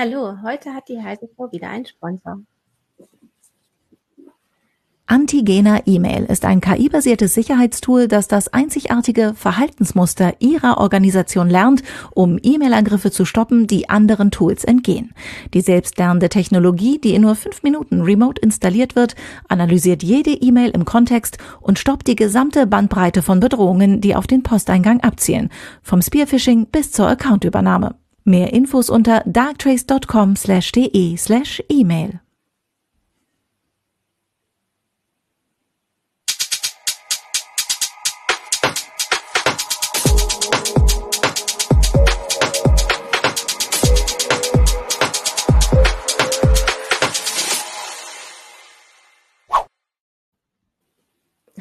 Hallo, 0.00 0.36
heute 0.44 0.74
hat 0.74 0.88
die 0.88 1.00
Frau 1.34 1.50
wieder 1.50 1.70
einen 1.70 1.84
Sponsor. 1.84 2.38
Antigena 5.06 5.80
E-Mail 5.86 6.22
ist 6.26 6.44
ein 6.44 6.60
KI-basiertes 6.60 7.34
Sicherheitstool, 7.34 8.06
das 8.06 8.28
das 8.28 8.46
einzigartige 8.46 9.34
Verhaltensmuster 9.34 10.34
Ihrer 10.38 10.78
Organisation 10.78 11.50
lernt, 11.50 11.82
um 12.14 12.38
E-Mail-Angriffe 12.40 13.10
zu 13.10 13.24
stoppen, 13.24 13.66
die 13.66 13.90
anderen 13.90 14.30
Tools 14.30 14.62
entgehen. 14.62 15.14
Die 15.52 15.62
selbstlernende 15.62 16.28
Technologie, 16.28 17.00
die 17.00 17.14
in 17.14 17.22
nur 17.22 17.34
fünf 17.34 17.64
Minuten 17.64 18.02
remote 18.02 18.40
installiert 18.40 18.94
wird, 18.94 19.16
analysiert 19.48 20.04
jede 20.04 20.30
E-Mail 20.30 20.70
im 20.70 20.84
Kontext 20.84 21.38
und 21.60 21.80
stoppt 21.80 22.06
die 22.06 22.14
gesamte 22.14 22.68
Bandbreite 22.68 23.22
von 23.22 23.40
Bedrohungen, 23.40 24.00
die 24.00 24.14
auf 24.14 24.28
den 24.28 24.44
Posteingang 24.44 25.00
abzielen, 25.00 25.50
vom 25.82 26.02
Spearphishing 26.02 26.66
bis 26.66 26.92
zur 26.92 27.08
Accountübernahme. 27.08 27.96
Mehr 28.28 28.52
Infos 28.52 28.90
unter 28.90 29.22
darktrace.com/de/email. 29.26 32.20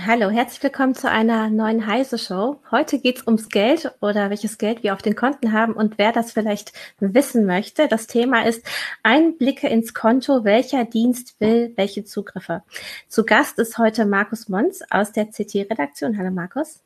Hallo, 0.10 0.30
herzlich 0.30 0.64
willkommen 0.64 0.96
zu 0.96 1.12
einer 1.12 1.50
neuen 1.50 1.86
Heise 1.86 2.18
Show. 2.18 2.62
Heute 2.72 2.98
geht 3.00 3.18
es 3.18 3.28
ums 3.28 3.50
Geld 3.50 3.92
oder 4.00 4.30
welches 4.30 4.58
Geld 4.58 4.82
wir 4.82 4.94
auf 4.94 5.02
den 5.02 5.18
Konten 5.18 5.52
haben 5.52 5.74
und 5.74 5.98
wer 5.98 6.14
das 6.14 6.32
vielleicht 6.32 6.72
wissen 7.02 7.46
möchte. 7.46 7.90
Das 7.90 8.08
Thema 8.08 8.46
ist 8.46 8.66
Einblicke 9.04 9.68
ins 9.68 9.94
Konto, 9.94 10.46
welcher 10.46 10.86
Dienst 10.86 11.42
will 11.42 11.74
welche 11.76 12.06
Zugriffe. 12.06 12.64
Zu 13.10 13.26
Gast 13.26 13.60
ist 13.60 13.78
heute 13.80 14.06
Markus 14.06 14.48
Mons 14.48 14.82
aus 14.90 15.12
der 15.12 15.26
CT-Redaktion. 15.26 16.18
Hallo 16.18 16.32
Markus. 16.32 16.80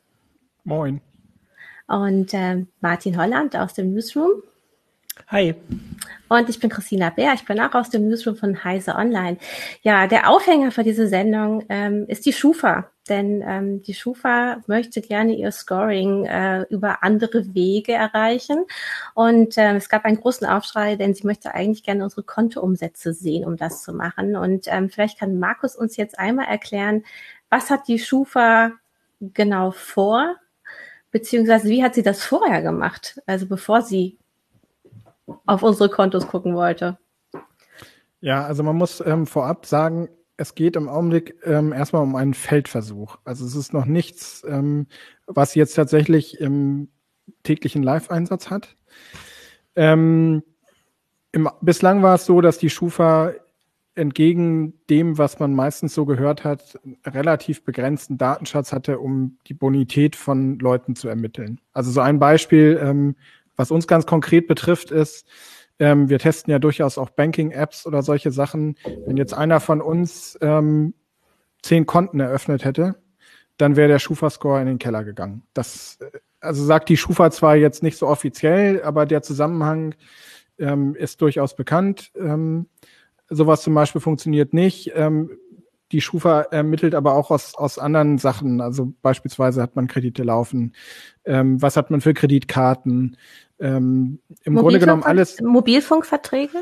Moin. 0.64 1.00
Und 1.86 2.34
äh, 2.34 2.66
Martin 2.80 3.16
Holland 3.16 3.54
aus 3.54 3.74
dem 3.74 3.94
Newsroom. 3.94 4.42
Hi. 5.28 5.54
Und 6.28 6.48
ich 6.48 6.58
bin 6.60 6.70
Christina 6.70 7.10
Bär, 7.10 7.34
ich 7.34 7.44
bin 7.44 7.60
auch 7.60 7.74
aus 7.74 7.90
dem 7.90 8.08
Newsroom 8.08 8.36
von 8.36 8.64
Heise 8.64 8.94
Online. 8.94 9.36
Ja, 9.82 10.06
der 10.06 10.30
Aufhänger 10.30 10.70
für 10.70 10.82
diese 10.82 11.08
Sendung 11.08 11.64
ähm, 11.68 12.06
ist 12.08 12.24
die 12.24 12.32
Schufa, 12.32 12.90
denn 13.08 13.42
ähm, 13.46 13.82
die 13.82 13.92
Schufa 13.92 14.62
möchte 14.66 15.02
gerne 15.02 15.34
ihr 15.34 15.52
Scoring 15.52 16.24
äh, 16.24 16.62
über 16.70 17.02
andere 17.02 17.54
Wege 17.54 17.92
erreichen. 17.92 18.64
Und 19.14 19.54
ähm, 19.58 19.76
es 19.76 19.90
gab 19.90 20.04
einen 20.06 20.20
großen 20.20 20.46
Aufschrei, 20.46 20.96
denn 20.96 21.14
sie 21.14 21.26
möchte 21.26 21.54
eigentlich 21.54 21.82
gerne 21.82 22.04
unsere 22.04 22.22
Kontoumsätze 22.22 23.12
sehen, 23.12 23.44
um 23.44 23.56
das 23.56 23.82
zu 23.82 23.92
machen. 23.92 24.36
Und 24.36 24.66
ähm, 24.68 24.88
vielleicht 24.88 25.18
kann 25.18 25.38
Markus 25.38 25.76
uns 25.76 25.96
jetzt 25.96 26.18
einmal 26.18 26.46
erklären, 26.46 27.04
was 27.50 27.68
hat 27.68 27.88
die 27.88 27.98
Schufa 27.98 28.72
genau 29.20 29.70
vor, 29.72 30.36
beziehungsweise 31.10 31.68
wie 31.68 31.84
hat 31.84 31.94
sie 31.94 32.02
das 32.02 32.24
vorher 32.24 32.62
gemacht, 32.62 33.20
also 33.26 33.46
bevor 33.46 33.82
sie 33.82 34.18
auf 35.46 35.62
unsere 35.62 35.88
Kontos 35.88 36.26
gucken 36.26 36.54
wollte. 36.54 36.98
Ja, 38.20 38.44
also 38.44 38.62
man 38.62 38.76
muss 38.76 39.02
ähm, 39.04 39.26
vorab 39.26 39.66
sagen, 39.66 40.08
es 40.36 40.54
geht 40.54 40.76
im 40.76 40.88
Augenblick 40.88 41.36
ähm, 41.44 41.72
erstmal 41.72 42.02
um 42.02 42.16
einen 42.16 42.34
Feldversuch. 42.34 43.18
Also 43.24 43.44
es 43.44 43.54
ist 43.54 43.72
noch 43.72 43.84
nichts, 43.84 44.44
ähm, 44.48 44.86
was 45.26 45.54
jetzt 45.54 45.74
tatsächlich 45.74 46.40
im 46.40 46.88
täglichen 47.42 47.82
Live-Einsatz 47.82 48.50
hat. 48.50 48.76
Ähm, 49.76 50.42
im, 51.32 51.48
bislang 51.60 52.02
war 52.02 52.14
es 52.14 52.26
so, 52.26 52.40
dass 52.40 52.58
die 52.58 52.70
Schufa 52.70 53.32
entgegen 53.94 54.74
dem, 54.88 55.18
was 55.18 55.38
man 55.38 55.54
meistens 55.54 55.94
so 55.94 56.06
gehört 56.06 56.44
hat, 56.44 56.78
relativ 57.04 57.62
begrenzten 57.62 58.16
Datenschatz 58.16 58.72
hatte, 58.72 58.98
um 58.98 59.38
die 59.46 59.54
Bonität 59.54 60.16
von 60.16 60.58
Leuten 60.58 60.96
zu 60.96 61.08
ermitteln. 61.08 61.60
Also 61.72 61.90
so 61.90 62.00
ein 62.00 62.18
Beispiel, 62.18 62.80
ähm, 62.82 63.16
was 63.56 63.70
uns 63.70 63.86
ganz 63.86 64.06
konkret 64.06 64.46
betrifft, 64.46 64.90
ist, 64.90 65.26
ähm, 65.78 66.08
wir 66.08 66.18
testen 66.18 66.50
ja 66.50 66.58
durchaus 66.58 66.98
auch 66.98 67.10
Banking-Apps 67.10 67.86
oder 67.86 68.02
solche 68.02 68.30
Sachen. 68.30 68.76
Wenn 69.06 69.16
jetzt 69.16 69.34
einer 69.34 69.60
von 69.60 69.80
uns 69.80 70.38
ähm, 70.40 70.94
zehn 71.62 71.86
Konten 71.86 72.20
eröffnet 72.20 72.64
hätte, 72.64 72.96
dann 73.56 73.76
wäre 73.76 73.88
der 73.88 73.98
Schufa-Score 73.98 74.60
in 74.60 74.66
den 74.66 74.78
Keller 74.78 75.04
gegangen. 75.04 75.42
Das, 75.54 75.98
äh, 76.00 76.18
also 76.40 76.64
sagt 76.64 76.88
die 76.88 76.96
Schufa 76.96 77.30
zwar 77.30 77.56
jetzt 77.56 77.82
nicht 77.82 77.96
so 77.96 78.06
offiziell, 78.06 78.82
aber 78.82 79.06
der 79.06 79.22
Zusammenhang 79.22 79.94
ähm, 80.58 80.94
ist 80.94 81.20
durchaus 81.20 81.56
bekannt. 81.56 82.12
Ähm, 82.16 82.66
sowas 83.28 83.62
zum 83.62 83.74
Beispiel 83.74 84.00
funktioniert 84.00 84.52
nicht. 84.52 84.92
Ähm, 84.94 85.30
die 85.92 86.00
Schufa 86.00 86.42
ermittelt 86.42 86.94
aber 86.94 87.14
auch 87.14 87.30
aus, 87.30 87.54
aus 87.54 87.78
anderen 87.78 88.18
Sachen. 88.18 88.60
Also 88.60 88.92
beispielsweise 89.02 89.62
hat 89.62 89.76
man 89.76 89.86
Kredite 89.86 90.22
laufen. 90.22 90.74
Ähm, 91.24 91.60
was 91.60 91.76
hat 91.76 91.90
man 91.90 92.00
für 92.00 92.14
Kreditkarten? 92.14 93.16
Ähm, 93.60 94.18
Im 94.42 94.56
Grunde 94.56 94.80
genommen 94.80 95.04
alles. 95.04 95.40
Mobilfunkverträge? 95.40 96.58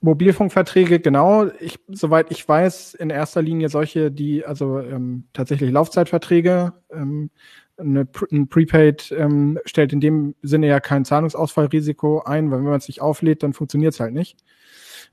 Mobilfunkverträge, 0.00 1.00
genau. 1.00 1.46
Ich, 1.58 1.80
soweit 1.88 2.30
ich 2.30 2.46
weiß, 2.46 2.94
in 2.94 3.10
erster 3.10 3.42
Linie 3.42 3.70
solche, 3.70 4.12
die 4.12 4.44
also 4.44 4.78
ähm, 4.78 5.24
tatsächlich 5.32 5.72
Laufzeitverträge. 5.72 6.74
Ähm, 6.92 7.30
eine, 7.76 8.06
ein 8.30 8.48
Prepaid 8.48 9.12
ähm, 9.16 9.58
stellt 9.64 9.92
in 9.92 10.00
dem 10.00 10.34
Sinne 10.42 10.68
ja 10.68 10.78
kein 10.78 11.04
Zahlungsausfallrisiko 11.04 12.22
ein, 12.22 12.50
weil 12.50 12.58
wenn 12.58 12.66
man 12.66 12.78
es 12.78 12.86
nicht 12.86 13.02
auflädt, 13.02 13.42
dann 13.42 13.52
funktioniert 13.52 13.94
es 13.94 14.00
halt 14.00 14.14
nicht. 14.14 14.36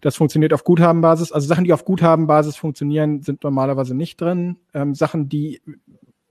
Das 0.02 0.16
funktioniert 0.16 0.54
auf 0.54 0.64
Guthabenbasis. 0.64 1.32
Also 1.32 1.48
Sachen, 1.48 1.64
die 1.64 1.74
auf 1.74 1.86
Guthabenbasis 1.86 2.56
funktionieren, 2.58 3.22
sind 3.22 3.44
normalerweise 3.44 3.96
nicht 3.96 4.20
drin. 4.20 4.58
Ähm, 4.74 4.96
Sachen, 4.96 5.30
die, 5.30 5.62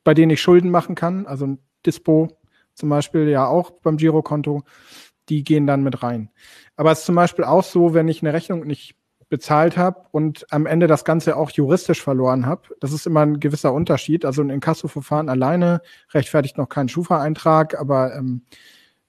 bei 0.04 0.14
denen 0.14 0.30
ich 0.30 0.42
Schulden 0.42 0.70
machen 0.70 0.94
kann, 0.94 1.26
also 1.26 1.46
ein 1.46 1.58
Dispo 1.86 2.28
zum 2.74 2.88
Beispiel 2.88 3.28
ja 3.28 3.46
auch 3.46 3.70
beim 3.70 3.96
Girokonto, 3.96 4.62
die 5.28 5.44
gehen 5.44 5.66
dann 5.66 5.82
mit 5.82 6.02
rein. 6.02 6.30
Aber 6.76 6.90
es 6.92 7.00
ist 7.00 7.06
zum 7.06 7.14
Beispiel 7.14 7.44
auch 7.44 7.62
so, 7.62 7.94
wenn 7.94 8.08
ich 8.08 8.22
eine 8.22 8.32
Rechnung 8.32 8.66
nicht 8.66 8.96
bezahlt 9.28 9.76
habe 9.76 10.06
und 10.10 10.44
am 10.50 10.66
Ende 10.66 10.88
das 10.88 11.04
Ganze 11.04 11.36
auch 11.36 11.50
juristisch 11.50 12.02
verloren 12.02 12.46
habe. 12.46 12.62
Das 12.80 12.92
ist 12.92 13.06
immer 13.06 13.20
ein 13.20 13.38
gewisser 13.38 13.72
Unterschied. 13.72 14.24
Also 14.24 14.42
ein 14.42 14.50
Inkassoverfahren 14.50 15.28
alleine 15.28 15.82
rechtfertigt 16.12 16.58
noch 16.58 16.68
keinen 16.68 16.88
Schufa-Eintrag, 16.88 17.78
aber 17.78 18.14
ähm, 18.16 18.42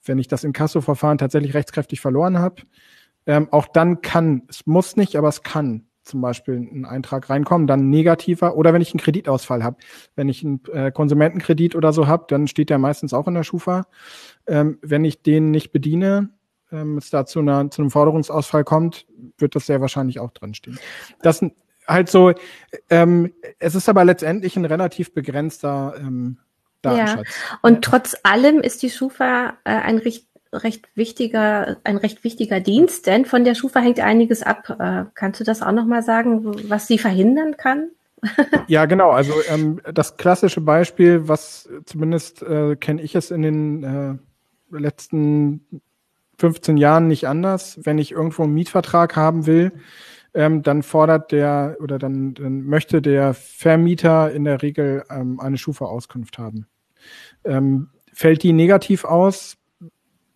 wenn 0.05 0.19
ich 0.19 0.27
das 0.27 0.43
Inkassoverfahren 0.43 1.17
tatsächlich 1.17 1.55
rechtskräftig 1.55 2.01
verloren 2.01 2.37
habe, 2.37 2.61
ähm, 3.25 3.47
auch 3.51 3.67
dann 3.67 4.01
kann, 4.01 4.43
es 4.49 4.65
muss 4.65 4.95
nicht, 4.95 5.15
aber 5.15 5.29
es 5.29 5.43
kann 5.43 5.85
zum 6.03 6.21
Beispiel 6.21 6.55
ein 6.55 6.85
Eintrag 6.85 7.29
reinkommen, 7.29 7.67
dann 7.67 7.89
negativer 7.89 8.55
oder 8.55 8.73
wenn 8.73 8.81
ich 8.81 8.93
einen 8.93 8.99
Kreditausfall 8.99 9.63
habe. 9.63 9.77
Wenn 10.15 10.29
ich 10.29 10.43
einen 10.43 10.61
äh, 10.73 10.91
Konsumentenkredit 10.91 11.75
oder 11.75 11.93
so 11.93 12.07
habe, 12.07 12.25
dann 12.27 12.47
steht 12.47 12.69
der 12.69 12.79
meistens 12.79 13.13
auch 13.13 13.27
in 13.27 13.35
der 13.35 13.43
Schufa. 13.43 13.85
Ähm, 14.47 14.79
wenn 14.81 15.05
ich 15.05 15.21
den 15.21 15.51
nicht 15.51 15.71
bediene, 15.71 16.29
ähm, 16.71 16.97
es 16.97 17.09
da 17.09 17.25
zu, 17.25 17.39
einer, 17.39 17.69
zu 17.69 17.81
einem 17.81 17.91
Forderungsausfall 17.91 18.63
kommt, 18.63 19.05
wird 19.37 19.55
das 19.55 19.67
sehr 19.67 19.81
wahrscheinlich 19.81 20.19
auch 20.19 20.31
drinstehen. 20.31 20.79
Das 21.21 21.45
halt 21.87 22.09
so, 22.09 22.33
ähm, 22.89 23.33
es 23.59 23.75
ist 23.75 23.89
aber 23.89 24.03
letztendlich 24.03 24.55
ein 24.55 24.65
relativ 24.65 25.13
begrenzter 25.13 25.95
ähm, 25.97 26.37
Datenschatz. 26.81 27.27
Ja. 27.27 27.59
Und 27.61 27.83
trotz 27.83 28.15
allem 28.23 28.59
ist 28.61 28.81
die 28.81 28.89
Schufa 28.89 29.57
äh, 29.65 29.71
ein 29.71 29.97
richtig 29.97 30.30
recht 30.53 30.89
wichtiger, 30.95 31.77
ein 31.83 31.97
recht 31.97 32.23
wichtiger 32.23 32.59
Dienst, 32.59 33.07
denn 33.07 33.25
von 33.25 33.43
der 33.43 33.55
Schufa 33.55 33.79
hängt 33.79 33.99
einiges 33.99 34.43
ab. 34.43 34.75
Äh, 34.79 35.05
kannst 35.13 35.39
du 35.39 35.43
das 35.43 35.61
auch 35.61 35.71
nochmal 35.71 36.03
sagen, 36.03 36.69
was 36.69 36.87
sie 36.87 36.97
verhindern 36.97 37.57
kann? 37.57 37.89
ja, 38.67 38.85
genau. 38.85 39.11
Also 39.11 39.33
ähm, 39.49 39.81
das 39.93 40.17
klassische 40.17 40.61
Beispiel, 40.61 41.27
was 41.27 41.69
zumindest 41.85 42.43
äh, 42.43 42.75
kenne 42.75 43.01
ich 43.01 43.15
es 43.15 43.31
in 43.31 43.41
den 43.41 43.83
äh, 43.83 44.77
letzten 44.77 45.81
15 46.37 46.77
Jahren 46.77 47.07
nicht 47.07 47.27
anders. 47.27 47.79
Wenn 47.83 47.97
ich 47.97 48.11
irgendwo 48.11 48.43
einen 48.43 48.53
Mietvertrag 48.53 49.15
haben 49.15 49.45
will, 49.47 49.71
ähm, 50.33 50.63
dann 50.63 50.83
fordert 50.83 51.31
der 51.31 51.77
oder 51.81 51.99
dann, 51.99 52.33
dann 52.33 52.63
möchte 52.63 53.01
der 53.01 53.33
Vermieter 53.33 54.31
in 54.31 54.45
der 54.45 54.61
Regel 54.61 55.03
ähm, 55.09 55.39
eine 55.39 55.57
Schufa-Auskunft 55.57 56.37
haben. 56.37 56.67
Ähm, 57.43 57.89
fällt 58.13 58.43
die 58.43 58.53
negativ 58.53 59.03
aus, 59.03 59.57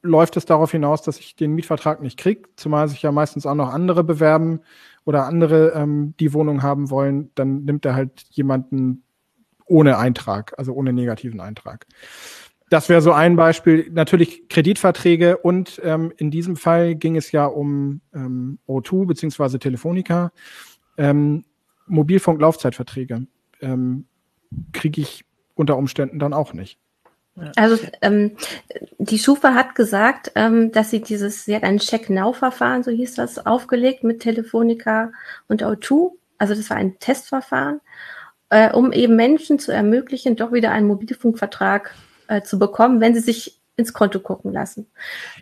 läuft 0.05 0.37
es 0.37 0.45
darauf 0.45 0.71
hinaus, 0.71 1.01
dass 1.01 1.19
ich 1.19 1.35
den 1.35 1.53
Mietvertrag 1.53 2.01
nicht 2.01 2.17
kriege, 2.17 2.43
zumal 2.55 2.87
sich 2.87 3.01
ja 3.01 3.11
meistens 3.11 3.45
auch 3.45 3.55
noch 3.55 3.73
andere 3.73 4.03
bewerben 4.03 4.61
oder 5.03 5.25
andere 5.25 5.71
ähm, 5.71 6.13
die 6.19 6.33
Wohnung 6.33 6.63
haben 6.63 6.89
wollen, 6.89 7.31
dann 7.35 7.63
nimmt 7.63 7.85
er 7.85 7.95
halt 7.95 8.25
jemanden 8.31 9.03
ohne 9.65 9.97
Eintrag, 9.97 10.53
also 10.57 10.73
ohne 10.73 10.93
negativen 10.93 11.39
Eintrag. 11.39 11.87
Das 12.69 12.89
wäre 12.89 13.01
so 13.01 13.11
ein 13.11 13.35
Beispiel. 13.35 13.89
Natürlich 13.91 14.49
Kreditverträge 14.49 15.37
und 15.37 15.79
ähm, 15.83 16.11
in 16.17 16.31
diesem 16.31 16.55
Fall 16.55 16.95
ging 16.95 17.15
es 17.15 17.31
ja 17.31 17.45
um 17.45 18.01
ähm, 18.13 18.59
O2 18.67 19.05
beziehungsweise 19.05 19.59
Telefonica. 19.59 20.31
Ähm, 20.97 21.45
Mobilfunk-Laufzeitverträge 21.87 23.27
ähm, 23.61 24.05
kriege 24.71 25.01
ich 25.01 25.25
unter 25.53 25.77
Umständen 25.77 26.17
dann 26.17 26.33
auch 26.33 26.53
nicht. 26.53 26.79
Also 27.55 27.77
ähm, 28.01 28.37
die 28.97 29.19
Schufa 29.19 29.53
hat 29.53 29.75
gesagt, 29.75 30.31
ähm, 30.35 30.71
dass 30.71 30.89
sie 30.89 31.01
dieses, 31.01 31.43
sie 31.43 31.55
hat 31.55 31.63
ein 31.63 31.79
Check-Now-Verfahren, 31.79 32.83
so 32.83 32.91
hieß 32.91 33.15
das, 33.15 33.45
aufgelegt 33.45 34.03
mit 34.03 34.21
Telefonica 34.21 35.11
und 35.47 35.63
O2. 35.63 36.11
Also 36.37 36.55
das 36.55 36.69
war 36.69 36.77
ein 36.77 36.97
Testverfahren, 36.99 37.81
äh, 38.49 38.71
um 38.71 38.93
eben 38.93 39.15
Menschen 39.15 39.59
zu 39.59 39.73
ermöglichen, 39.73 40.37
doch 40.37 40.53
wieder 40.53 40.71
einen 40.71 40.87
Mobilfunkvertrag 40.87 41.93
äh, 42.27 42.41
zu 42.41 42.57
bekommen, 42.57 43.01
wenn 43.01 43.13
sie 43.13 43.21
sich 43.21 43.59
ins 43.77 43.91
Konto 43.91 44.21
gucken 44.21 44.53
lassen. 44.53 44.87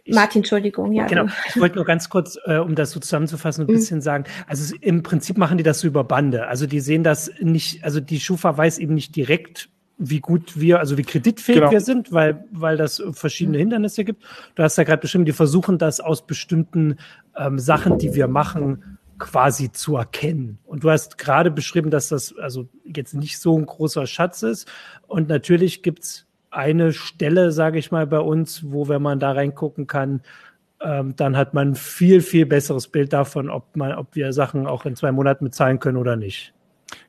Ich, 0.04 0.16
Martin, 0.16 0.40
Entschuldigung, 0.40 0.92
ja. 0.92 1.06
Genau, 1.06 1.28
ich 1.48 1.60
wollte 1.60 1.76
nur 1.76 1.86
ganz 1.86 2.10
kurz, 2.10 2.40
äh, 2.46 2.58
um 2.58 2.74
das 2.74 2.92
so 2.92 3.00
zusammenzufassen, 3.00 3.66
ein 3.66 3.68
mhm. 3.68 3.76
bisschen 3.76 4.02
sagen. 4.02 4.26
Also 4.48 4.76
im 4.82 5.04
Prinzip 5.04 5.38
machen 5.38 5.58
die 5.60 5.64
das 5.64 5.82
so 5.82 5.88
über 5.88 6.04
Bande. 6.04 6.48
Also 6.48 6.66
die 6.66 6.80
sehen 6.80 7.04
das 7.04 7.32
nicht, 7.40 7.84
also 7.84 8.00
die 8.00 8.20
Schufa 8.20 8.58
weiß 8.58 8.80
eben 8.80 8.96
nicht 8.96 9.16
direkt, 9.16 9.70
wie 9.98 10.20
gut 10.20 10.60
wir, 10.60 10.80
also 10.80 10.98
wie 10.98 11.04
kreditfähig 11.04 11.60
genau. 11.60 11.72
wir 11.72 11.82
sind, 11.82 12.12
weil, 12.12 12.46
weil 12.52 12.78
das 12.78 13.02
verschiedene. 13.12 13.58
Hindernisse 13.58 14.04
gibt. 14.04 14.24
Du 14.56 14.64
hast 14.64 14.78
ja 14.78 14.84
gerade 14.84 15.02
bestimmt, 15.02 15.28
die 15.28 15.34
versuchen 15.34 15.78
das 15.78 16.00
aus 16.00 16.26
bestimmten 16.26 16.98
ähm, 17.38 17.60
Sachen, 17.60 17.98
die 17.98 18.14
wir 18.16 18.28
machen, 18.28 18.98
quasi 19.20 19.72
zu 19.72 19.96
erkennen. 19.96 20.58
Und 20.66 20.84
du 20.84 20.90
hast 20.90 21.18
gerade 21.18 21.52
beschrieben, 21.52 21.92
dass 21.92 22.10
das 22.10 22.36
also 22.38 22.68
jetzt 22.84 23.14
nicht 23.14 23.40
so 23.40 23.58
ein 23.58 23.66
großer 23.66 24.08
Schatz 24.08 24.44
ist. 24.44 24.68
Und 25.08 25.30
natürlich 25.30 25.84
gibt's 25.84 26.26
eine 26.50 26.92
Stelle, 26.94 27.52
sage 27.52 27.80
ich 27.80 27.92
mal, 27.92 28.08
bei 28.08 28.20
uns, 28.20 28.64
wo, 28.72 28.88
wenn 28.88 29.02
man 29.02 29.20
da 29.20 29.32
reingucken 29.32 29.88
kann, 29.88 30.22
ähm, 30.82 31.16
dann 31.16 31.38
hat 31.38 31.54
man 31.54 31.76
viel, 31.76 32.22
viel 32.22 32.46
besseres 32.46 32.88
Bild 32.88 33.14
davon, 33.14 33.50
ob 33.50 33.76
man, 33.76 33.94
ob 33.94 34.16
wir 34.16 34.34
Sachen 34.34 34.68
auch 34.68 34.86
in 34.86 34.96
zwei 34.96 35.12
Monaten 35.12 35.46
bezahlen 35.46 35.80
können 35.80 35.98
oder 35.98 36.16
nicht. 36.16 36.54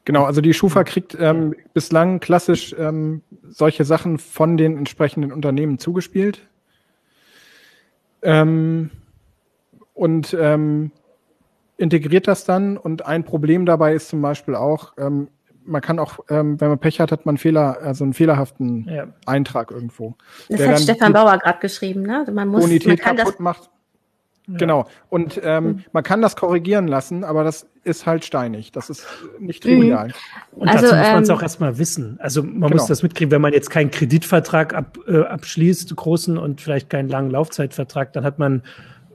Genau, 0.04 0.25
also 0.25 0.40
die 0.40 0.54
Schufa 0.54 0.84
kriegt 0.84 1.16
ähm, 1.19 1.54
bislang 1.72 2.20
klassisch 2.20 2.75
ähm, 2.78 3.22
solche 3.42 3.84
Sachen 3.84 4.19
von 4.19 4.56
den 4.56 4.76
entsprechenden 4.76 5.32
Unternehmen 5.32 5.78
zugespielt. 5.78 6.46
Ähm, 8.22 8.90
und 9.94 10.36
ähm, 10.38 10.90
integriert 11.76 12.26
das 12.26 12.44
dann. 12.44 12.76
Und 12.76 13.06
ein 13.06 13.25
Problem 13.25 13.66
dabei 13.66 13.94
ist 13.94 14.08
zum 14.08 14.20
Beispiel 14.22 14.54
auch, 14.54 14.92
ähm, 14.98 15.28
man 15.66 15.81
kann 15.81 15.98
auch, 15.98 16.19
ähm, 16.28 16.60
wenn 16.60 16.69
man 16.69 16.78
Pech 16.78 17.00
hat, 17.00 17.10
hat 17.10 17.25
man 17.26 17.38
Fehler, 17.38 17.78
also 17.81 18.04
einen 18.04 18.12
fehlerhaften 18.12 18.86
ja. 18.88 19.06
Eintrag 19.25 19.70
irgendwo. 19.70 20.14
Das 20.48 20.66
hat 20.66 20.81
Stefan 20.81 21.12
Bauer 21.12 21.38
gerade 21.38 21.58
geschrieben, 21.58 22.02
ne? 22.02 22.19
Also 22.19 22.32
man 22.32 22.48
muss, 22.48 22.62
Bonität 22.62 23.04
man 23.04 23.16
kaputt 23.16 23.40
macht. 23.40 23.70
Ja. 24.46 24.58
Genau. 24.58 24.87
Und 25.08 25.41
ähm, 25.43 25.64
mhm. 25.64 25.85
man 25.93 26.02
kann 26.02 26.20
das 26.20 26.37
korrigieren 26.37 26.87
lassen, 26.87 27.25
aber 27.25 27.44
das 27.44 27.67
ist 27.82 28.05
halt 28.05 28.25
steinig. 28.25 28.73
Das 28.73 28.91
ist 28.91 29.06
nicht 29.38 29.64
mhm. 29.64 29.81
trivial. 29.81 30.12
Und 30.52 30.69
also, 30.69 30.82
dazu 30.82 30.96
muss 30.96 31.06
man 31.12 31.23
es 31.23 31.29
ähm, 31.29 31.37
auch 31.37 31.43
erstmal 31.43 31.79
wissen. 31.79 32.19
Also 32.20 32.43
man 32.43 32.55
genau. 32.55 32.69
muss 32.70 32.87
das 32.87 33.02
mitkriegen, 33.02 33.31
wenn 33.31 33.41
man 33.41 33.55
jetzt 33.55 33.70
keinen 33.70 33.91
Kreditvertrag 33.91 34.75
ab, 34.75 34.99
äh, 35.06 35.23
abschließt, 35.23 35.96
großen 35.96 36.37
und 36.37 36.61
vielleicht 36.61 36.91
keinen 36.91 37.08
langen 37.08 37.31
Laufzeitvertrag, 37.31 38.12
dann 38.12 38.25
hat 38.25 38.38
man 38.38 38.62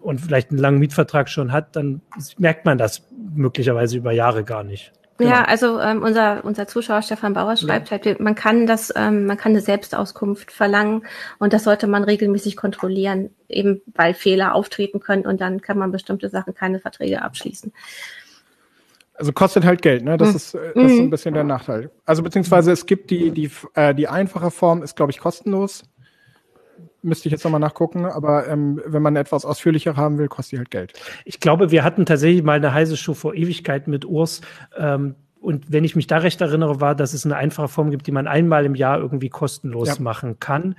und 0.02 0.20
vielleicht 0.20 0.50
einen 0.50 0.60
langen 0.60 0.80
Mietvertrag 0.80 1.30
schon 1.30 1.52
hat, 1.52 1.76
dann 1.76 2.02
merkt 2.38 2.66
man 2.66 2.78
das 2.78 3.04
möglicherweise 3.36 3.98
über 3.98 4.12
Jahre 4.12 4.44
gar 4.44 4.64
nicht. 4.64 4.94
Genau. 5.20 5.32
Ja, 5.32 5.44
also 5.44 5.82
ähm, 5.82 6.02
unser 6.02 6.46
unser 6.46 6.66
Zuschauer 6.66 7.02
Stefan 7.02 7.34
Bauer 7.34 7.58
schreibt 7.58 7.90
ja. 7.90 8.00
halt, 8.02 8.22
man 8.22 8.36
kann 8.36 8.66
das, 8.66 8.94
ähm, 8.96 9.26
man 9.26 9.36
kann 9.36 9.52
eine 9.52 9.60
Selbstauskunft 9.60 10.50
verlangen 10.50 11.04
und 11.40 11.52
das 11.52 11.66
sollte 11.66 11.88
man 11.88 12.06
regelmäßig 12.06 12.56
kontrollieren, 12.56 13.30
eben 13.50 13.82
weil 13.94 14.14
Fehler 14.14 14.56
auftreten 14.56 15.02
können 15.02 15.26
und 15.26 15.42
dann 15.42 15.62
kann 15.62 15.78
man 15.78 15.92
bestimmte 15.92 16.30
Sachen 16.30 16.54
keine 16.56 16.80
Verträge 16.80 17.22
abschließen. 17.22 17.74
Also 19.14 19.34
kostet 19.34 19.66
halt 19.66 19.82
Geld, 19.82 20.06
ne? 20.06 20.16
Das, 20.16 20.30
mhm. 20.30 20.36
ist, 20.38 20.54
äh, 20.54 20.72
das 20.74 20.86
ist 20.86 21.00
ein 21.00 21.06
mhm. 21.06 21.10
bisschen 21.10 21.34
der 21.34 21.44
Nachteil. 21.44 21.92
Also 22.06 22.24
beziehungsweise 22.24 22.72
es 22.72 22.86
gibt 22.86 23.12
die 23.12 23.32
die 23.32 23.52
äh, 23.74 23.94
die 23.94 24.08
einfache 24.08 24.52
Form 24.52 24.84
ist 24.84 24.96
glaube 24.96 25.12
ich 25.12 25.20
kostenlos 25.20 25.84
müsste 27.02 27.28
ich 27.28 27.32
jetzt 27.32 27.44
nochmal 27.44 27.60
nachgucken, 27.60 28.06
aber 28.06 28.48
ähm, 28.48 28.82
wenn 28.86 29.02
man 29.02 29.16
etwas 29.16 29.46
ausführlicher 29.46 29.96
haben 29.96 30.18
will, 30.18 30.28
kostet 30.28 30.54
die 30.54 30.58
halt 30.58 30.72
Geld. 30.72 30.94
Ich 31.26 31.40
glaube, 31.40 31.72
wir 31.72 31.84
hatten 31.84 32.06
tatsächlich 32.06 32.44
mal 32.44 32.58
eine 32.58 32.74
heiße 32.74 32.98
Show 32.98 33.14
vor 33.14 33.34
Ewigkeiten 33.36 33.92
mit 33.92 34.06
Urs. 34.06 34.42
Ähm, 34.78 35.16
und 35.42 35.72
wenn 35.72 35.86
ich 35.86 35.96
mich 35.96 36.08
da 36.08 36.18
recht 36.18 36.42
erinnere, 36.42 36.82
war, 36.82 36.96
dass 36.96 37.14
es 37.14 37.26
eine 37.26 37.38
einfache 37.38 37.70
Form 37.70 37.92
gibt, 37.92 38.08
die 38.08 38.12
man 38.12 38.28
einmal 38.28 38.66
im 38.66 38.76
Jahr 38.76 39.00
irgendwie 39.00 39.30
kostenlos 39.30 39.88
ja. 39.88 39.96
machen 40.00 40.40
kann. 40.40 40.76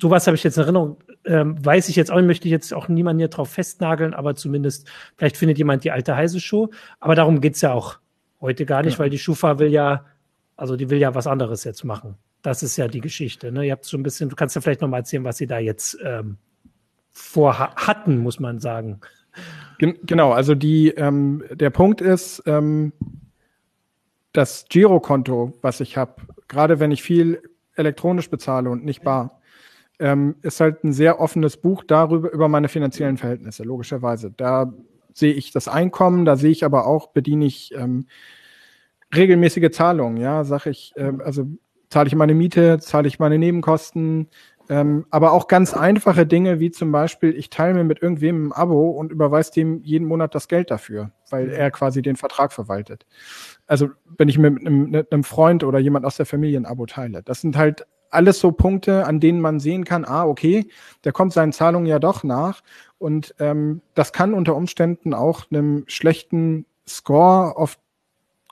Sowas 0.00 0.26
habe 0.26 0.36
ich 0.36 0.42
jetzt 0.42 0.56
in 0.56 0.64
Erinnerung, 0.64 0.96
ähm, 1.24 1.64
weiß 1.64 1.88
ich 1.88 1.96
jetzt 1.96 2.10
auch, 2.10 2.20
möchte 2.20 2.48
ich 2.48 2.52
jetzt 2.52 2.74
auch 2.74 2.88
niemanden 2.88 3.20
hier 3.20 3.28
drauf 3.28 3.50
festnageln, 3.50 4.14
aber 4.14 4.34
zumindest, 4.34 4.88
vielleicht 5.16 5.36
findet 5.36 5.58
jemand 5.58 5.84
die 5.84 5.92
alte 5.92 6.16
heiße 6.16 6.40
Show. 6.40 6.70
Aber 6.98 7.14
darum 7.14 7.40
geht's 7.40 7.60
ja 7.60 7.72
auch 7.72 7.98
heute 8.40 8.66
gar 8.66 8.82
nicht, 8.82 8.94
ja. 8.94 8.98
weil 8.98 9.10
die 9.10 9.18
Schufa 9.18 9.58
will 9.58 9.68
ja, 9.68 10.04
also 10.56 10.76
die 10.76 10.90
will 10.90 10.98
ja 10.98 11.14
was 11.14 11.26
anderes 11.26 11.62
jetzt 11.64 11.84
machen. 11.84 12.16
Das 12.42 12.62
ist 12.62 12.76
ja 12.76 12.88
die 12.88 13.00
Geschichte. 13.00 13.52
Ne? 13.52 13.66
Ihr 13.66 13.72
habt 13.72 13.86
schon 13.86 14.00
ein 14.00 14.04
bisschen, 14.04 14.28
du 14.28 14.36
kannst 14.36 14.54
ja 14.54 14.60
vielleicht 14.60 14.80
noch 14.80 14.88
mal 14.88 14.98
erzählen, 14.98 15.24
was 15.24 15.36
sie 15.36 15.46
da 15.46 15.58
jetzt 15.58 15.98
ähm, 16.04 16.38
vor 17.10 17.58
hatten, 17.58 18.18
muss 18.18 18.40
man 18.40 18.58
sagen. 18.58 19.00
Genau, 19.78 20.32
also 20.32 20.54
die, 20.54 20.88
ähm, 20.88 21.44
der 21.50 21.70
Punkt 21.70 22.00
ist, 22.00 22.42
ähm, 22.46 22.92
das 24.32 24.66
Girokonto, 24.68 25.54
was 25.62 25.80
ich 25.80 25.96
habe, 25.96 26.16
gerade 26.48 26.80
wenn 26.80 26.90
ich 26.90 27.02
viel 27.02 27.42
elektronisch 27.74 28.30
bezahle 28.30 28.70
und 28.70 28.84
nicht 28.84 29.02
bar, 29.02 29.40
ähm, 29.98 30.36
ist 30.42 30.60
halt 30.60 30.84
ein 30.84 30.92
sehr 30.92 31.20
offenes 31.20 31.56
Buch 31.56 31.84
darüber, 31.84 32.30
über 32.30 32.48
meine 32.48 32.68
finanziellen 32.68 33.16
Verhältnisse, 33.16 33.64
logischerweise. 33.64 34.30
Da 34.30 34.72
sehe 35.12 35.32
ich 35.32 35.50
das 35.52 35.68
Einkommen, 35.68 36.24
da 36.24 36.36
sehe 36.36 36.50
ich 36.50 36.64
aber 36.64 36.86
auch, 36.86 37.08
bediene 37.08 37.44
ich 37.44 37.74
ähm, 37.74 38.06
regelmäßige 39.14 39.70
Zahlungen, 39.70 40.16
ja, 40.18 40.44
sage 40.44 40.70
ich, 40.70 40.92
ähm, 40.96 41.20
also 41.24 41.46
zahle 41.90 42.06
ich 42.06 42.14
meine 42.14 42.34
Miete, 42.34 42.78
zahle 42.78 43.08
ich 43.08 43.18
meine 43.18 43.38
Nebenkosten, 43.38 44.28
ähm, 44.70 45.04
aber 45.10 45.32
auch 45.32 45.48
ganz 45.48 45.74
einfache 45.74 46.26
Dinge 46.26 46.60
wie 46.60 46.70
zum 46.70 46.92
Beispiel, 46.92 47.36
ich 47.36 47.50
teile 47.50 47.74
mir 47.74 47.84
mit 47.84 48.00
irgendwem 48.00 48.48
ein 48.48 48.52
Abo 48.52 48.90
und 48.90 49.10
überweise 49.10 49.50
dem 49.52 49.82
jeden 49.82 50.06
Monat 50.06 50.34
das 50.34 50.46
Geld 50.46 50.70
dafür, 50.70 51.10
weil 51.28 51.46
mhm. 51.46 51.52
er 51.52 51.70
quasi 51.72 52.02
den 52.02 52.14
Vertrag 52.14 52.52
verwaltet. 52.52 53.04
Also 53.66 53.88
wenn 54.16 54.28
ich 54.28 54.38
mir 54.38 54.50
mit 54.50 54.64
einem, 54.64 54.90
mit 54.90 55.12
einem 55.12 55.24
Freund 55.24 55.64
oder 55.64 55.80
jemand 55.80 56.06
aus 56.06 56.16
der 56.16 56.26
Familie 56.26 56.58
ein 56.58 56.66
Abo 56.66 56.86
teile. 56.86 57.22
Das 57.24 57.40
sind 57.40 57.56
halt 57.58 57.84
alles 58.10 58.38
so 58.38 58.52
Punkte, 58.52 59.06
an 59.06 59.18
denen 59.18 59.40
man 59.40 59.58
sehen 59.58 59.84
kann, 59.84 60.04
ah, 60.04 60.24
okay, 60.24 60.68
der 61.04 61.12
kommt 61.12 61.32
seinen 61.32 61.52
Zahlungen 61.52 61.86
ja 61.86 61.98
doch 61.98 62.22
nach. 62.22 62.62
Und 62.98 63.34
ähm, 63.40 63.82
das 63.94 64.12
kann 64.12 64.34
unter 64.34 64.54
Umständen 64.54 65.14
auch 65.14 65.50
einem 65.50 65.84
schlechten 65.88 66.66
Score 66.86 67.56
auf 67.56 67.78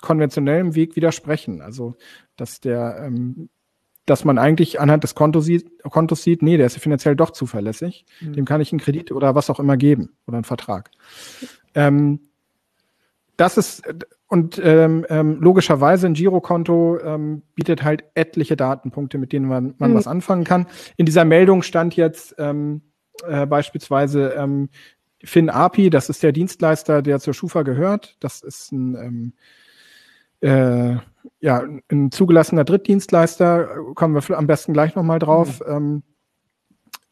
konventionellem 0.00 0.75
Weg 0.75 0.96
widersprechen. 0.96 1.61
Also 1.61 1.96
dass 2.40 2.61
der, 2.61 3.02
ähm, 3.05 3.49
dass 4.06 4.25
man 4.25 4.38
eigentlich 4.38 4.81
anhand 4.81 5.05
des 5.05 5.14
Kontos 5.14 5.44
sieht, 5.44 5.82
Kontos 5.82 6.23
sieht, 6.23 6.43
nee, 6.43 6.56
der 6.56 6.67
ist 6.67 6.79
finanziell 6.79 7.14
doch 7.14 7.31
zuverlässig. 7.31 8.06
Mhm. 8.20 8.32
Dem 8.32 8.44
kann 8.44 8.61
ich 8.61 8.73
einen 8.73 8.81
Kredit 8.81 9.12
oder 9.12 9.35
was 9.35 9.50
auch 9.50 9.61
immer 9.61 9.76
geben 9.76 10.17
oder 10.26 10.38
einen 10.38 10.44
Vertrag. 10.44 10.90
Ähm, 11.75 12.21
das 13.37 13.57
ist 13.57 13.83
und 14.28 14.61
ähm, 14.62 15.07
ähm, 15.09 15.40
logischerweise 15.40 16.07
ein 16.07 16.12
Girokonto 16.14 16.99
ähm, 17.00 17.42
bietet 17.54 17.83
halt 17.83 18.04
etliche 18.14 18.57
Datenpunkte, 18.57 19.16
mit 19.16 19.33
denen 19.33 19.49
man, 19.49 19.75
man 19.78 19.92
mhm. 19.92 19.95
was 19.95 20.07
anfangen 20.07 20.45
kann. 20.45 20.66
In 20.97 21.07
dieser 21.07 21.25
Meldung 21.25 21.62
stand 21.62 21.97
jetzt 21.97 22.35
ähm, 22.38 22.83
äh, 23.26 23.47
beispielsweise 23.47 24.35
ähm, 24.37 24.68
FinAPI, 25.25 25.88
das 25.88 26.11
ist 26.11 26.23
der 26.23 26.33
Dienstleister, 26.33 27.00
der 27.00 27.21
zur 27.21 27.33
Schufa 27.33 27.62
gehört. 27.62 28.16
Das 28.21 28.42
ist 28.42 28.71
ein 28.71 29.33
ähm, 30.42 30.47
äh, 30.47 30.97
ja, 31.40 31.64
ein 31.90 32.11
zugelassener 32.11 32.64
Drittdienstleister, 32.64 33.94
kommen 33.94 34.14
wir 34.14 34.38
am 34.38 34.47
besten 34.47 34.73
gleich 34.73 34.94
nochmal 34.94 35.18
drauf, 35.18 35.61
mhm. 35.61 35.73
ähm, 35.73 36.02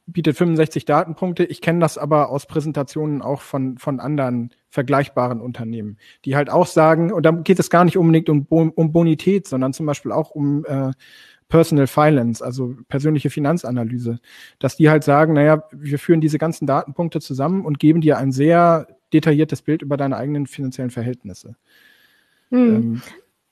bietet 0.06 0.37
65 0.37 0.85
Datenpunkte. 0.85 1.44
Ich 1.44 1.61
kenne 1.61 1.80
das 1.80 1.99
aber 1.99 2.30
aus 2.30 2.46
Präsentationen 2.46 3.23
auch 3.23 3.40
von, 3.40 3.76
von 3.78 3.99
anderen 3.99 4.50
vergleichbaren 4.68 5.40
Unternehmen, 5.40 5.99
die 6.25 6.37
halt 6.37 6.49
auch 6.49 6.66
sagen, 6.66 7.12
und 7.12 7.25
da 7.25 7.32
geht 7.32 7.58
es 7.58 7.70
gar 7.70 7.85
nicht 7.85 7.99
unbedingt 7.99 8.28
um, 8.28 8.46
um 8.49 8.92
Bonität, 8.92 9.49
sondern 9.49 9.73
zum 9.73 9.87
Beispiel 9.87 10.12
auch 10.12 10.30
um 10.30 10.64
äh, 10.64 10.92
Personal 11.49 11.87
Finance, 11.87 12.44
also 12.44 12.76
persönliche 12.88 13.30
Finanzanalyse, 13.30 14.18
dass 14.58 14.76
die 14.76 14.90
halt 14.90 15.04
sagen, 15.04 15.35
naja, 15.35 15.62
wir 15.73 15.99
führen 15.99 16.20
diese 16.20 16.38
ganzen 16.38 16.66
Datenpunkte 16.66 17.20
zusammen 17.20 17.64
und 17.64 17.78
geben 17.78 18.00
dir 18.00 18.18
ein 18.18 18.32
sehr 18.32 18.88
detailliertes 19.12 19.62
Bild 19.62 19.82
über 19.82 19.96
deine 19.96 20.16
eigenen 20.16 20.46
finanziellen 20.46 20.90
Verhältnisse. 20.90 21.56
Hm. 22.50 22.75
Ähm, 22.75 23.02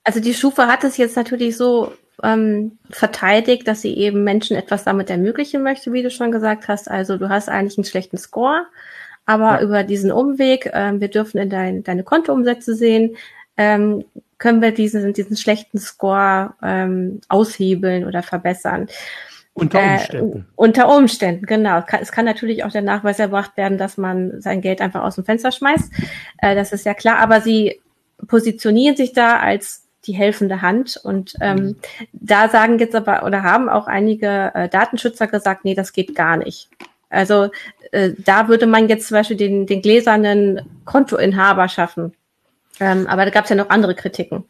also 0.05 0.19
die 0.19 0.33
Schufa 0.33 0.67
hat 0.67 0.83
es 0.83 0.97
jetzt 0.97 1.17
natürlich 1.17 1.57
so 1.57 1.91
ähm, 2.23 2.77
verteidigt, 2.89 3.67
dass 3.67 3.81
sie 3.81 3.97
eben 3.97 4.23
Menschen 4.23 4.55
etwas 4.55 4.83
damit 4.85 5.09
ermöglichen 5.09 5.63
möchte, 5.63 5.91
wie 5.91 6.03
du 6.03 6.09
schon 6.09 6.31
gesagt 6.31 6.67
hast. 6.67 6.89
Also 6.89 7.17
du 7.17 7.27
hast 7.27 7.49
eigentlich 7.49 7.77
einen 7.77 7.85
schlechten 7.85 8.17
Score, 8.17 8.65
aber 9.25 9.55
ja. 9.55 9.61
über 9.61 9.83
diesen 9.83 10.11
Umweg, 10.11 10.69
ähm, 10.73 11.01
wir 11.01 11.09
dürfen 11.09 11.39
in 11.39 11.49
dein, 11.49 11.83
deine 11.83 12.03
Kontoumsätze 12.03 12.75
sehen, 12.75 13.17
ähm, 13.57 14.05
können 14.37 14.61
wir 14.61 14.71
diesen, 14.71 15.11
diesen 15.13 15.37
schlechten 15.37 15.79
Score 15.79 16.53
ähm, 16.61 17.21
aushebeln 17.27 18.05
oder 18.05 18.21
verbessern. 18.21 18.87
Unter 19.53 19.79
äh, 19.79 19.93
Umständen. 19.95 20.39
Äh, 20.39 20.43
unter 20.55 20.95
Umständen, 20.95 21.45
genau. 21.45 21.83
Es 21.99 22.11
kann 22.11 22.25
natürlich 22.25 22.63
auch 22.63 22.71
der 22.71 22.81
Nachweis 22.81 23.17
erbracht 23.17 23.57
werden, 23.57 23.77
dass 23.77 23.97
man 23.97 24.39
sein 24.41 24.61
Geld 24.61 24.81
einfach 24.81 25.03
aus 25.03 25.15
dem 25.15 25.25
Fenster 25.25 25.51
schmeißt. 25.51 25.91
Äh, 26.39 26.55
das 26.55 26.73
ist 26.73 26.85
ja 26.85 26.93
klar. 26.93 27.17
Aber 27.19 27.41
sie 27.41 27.81
positionieren 28.27 28.97
sich 28.97 29.13
da 29.13 29.39
als 29.39 29.84
die 30.07 30.13
helfende 30.13 30.61
Hand. 30.61 30.99
Und 31.03 31.35
ähm, 31.41 31.55
mhm. 31.57 31.75
da 32.13 32.49
sagen 32.49 32.79
jetzt 32.79 32.95
aber 32.95 33.25
oder 33.25 33.43
haben 33.43 33.69
auch 33.69 33.87
einige 33.87 34.51
äh, 34.53 34.69
Datenschützer 34.69 35.27
gesagt, 35.27 35.65
nee, 35.65 35.75
das 35.75 35.93
geht 35.93 36.15
gar 36.15 36.37
nicht. 36.37 36.69
Also 37.09 37.49
äh, 37.91 38.11
da 38.17 38.47
würde 38.47 38.67
man 38.67 38.89
jetzt 38.89 39.07
zum 39.07 39.15
Beispiel 39.15 39.37
den, 39.37 39.65
den 39.65 39.81
gläsernen 39.81 40.61
Kontoinhaber 40.85 41.69
schaffen. 41.69 42.13
Ähm, 42.79 43.07
aber 43.07 43.25
da 43.25 43.31
gab 43.31 43.45
es 43.45 43.49
ja 43.49 43.55
noch 43.55 43.69
andere 43.69 43.95
Kritiken. 43.95 44.43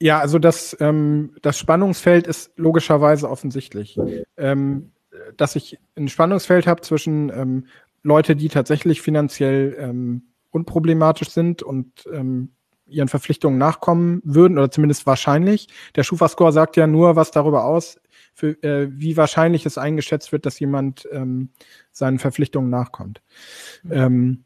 Ja, 0.00 0.18
also 0.18 0.38
das, 0.38 0.76
ähm, 0.80 1.36
das 1.42 1.58
Spannungsfeld 1.58 2.26
ist 2.26 2.50
logischerweise 2.56 3.30
offensichtlich. 3.30 3.98
Ähm, 4.36 4.92
dass 5.36 5.56
ich 5.56 5.78
ein 5.96 6.08
Spannungsfeld 6.08 6.66
habe 6.66 6.80
zwischen 6.80 7.30
ähm, 7.30 7.66
Leute, 8.02 8.34
die 8.34 8.48
tatsächlich 8.48 9.00
finanziell 9.00 9.76
ähm, 9.78 10.32
unproblematisch 10.50 11.30
sind 11.30 11.62
und 11.62 12.04
ähm, 12.12 12.52
ihren 12.92 13.08
Verpflichtungen 13.08 13.58
nachkommen 13.58 14.20
würden, 14.24 14.58
oder 14.58 14.70
zumindest 14.70 15.06
wahrscheinlich. 15.06 15.68
Der 15.96 16.02
Schufa-Score 16.02 16.52
sagt 16.52 16.76
ja 16.76 16.86
nur 16.86 17.16
was 17.16 17.30
darüber 17.30 17.64
aus, 17.64 18.00
für, 18.34 18.62
äh, 18.62 18.88
wie 18.90 19.16
wahrscheinlich 19.16 19.66
es 19.66 19.78
eingeschätzt 19.78 20.32
wird, 20.32 20.46
dass 20.46 20.58
jemand 20.58 21.08
ähm, 21.12 21.50
seinen 21.90 22.18
Verpflichtungen 22.18 22.70
nachkommt. 22.70 23.22
Mhm. 23.82 23.92
Ähm, 23.92 24.44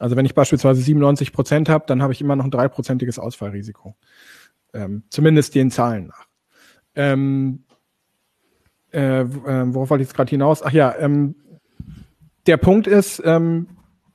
also 0.00 0.16
wenn 0.16 0.26
ich 0.26 0.34
beispielsweise 0.34 0.80
97 0.80 1.32
Prozent 1.32 1.68
habe, 1.68 1.84
dann 1.86 2.02
habe 2.02 2.12
ich 2.12 2.20
immer 2.20 2.36
noch 2.36 2.44
ein 2.44 2.50
dreiprozentiges 2.50 3.18
Ausfallrisiko. 3.18 3.94
Ähm, 4.72 5.04
zumindest 5.10 5.54
den 5.54 5.70
Zahlen 5.70 6.08
nach. 6.08 6.26
Ähm, 6.96 7.64
äh, 8.92 9.20
äh, 9.20 9.26
worauf 9.74 9.90
wollte 9.90 10.02
ich 10.02 10.08
jetzt 10.08 10.16
gerade 10.16 10.30
hinaus? 10.30 10.62
Ach 10.62 10.72
ja, 10.72 10.94
ähm, 10.98 11.36
der 12.46 12.56
Punkt 12.56 12.86
ist, 12.86 13.22
ähm, 13.24 13.68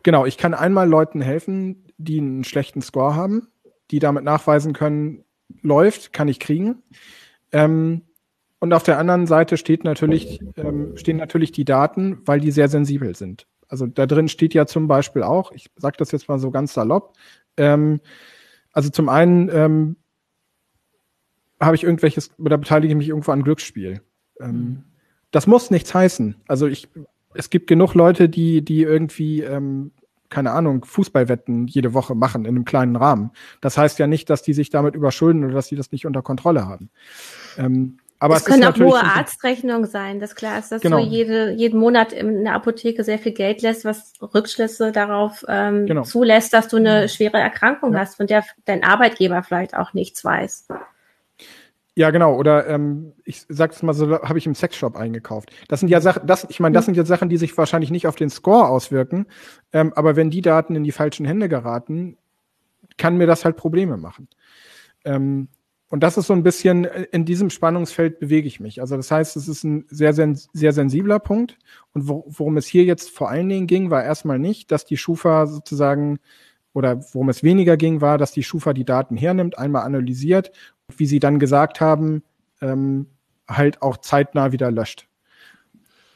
genau, 0.03 0.25
ich 0.25 0.38
kann 0.38 0.53
einmal 0.53 0.88
Leuten 0.88 1.22
helfen, 1.22 1.86
die 2.00 2.20
einen 2.20 2.44
schlechten 2.44 2.82
Score 2.82 3.15
haben, 3.15 3.48
die 3.91 4.00
damit 4.00 4.24
nachweisen 4.24 4.74
können, 4.74 5.24
läuft, 5.62 6.13
kann 6.13 6.27
ich 6.27 6.39
kriegen. 6.39 6.82
Ähm, 7.51 8.01
und 8.60 8.74
auf 8.74 8.84
der 8.84 8.98
anderen 8.98 9.27
Seite 9.27 9.58
steht 9.58 9.84
natürlich, 9.84 10.41
ähm, 10.58 10.98
stehen 10.98 11.18
natürlich 11.18 11.51
die 11.51 11.65
Daten, 11.65 12.20
weil 12.25 12.39
die 12.39 12.51
sehr 12.51 12.68
sensibel 12.68 13.15
sind. 13.15 13.48
Also 13.68 13.86
da 13.86 14.06
drin 14.06 14.27
steht 14.27 14.53
ja 14.53 14.65
zum 14.65 14.88
Beispiel 14.88 15.24
auch, 15.24 15.51
ich 15.51 15.70
sage 15.75 15.98
das 15.98 16.12
jetzt 16.12 16.27
mal 16.27 16.39
so 16.39 16.51
ganz 16.51 16.74
salopp, 16.74 17.13
ähm, 17.58 18.01
also 18.72 18.89
zum 18.89 19.10
einen 19.10 19.50
ähm, 19.50 19.96
habe 21.60 21.75
ich 21.75 21.84
irgendwelches 21.84 22.32
oder 22.38 22.58
beteilige 22.58 22.94
ich 22.94 22.98
mich 22.98 23.10
irgendwo 23.10 23.32
an 23.32 23.44
Glücksspiel. 23.44 24.01
Ähm, 24.39 24.51
mhm. 24.51 24.84
Das 25.32 25.48
muss 25.48 25.72
nichts 25.72 25.94
heißen. 25.94 26.36
Also 26.48 26.68
ich, 26.68 26.88
es 27.34 27.50
gibt 27.50 27.68
genug 27.68 27.94
Leute, 27.94 28.29
die, 28.29 28.63
die 28.63 28.82
irgendwie, 28.82 29.41
ähm, 29.41 29.91
keine 30.29 30.51
Ahnung, 30.51 30.86
Fußballwetten 30.86 31.67
jede 31.67 31.93
Woche 31.93 32.15
machen 32.15 32.45
in 32.45 32.55
einem 32.55 32.65
kleinen 32.65 32.95
Rahmen. 32.95 33.31
Das 33.62 33.77
heißt 33.77 34.00
ja 34.00 34.07
nicht, 34.07 34.29
dass 34.29 34.41
die 34.41 34.53
sich 34.53 34.69
damit 34.69 34.95
überschulden 34.95 35.43
oder 35.43 35.53
dass 35.53 35.67
die 35.67 35.75
das 35.75 35.91
nicht 35.91 36.05
unter 36.05 36.21
Kontrolle 36.21 36.67
haben. 36.67 36.89
Ähm, 37.57 37.98
aber 38.19 38.36
es, 38.36 38.41
es 38.41 38.48
können 38.48 38.65
auch 38.65 38.77
hohe 38.77 39.01
Arztrechnungen 39.01 39.89
sein. 39.89 40.19
Das 40.19 40.36
klar 40.36 40.59
ist, 40.59 40.71
dass 40.71 40.81
genau. 40.81 40.98
du 40.98 41.03
jede, 41.03 41.51
jeden 41.51 41.79
Monat 41.79 42.12
in 42.12 42.43
der 42.43 42.53
Apotheke 42.53 43.03
sehr 43.03 43.17
viel 43.17 43.31
Geld 43.31 43.62
lässt, 43.62 43.86
was 43.86 44.13
Rückschlüsse 44.21 44.91
darauf 44.91 45.45
ähm, 45.48 45.86
genau. 45.86 46.03
zulässt, 46.03 46.53
dass 46.53 46.67
du 46.67 46.77
eine 46.77 47.07
schwere 47.07 47.38
Erkrankung 47.38 47.93
ja. 47.93 48.00
hast, 48.00 48.15
von 48.15 48.27
der 48.27 48.43
dein 48.65 48.83
Arbeitgeber 48.83 49.41
vielleicht 49.41 49.75
auch 49.75 49.93
nichts 49.93 50.24
weiß. 50.24 50.67
Ja, 52.00 52.12
genau. 52.12 52.38
Oder 52.38 52.65
ähm, 52.68 53.12
ich 53.25 53.44
sag's 53.50 53.84
mal 53.84 53.91
so, 53.91 54.22
habe 54.22 54.38
ich 54.38 54.48
im 54.48 54.56
Sexshop 54.56 54.96
eingekauft. 54.96 55.51
Das 55.68 55.82
sind 55.82 55.89
ja 55.89 56.00
Sachen, 56.00 56.25
das, 56.25 56.48
ich 56.50 56.62
meine, 56.62 56.74
das 56.74 56.86
sind 56.86 56.96
ja 56.96 57.03
Sachen, 57.03 57.27
die 57.27 57.36
sich 57.36 57.58
wahrscheinlich 57.58 57.91
nicht 57.91 58.08
auf 58.08 58.15
den 58.15 58.29
Score 58.29 58.70
auswirken. 58.70 59.25
Ähm, 59.74 59.91
aber 59.98 60.15
wenn 60.15 60.29
die 60.29 60.39
Daten 60.39 60.77
in 60.77 60.86
die 60.86 60.94
falschen 60.94 61.25
Hände 61.25 61.50
geraten, 61.50 62.15
kann 62.98 63.18
mir 63.18 63.27
das 63.27 63.44
halt 63.44 63.58
Probleme 63.58 63.98
machen. 63.98 64.29
Ähm, 65.03 65.50
und 65.89 66.01
das 66.01 66.18
ist 66.18 66.27
so 66.27 66.34
ein 66.34 66.44
bisschen, 66.44 66.86
in 66.86 67.25
diesem 67.25 67.50
Spannungsfeld 67.50 68.22
bewege 68.22 68.48
ich 68.48 68.62
mich. 68.62 68.79
Also 68.79 68.96
das 68.96 69.12
heißt, 69.12 69.36
es 69.36 69.50
ist 69.50 69.65
ein 69.65 69.84
sehr, 69.89 70.13
sehr, 70.13 70.34
sehr 70.53 70.72
sensibler 70.72 71.20
Punkt. 71.20 71.58
Und 71.94 72.08
worum 72.08 72.56
es 72.56 72.65
hier 72.65 72.86
jetzt 72.86 73.10
vor 73.10 73.29
allen 73.29 73.50
Dingen 73.50 73.68
ging, 73.68 73.91
war 73.91 74.06
erstmal 74.06 74.39
nicht, 74.39 74.72
dass 74.72 74.86
die 74.86 74.96
Schufa 74.96 75.48
sozusagen 75.48 76.20
oder 76.72 77.03
worum 77.13 77.27
es 77.27 77.44
weniger 77.44 77.75
ging, 77.75 78.00
war, 78.00 78.18
dass 78.18 78.32
die 78.32 78.44
Schufa 78.44 78.72
die 78.72 78.86
Daten 78.86 79.18
hernimmt, 79.18 79.58
einmal 79.58 79.84
analysiert 79.84 80.51
wie 80.98 81.05
Sie 81.05 81.19
dann 81.19 81.39
gesagt 81.39 81.81
haben, 81.81 82.24
ähm, 82.62 83.08
halt 83.48 83.81
auch 83.81 83.98
zeitnah 83.98 84.51
wieder 84.51 84.72
löscht. 84.72 85.08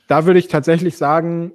Da 0.07 0.25
würde 0.25 0.39
ich 0.39 0.47
tatsächlich 0.47 0.97
sagen, 0.97 1.53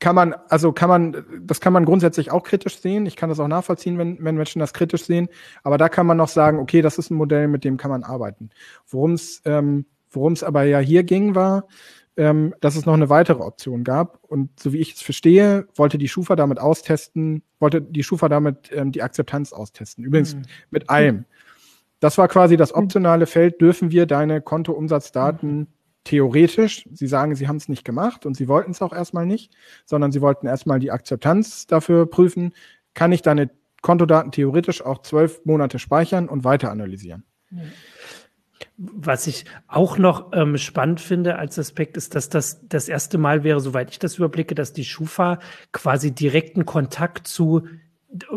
kann 0.00 0.14
man, 0.14 0.34
also 0.48 0.72
kann 0.72 0.88
man, 0.88 1.24
das 1.42 1.60
kann 1.60 1.72
man 1.72 1.84
grundsätzlich 1.84 2.30
auch 2.30 2.42
kritisch 2.42 2.78
sehen. 2.78 3.06
Ich 3.06 3.16
kann 3.16 3.28
das 3.28 3.40
auch 3.40 3.48
nachvollziehen, 3.48 3.98
wenn, 3.98 4.22
wenn 4.22 4.36
Menschen 4.36 4.60
das 4.60 4.72
kritisch 4.72 5.04
sehen. 5.04 5.28
Aber 5.62 5.78
da 5.78 5.88
kann 5.88 6.06
man 6.06 6.16
noch 6.16 6.28
sagen, 6.28 6.58
okay, 6.58 6.82
das 6.82 6.98
ist 6.98 7.10
ein 7.10 7.16
Modell, 7.16 7.48
mit 7.48 7.64
dem 7.64 7.76
kann 7.76 7.90
man 7.90 8.04
arbeiten. 8.04 8.50
Worum 8.86 9.12
es, 9.12 9.42
ähm, 9.44 9.86
worum 10.10 10.32
es 10.32 10.44
aber 10.44 10.64
ja 10.64 10.78
hier 10.78 11.02
ging, 11.02 11.34
war, 11.34 11.66
ähm, 12.16 12.54
dass 12.60 12.76
es 12.76 12.86
noch 12.86 12.94
eine 12.94 13.08
weitere 13.08 13.42
Option 13.42 13.84
gab. 13.84 14.22
Und 14.24 14.58
so 14.60 14.72
wie 14.72 14.78
ich 14.78 14.94
es 14.94 15.02
verstehe, 15.02 15.66
wollte 15.74 15.98
die 15.98 16.08
Schufa 16.08 16.36
damit 16.36 16.58
austesten, 16.58 17.42
wollte 17.58 17.80
die 17.80 18.02
Schufa 18.02 18.28
damit 18.28 18.70
ähm, 18.72 18.92
die 18.92 19.02
Akzeptanz 19.02 19.52
austesten. 19.52 20.04
Übrigens 20.04 20.34
mhm. 20.34 20.42
mit 20.70 20.90
allem. 20.90 21.24
Das 22.00 22.18
war 22.18 22.28
quasi 22.28 22.56
das 22.56 22.70
hm. 22.70 22.84
optionale 22.84 23.26
Feld. 23.26 23.60
Dürfen 23.60 23.90
wir 23.90 24.06
deine 24.06 24.40
Kontoumsatzdaten 24.40 25.68
theoretisch, 26.04 26.88
Sie 26.92 27.06
sagen, 27.06 27.34
Sie 27.34 27.48
haben 27.48 27.56
es 27.56 27.68
nicht 27.68 27.84
gemacht 27.84 28.24
und 28.24 28.34
Sie 28.34 28.48
wollten 28.48 28.70
es 28.70 28.80
auch 28.80 28.94
erstmal 28.94 29.26
nicht, 29.26 29.52
sondern 29.84 30.10
Sie 30.10 30.22
wollten 30.22 30.46
erstmal 30.46 30.78
die 30.78 30.90
Akzeptanz 30.90 31.66
dafür 31.66 32.06
prüfen. 32.06 32.54
Kann 32.94 33.12
ich 33.12 33.20
deine 33.20 33.50
Kontodaten 33.82 34.32
theoretisch 34.32 34.82
auch 34.82 35.02
zwölf 35.02 35.44
Monate 35.44 35.78
speichern 35.78 36.28
und 36.28 36.44
weiter 36.44 36.70
analysieren? 36.70 37.24
Was 38.76 39.26
ich 39.26 39.44
auch 39.66 39.98
noch 39.98 40.32
ähm, 40.32 40.56
spannend 40.56 41.00
finde 41.00 41.36
als 41.36 41.58
Aspekt 41.58 41.96
ist, 41.96 42.14
dass 42.14 42.28
das 42.28 42.66
das 42.68 42.88
erste 42.88 43.18
Mal 43.18 43.44
wäre, 43.44 43.60
soweit 43.60 43.90
ich 43.90 43.98
das 43.98 44.16
überblicke, 44.16 44.54
dass 44.54 44.72
die 44.72 44.84
Schufa 44.84 45.40
quasi 45.72 46.12
direkten 46.12 46.64
Kontakt 46.64 47.28
zu 47.28 47.66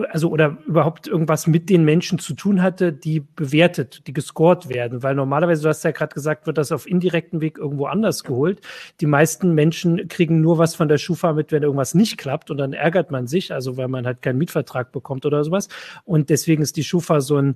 also 0.10 0.30
oder 0.30 0.58
überhaupt 0.66 1.08
irgendwas 1.08 1.48
mit 1.48 1.70
den 1.70 1.86
Menschen 1.86 2.20
zu 2.20 2.34
tun 2.34 2.62
hatte, 2.62 2.92
die 2.92 3.22
bewertet, 3.22 4.06
die 4.06 4.14
gescored 4.14 4.68
werden. 4.68 5.02
Weil 5.02 5.16
normalerweise, 5.16 5.64
du 5.64 5.70
hast 5.70 5.84
ja 5.84 5.92
gerade 5.92 6.14
gesagt, 6.14 6.46
wird 6.46 6.58
das 6.58 6.74
auf 6.74 6.86
indirekten 6.86 7.40
Weg 7.40 7.58
irgendwo 7.58 7.86
anders 7.86 8.26
geholt. 8.26 8.60
Die 9.00 9.06
meisten 9.06 9.54
Menschen 9.54 10.10
kriegen 10.10 10.42
nur 10.42 10.58
was 10.58 10.76
von 10.76 10.90
der 10.90 10.98
Schufa 10.98 11.32
mit, 11.34 11.54
wenn 11.54 11.64
irgendwas 11.64 11.96
nicht 11.96 12.18
klappt 12.18 12.52
und 12.52 12.58
dann 12.58 12.74
ärgert 12.74 13.12
man 13.12 13.28
sich, 13.28 13.54
also 13.54 13.78
weil 13.78 13.88
man 13.88 14.06
halt 14.06 14.22
keinen 14.22 14.40
Mietvertrag 14.40 14.92
bekommt 14.92 15.26
oder 15.26 15.44
sowas. 15.44 15.70
Und 16.04 16.30
deswegen 16.30 16.62
ist 16.62 16.76
die 16.76 16.84
Schufa 16.84 17.22
so 17.22 17.38
ein 17.38 17.56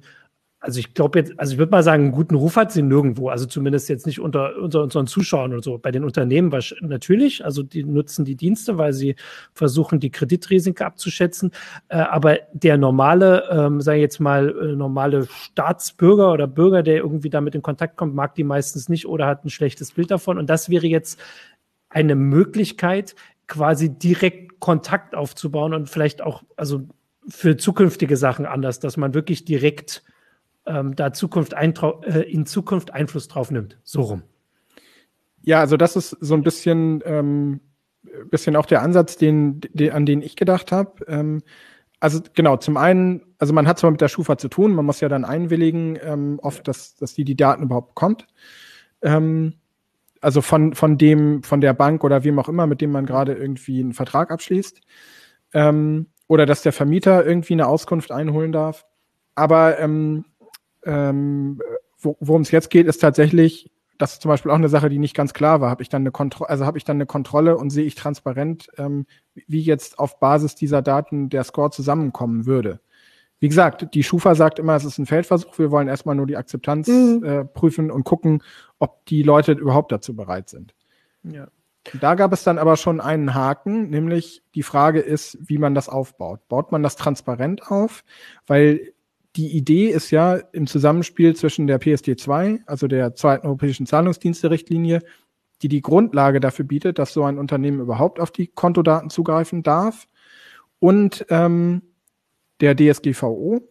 also 0.65 0.79
ich 0.79 0.95
glaube 0.95 1.19
jetzt, 1.19 1.39
also 1.39 1.53
ich 1.53 1.59
würde 1.59 1.71
mal 1.71 1.83
sagen, 1.83 2.05
einen 2.05 2.11
guten 2.11 2.33
Ruf 2.33 2.55
hat 2.55 2.71
sie 2.71 2.81
nirgendwo. 2.81 3.29
Also 3.29 3.45
zumindest 3.45 3.87
jetzt 3.87 4.07
nicht 4.07 4.19
unter, 4.19 4.57
unter 4.57 4.81
unseren 4.81 5.05
Zuschauern 5.05 5.53
oder 5.53 5.61
so. 5.61 5.77
Bei 5.77 5.91
den 5.91 6.03
Unternehmen 6.03 6.51
natürlich, 6.81 7.45
also 7.45 7.61
die 7.61 7.83
nutzen 7.83 8.25
die 8.25 8.35
Dienste, 8.35 8.79
weil 8.79 8.91
sie 8.91 9.15
versuchen, 9.53 9.99
die 9.99 10.09
Kreditrisiken 10.09 10.83
abzuschätzen. 10.83 11.51
Äh, 11.87 11.97
aber 11.97 12.39
der 12.53 12.77
normale, 12.77 13.43
ähm, 13.51 13.79
sage 13.79 13.99
ich 13.99 14.01
jetzt 14.01 14.19
mal, 14.19 14.49
äh, 14.49 14.75
normale 14.75 15.27
Staatsbürger 15.27 16.33
oder 16.33 16.47
Bürger, 16.47 16.81
der 16.81 16.97
irgendwie 16.97 17.29
damit 17.29 17.53
in 17.53 17.61
Kontakt 17.61 17.95
kommt, 17.95 18.15
mag 18.15 18.33
die 18.33 18.43
meistens 18.43 18.89
nicht 18.89 19.05
oder 19.05 19.27
hat 19.27 19.45
ein 19.45 19.51
schlechtes 19.51 19.91
Bild 19.91 20.09
davon. 20.09 20.39
Und 20.39 20.49
das 20.49 20.69
wäre 20.69 20.87
jetzt 20.87 21.19
eine 21.89 22.15
Möglichkeit, 22.15 23.15
quasi 23.47 23.89
direkt 23.89 24.59
Kontakt 24.59 25.13
aufzubauen 25.13 25.75
und 25.75 25.91
vielleicht 25.91 26.23
auch, 26.23 26.41
also 26.55 26.81
für 27.27 27.55
zukünftige 27.55 28.17
Sachen 28.17 28.47
anders, 28.47 28.79
dass 28.79 28.97
man 28.97 29.13
wirklich 29.13 29.45
direkt 29.45 30.03
ähm, 30.65 30.95
da 30.95 31.13
Zukunft 31.13 31.53
äh, 31.53 32.21
in 32.21 32.45
Zukunft 32.45 32.91
Einfluss 32.91 33.27
drauf 33.27 33.51
nimmt. 33.51 33.77
So 33.83 34.01
rum. 34.01 34.23
Ja, 35.41 35.59
also 35.59 35.77
das 35.77 35.95
ist 35.95 36.17
so 36.21 36.33
ein 36.33 36.43
bisschen, 36.43 37.03
ähm, 37.05 37.59
bisschen 38.31 38.55
auch 38.55 38.65
der 38.65 38.81
Ansatz, 38.81 39.17
den, 39.17 39.61
den, 39.73 39.91
an 39.91 40.05
den 40.05 40.21
ich 40.21 40.35
gedacht 40.35 40.71
habe. 40.71 41.05
Ähm, 41.07 41.43
also 41.99 42.19
genau, 42.33 42.57
zum 42.57 42.77
einen, 42.77 43.21
also 43.37 43.53
man 43.53 43.67
hat 43.67 43.79
zwar 43.79 43.91
mit 43.91 44.01
der 44.01 44.09
Schufa 44.09 44.37
zu 44.37 44.47
tun, 44.47 44.73
man 44.73 44.85
muss 44.85 45.01
ja 45.01 45.09
dann 45.09 45.25
einwilligen, 45.25 45.97
ähm, 46.01 46.39
oft, 46.41 46.67
dass, 46.67 46.95
dass 46.95 47.13
die 47.13 47.25
die 47.25 47.35
Daten 47.37 47.63
überhaupt 47.63 47.89
bekommt. 47.89 48.27
Ähm, 49.01 49.53
also 50.21 50.41
von, 50.41 50.73
von 50.73 50.97
dem, 50.97 51.43
von 51.43 51.61
der 51.61 51.73
Bank 51.73 52.03
oder 52.03 52.23
wem 52.23 52.39
auch 52.39 52.49
immer, 52.49 52.65
mit 52.65 52.81
dem 52.81 52.91
man 52.91 53.05
gerade 53.05 53.33
irgendwie 53.33 53.79
einen 53.79 53.93
Vertrag 53.93 54.31
abschließt. 54.31 54.81
Ähm, 55.53 56.07
oder 56.27 56.47
dass 56.47 56.63
der 56.63 56.73
Vermieter 56.73 57.25
irgendwie 57.25 57.53
eine 57.53 57.67
Auskunft 57.67 58.11
einholen 58.11 58.51
darf. 58.51 58.85
Aber 59.35 59.79
ähm, 59.79 60.25
ähm, 60.85 61.61
worum 62.01 62.41
es 62.41 62.51
jetzt 62.51 62.69
geht, 62.69 62.87
ist 62.87 62.99
tatsächlich, 62.99 63.71
das 63.97 64.13
ist 64.13 64.21
zum 64.21 64.29
Beispiel 64.29 64.51
auch 64.51 64.55
eine 64.55 64.69
Sache, 64.69 64.89
die 64.89 64.99
nicht 64.99 65.15
ganz 65.15 65.33
klar 65.33 65.61
war. 65.61 65.69
Habe 65.69 65.81
ich 65.81 65.89
dann 65.89 66.03
eine 66.03 66.11
Kontrolle, 66.11 66.49
also 66.49 66.65
habe 66.65 66.77
ich 66.77 66.83
dann 66.83 66.97
eine 66.97 67.05
Kontrolle 67.05 67.57
und 67.57 67.69
sehe 67.69 67.85
ich 67.85 67.95
transparent, 67.95 68.69
ähm, 68.77 69.05
wie 69.47 69.61
jetzt 69.61 69.99
auf 69.99 70.19
Basis 70.19 70.55
dieser 70.55 70.81
Daten 70.81 71.29
der 71.29 71.43
Score 71.43 71.71
zusammenkommen 71.71 72.45
würde. 72.45 72.79
Wie 73.39 73.49
gesagt, 73.49 73.93
die 73.93 74.03
Schufa 74.03 74.33
sagt 74.35 74.59
immer, 74.59 74.75
es 74.75 74.85
ist 74.85 74.97
ein 74.97 75.05
Feldversuch. 75.05 75.59
Wir 75.59 75.71
wollen 75.71 75.87
erstmal 75.87 76.15
nur 76.15 76.25
die 76.25 76.37
Akzeptanz 76.37 76.87
mhm. 76.87 77.23
äh, 77.23 77.45
prüfen 77.45 77.91
und 77.91 78.03
gucken, 78.03 78.41
ob 78.79 79.05
die 79.05 79.23
Leute 79.23 79.51
überhaupt 79.53 79.91
dazu 79.91 80.15
bereit 80.15 80.49
sind. 80.49 80.73
Ja. 81.23 81.47
Da 82.01 82.15
gab 82.15 82.33
es 82.33 82.43
dann 82.43 82.57
aber 82.57 82.77
schon 82.77 82.99
einen 82.99 83.35
Haken, 83.35 83.89
nämlich 83.89 84.41
die 84.55 84.63
Frage 84.63 85.01
ist, 85.01 85.37
wie 85.41 85.59
man 85.59 85.75
das 85.75 85.87
aufbaut. 85.87 86.47
Baut 86.47 86.71
man 86.71 86.81
das 86.81 86.95
transparent 86.95 87.69
auf? 87.69 88.03
Weil 88.47 88.93
die 89.35 89.55
Idee 89.55 89.89
ist 89.89 90.11
ja 90.11 90.35
im 90.35 90.67
Zusammenspiel 90.67 91.35
zwischen 91.35 91.67
der 91.67 91.81
PSD2, 91.81 92.59
also 92.65 92.87
der 92.87 93.15
zweiten 93.15 93.45
europäischen 93.45 93.85
Zahlungsdienste-Richtlinie, 93.85 95.01
die 95.61 95.67
die 95.67 95.81
Grundlage 95.81 96.39
dafür 96.39 96.65
bietet, 96.65 96.99
dass 96.99 97.13
so 97.13 97.23
ein 97.23 97.37
Unternehmen 97.37 97.79
überhaupt 97.79 98.19
auf 98.19 98.31
die 98.31 98.47
Kontodaten 98.47 99.09
zugreifen 99.09 99.63
darf, 99.63 100.07
und 100.79 101.25
ähm, 101.29 101.81
der 102.61 102.75
DSGVO. 102.75 103.61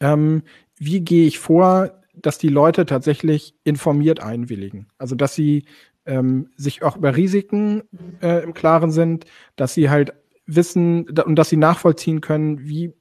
Ähm, 0.00 0.42
wie 0.76 1.00
gehe 1.00 1.26
ich 1.26 1.38
vor, 1.38 2.02
dass 2.14 2.38
die 2.38 2.48
Leute 2.48 2.86
tatsächlich 2.86 3.54
informiert 3.64 4.20
einwilligen? 4.20 4.88
Also 4.98 5.14
dass 5.14 5.34
sie 5.34 5.64
ähm, 6.06 6.50
sich 6.56 6.82
auch 6.82 6.96
über 6.96 7.16
Risiken 7.16 7.82
äh, 8.20 8.42
im 8.42 8.54
Klaren 8.54 8.90
sind, 8.90 9.24
dass 9.56 9.74
sie 9.74 9.90
halt 9.90 10.12
wissen 10.46 11.08
und 11.08 11.36
dass 11.36 11.48
sie 11.48 11.56
nachvollziehen 11.56 12.20
können, 12.20 12.68
wie 12.68 12.92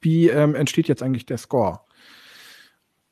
wie 0.00 0.28
ähm, 0.28 0.54
entsteht 0.54 0.88
jetzt 0.88 1.02
eigentlich 1.02 1.26
der 1.26 1.38
Score? 1.38 1.80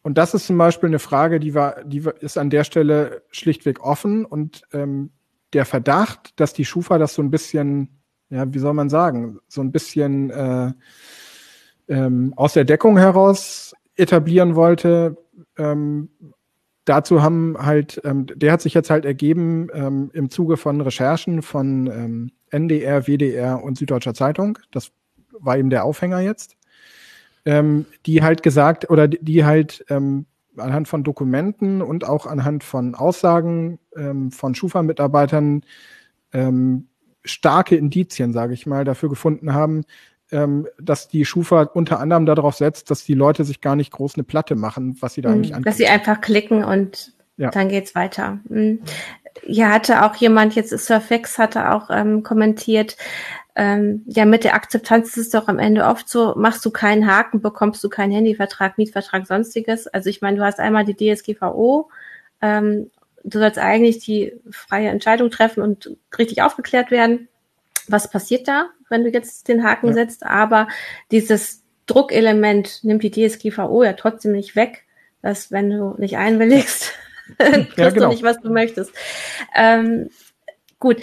Und 0.03 0.17
das 0.17 0.35
ist 0.35 0.47
zum 0.47 0.57
Beispiel 0.57 0.89
eine 0.89 0.99
Frage, 0.99 1.41
die 1.41 1.55
war, 1.55 1.85
die 1.85 2.03
ist 2.21 2.39
an 2.39 2.51
der 2.51 2.65
Stelle 2.65 3.23
schlichtweg 3.31 3.85
offen 3.85 4.25
und 4.25 4.63
ähm, 4.73 5.11
der 5.53 5.65
Verdacht, 5.65 6.39
dass 6.41 6.53
die 6.53 6.65
Schufa 6.65 6.99
das 6.99 7.15
so 7.15 7.23
ein 7.23 7.31
bisschen, 7.31 8.01
ja, 8.31 8.53
wie 8.53 8.59
soll 8.59 8.75
man 8.75 8.91
sagen, 8.91 9.39
so 9.49 9.61
ein 9.61 9.73
bisschen 9.73 10.31
äh, 10.31 10.73
ähm, 11.89 12.33
aus 12.37 12.53
der 12.53 12.65
Deckung 12.65 12.97
heraus 12.99 13.75
etablieren 13.97 14.55
wollte, 14.55 15.17
ähm, 15.57 16.11
dazu 16.85 17.23
haben 17.23 17.57
halt, 17.59 18.01
ähm, 18.05 18.27
der 18.27 18.53
hat 18.53 18.63
sich 18.63 18.75
jetzt 18.75 18.91
halt 18.91 19.05
ergeben 19.05 19.69
ähm, 19.73 20.11
im 20.13 20.31
Zuge 20.31 20.57
von 20.57 20.81
Recherchen 20.81 21.43
von 21.43 21.87
ähm, 21.87 22.33
NDR, 22.51 23.07
WDR 23.07 23.63
und 23.63 23.77
Süddeutscher 23.79 24.15
Zeitung. 24.15 24.59
Das 24.71 24.91
war 25.33 25.59
eben 25.59 25.71
der 25.71 25.85
Aufhänger 25.85 26.21
jetzt 26.21 26.58
ähm, 27.49 27.87
die 28.05 28.23
halt 28.23 28.43
gesagt 28.43 28.91
oder 28.91 29.09
die 29.09 29.43
halt 29.47 29.83
ähm, 29.89 30.27
anhand 30.59 30.87
von 30.87 31.03
Dokumenten 31.03 31.81
und 31.81 32.05
auch 32.05 32.27
anhand 32.27 32.63
von 32.63 32.95
Aussagen 32.95 33.79
ähm, 33.97 34.31
von 34.31 34.55
Schufa-Mitarbeitern 34.55 35.63
ähm, 36.35 36.89
starke 37.25 37.75
Indizien, 37.75 38.35
sage 38.35 38.53
ich 38.53 38.67
mal, 38.67 38.85
dafür 38.85 39.09
gefunden 39.09 39.55
haben, 39.55 39.85
ähm, 40.31 40.67
dass 40.79 41.09
die 41.09 41.25
Schufa 41.25 41.63
unter 41.63 42.01
anderem 42.01 42.27
darauf 42.27 42.55
setzt, 42.55 42.91
dass 42.91 43.05
die 43.05 43.15
Leute 43.15 43.45
sich 43.45 43.63
gar 43.63 43.77
nicht 43.77 43.93
groß 43.93 44.17
eine 44.17 44.25
Platte 44.25 44.55
machen, 44.55 44.99
was 45.01 45.15
sie 45.15 45.23
da 45.23 45.31
mhm, 45.31 45.37
eigentlich 45.37 45.55
angucken. 45.55 45.71
Dass 45.71 45.79
sie 45.79 45.87
einfach 45.87 46.21
klicken 46.21 46.65
und 46.65 47.15
ja. 47.39 47.51
dann 47.51 47.71
geht's 47.71 47.95
weiter. 47.95 48.41
Mhm. 48.51 48.83
Ja, 49.47 49.71
hatte 49.71 50.05
auch 50.05 50.17
jemand, 50.17 50.55
jetzt 50.55 50.77
Surfex 50.77 51.39
hatte 51.39 51.71
auch 51.71 51.89
ähm, 51.89 52.23
kommentiert, 52.25 52.99
ähm, 53.59 54.05
ja, 54.07 54.25
mit 54.25 54.45
der 54.45 54.55
Akzeptanz 54.55 55.09
ist 55.09 55.17
es 55.17 55.31
doch 55.31 55.49
am 55.49 55.59
Ende 55.59 55.85
oft 55.85 56.09
so, 56.09 56.35
machst 56.37 56.65
du 56.65 56.71
keinen 56.71 57.09
Haken, 57.13 57.41
bekommst 57.41 57.83
du 57.83 57.89
keinen 57.89 58.13
Handyvertrag, 58.13 58.79
Mietvertrag, 58.79 59.27
sonstiges. 59.27 59.89
Also 59.89 60.09
ich 60.09 60.23
meine, 60.23 60.37
du 60.37 60.45
hast 60.45 60.61
einmal 60.61 60.85
die 60.85 60.95
DSGVO, 60.95 61.91
ähm, 62.41 62.89
du 63.25 63.39
sollst 63.41 63.59
eigentlich 63.59 63.99
die 63.99 64.33
freie 64.53 64.91
Entscheidung 64.91 65.31
treffen 65.31 65.65
und 65.65 65.91
richtig 66.17 66.41
aufgeklärt 66.41 66.93
werden. 66.93 67.27
Was 67.89 68.09
passiert 68.09 68.47
da, 68.47 68.67
wenn 68.91 69.03
du 69.03 69.11
jetzt 69.11 69.49
den 69.49 69.65
Haken 69.65 69.89
ja. 69.89 69.93
setzt? 69.95 70.25
Aber 70.25 70.69
dieses 71.11 71.65
Druckelement 71.87 72.85
nimmt 72.85 73.03
die 73.03 73.11
DSGVO 73.11 73.83
ja 73.83 73.95
trotzdem 73.95 74.33
nicht 74.33 74.55
weg, 74.55 74.85
dass 75.21 75.51
wenn 75.51 75.69
du 75.69 75.97
nicht 75.99 76.17
einwilligst, 76.17 76.93
kriegst 77.39 77.77
ja, 77.77 77.91
genau. 77.91 78.07
du 78.07 78.13
nicht, 78.13 78.23
was 78.23 78.39
du 78.39 78.53
möchtest. 78.53 78.93
Ähm, 79.53 80.11
gut. 80.79 80.99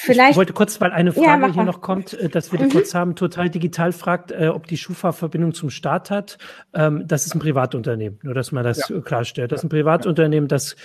Vielleicht. 0.00 0.30
Ich 0.32 0.36
wollte 0.36 0.52
kurz, 0.52 0.80
weil 0.80 0.92
eine 0.92 1.12
Frage 1.12 1.48
ja, 1.48 1.52
hier 1.52 1.64
noch 1.64 1.80
kommt, 1.80 2.14
äh, 2.14 2.28
dass 2.28 2.52
wir 2.52 2.58
die 2.60 2.66
mhm. 2.66 2.70
kurz 2.70 2.94
haben. 2.94 3.16
Total 3.16 3.50
Digital 3.50 3.90
fragt, 3.90 4.30
äh, 4.30 4.46
ob 4.46 4.68
die 4.68 4.76
Schufa 4.76 5.10
Verbindung 5.10 5.54
zum 5.54 5.70
Staat 5.70 6.10
hat. 6.10 6.38
Ähm, 6.72 7.02
das 7.08 7.26
ist 7.26 7.34
ein 7.34 7.40
Privatunternehmen, 7.40 8.20
nur 8.22 8.32
dass 8.32 8.52
man 8.52 8.62
das 8.62 8.88
ja. 8.88 9.00
klarstellt. 9.00 9.50
Das 9.50 9.60
ist 9.60 9.64
ein 9.64 9.70
Privatunternehmen, 9.70 10.48
das 10.48 10.76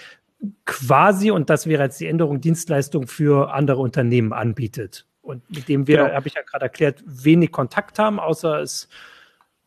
quasi, 0.66 1.30
und 1.30 1.52
das 1.52 1.68
wäre 1.68 1.84
jetzt 1.84 2.00
die 2.00 2.08
Änderung, 2.08 2.42
Dienstleistung 2.42 3.06
für 3.06 3.54
andere 3.54 3.82
Unternehmen 3.82 4.34
anbietet. 4.34 5.06
Und 5.22 5.48
mit 5.52 5.70
dem 5.70 5.86
wir, 5.86 5.98
genau. 5.98 6.16
habe 6.16 6.28
ich 6.28 6.34
ja 6.34 6.42
gerade 6.42 6.66
erklärt, 6.66 7.04
wenig 7.06 7.52
Kontakt 7.52 8.00
haben, 8.00 8.20
außer 8.20 8.62
es 8.62 8.90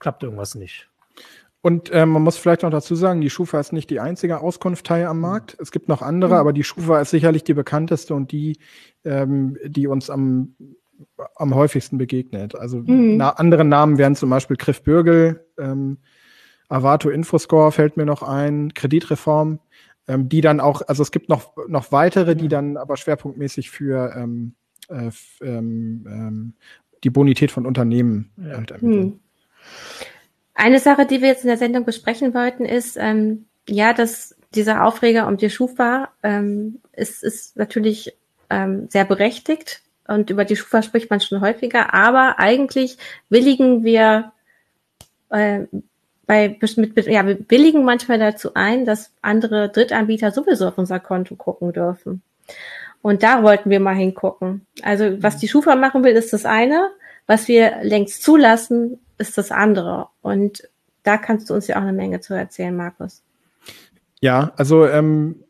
klappt 0.01 0.25
irgendwas 0.25 0.57
nicht. 0.57 0.89
Und 1.67 1.91
ähm, 1.93 2.11
man 2.11 2.23
muss 2.23 2.37
vielleicht 2.37 2.63
noch 2.63 2.71
dazu 2.71 2.95
sagen, 2.95 3.21
die 3.21 3.29
Schufa 3.29 3.59
ist 3.59 3.73
nicht 3.73 3.91
die 3.91 3.99
einzige 3.99 4.39
Auskunftei 4.39 5.05
am 5.05 5.19
Markt. 5.19 5.57
Es 5.61 5.73
gibt 5.73 5.89
noch 5.89 6.01
andere, 6.01 6.35
mhm. 6.35 6.41
aber 6.41 6.53
die 6.53 6.63
Schufa 6.63 7.01
ist 7.01 7.11
sicherlich 7.11 7.43
die 7.43 7.55
bekannteste 7.55 8.15
und 8.15 8.31
die, 8.31 8.61
ähm, 9.05 9.59
die 9.65 9.89
uns 9.89 10.09
am, 10.09 10.55
am 11.35 11.57
häufigsten 11.57 11.99
begegnet. 11.99 12.55
Also 12.55 12.79
mhm. 12.79 13.17
na, 13.17 13.31
andere 13.31 13.65
Namen 13.65 13.99
wären 13.99 14.15
zum 14.15 14.31
Beispiel 14.31 14.57
Griff 14.57 14.85
Bürgel, 14.85 15.45
ähm, 15.59 15.99
Avato 16.69 17.11
Infoscore 17.11 17.73
fällt 17.73 17.97
mir 17.97 18.07
noch 18.07 18.23
ein, 18.23 18.73
Kreditreform, 18.73 19.59
ähm, 20.07 20.29
die 20.29 20.43
dann 20.43 20.61
auch, 20.61 20.83
also 20.87 21.03
es 21.03 21.11
gibt 21.11 21.29
noch, 21.29 21.57
noch 21.67 21.91
weitere, 21.91 22.37
die 22.37 22.47
dann 22.47 22.77
aber 22.77 22.97
schwerpunktmäßig 22.97 23.73
für 23.73 24.15
ähm, 24.15 24.55
äh, 24.89 25.11
ähm, 25.43 26.07
ähm, 26.09 26.55
die 27.03 27.11
Bonität 27.11 27.51
von 27.51 27.67
Unternehmen 27.67 28.31
ja. 28.37 28.57
halt 28.57 28.71
ermitteln. 28.71 29.05
Mhm. 29.05 29.21
Eine 30.57 30.81
Sache, 30.81 31.05
die 31.07 31.21
wir 31.21 31.29
jetzt 31.29 31.45
in 31.45 31.49
der 31.49 31.59
Sendung 31.59 31.85
besprechen 31.85 32.33
wollten, 32.33 32.65
ist, 32.65 32.97
ähm, 32.99 33.45
ja, 33.69 33.93
dass 33.93 34.35
dieser 34.55 34.85
Aufreger 34.85 35.27
um 35.27 35.37
die 35.37 35.51
Schufa 35.51 36.09
ähm, 36.23 36.81
ist, 36.93 37.23
ist 37.23 37.57
natürlich 37.57 38.17
ähm, 38.49 38.89
sehr 38.89 39.05
berechtigt 39.05 39.83
und 40.09 40.31
über 40.31 40.47
die 40.47 40.57
Schufa 40.57 40.83
spricht 40.83 41.11
man 41.11 41.21
schon 41.21 41.43
häufiger, 41.43 41.93
aber 41.93 42.39
eigentlich 42.39 42.97
willigen 43.29 43.85
wir 43.85 44.33
äh, 45.29 45.65
bei 46.27 46.59
mit, 46.77 47.07
ja, 47.07 47.27
wir 47.27 47.39
willigen 47.49 47.85
manchmal 47.85 48.19
dazu 48.19 48.55
ein, 48.55 48.85
dass 48.85 49.13
andere 49.23 49.69
Drittanbieter 49.69 50.33
sowieso 50.33 50.69
auf 50.69 50.79
unser 50.79 51.01
Konto 51.01 51.37
gucken 51.37 51.73
dürfen. 51.73 52.23
Und 53.03 53.23
da 53.23 53.43
wollten 53.43 53.71
wir 53.71 53.79
mal 53.79 53.95
hingucken. 53.95 54.67
Also 54.83 55.23
was 55.23 55.37
die 55.37 55.49
Schufa 55.49 55.77
machen 55.77 56.03
will, 56.03 56.15
ist 56.15 56.33
das 56.33 56.45
eine. 56.45 56.91
Was 57.27 57.49
wir 57.49 57.79
längst 57.83 58.23
zulassen, 58.23 58.99
ist 59.19 59.39
das 59.39 59.51
andere. 59.51 60.09
Und 60.23 60.69
da 61.03 61.17
kannst 61.17 61.51
du 61.51 61.55
uns 61.55 61.67
ja 61.67 61.77
auch 61.77 61.83
eine 61.83 61.93
Menge 61.93 62.21
zu 62.21 62.35
erzählen, 62.35 62.77
Markus. 62.77 63.23
Ja, 64.21 64.53
also 64.57 64.87
ähm, 64.87 65.45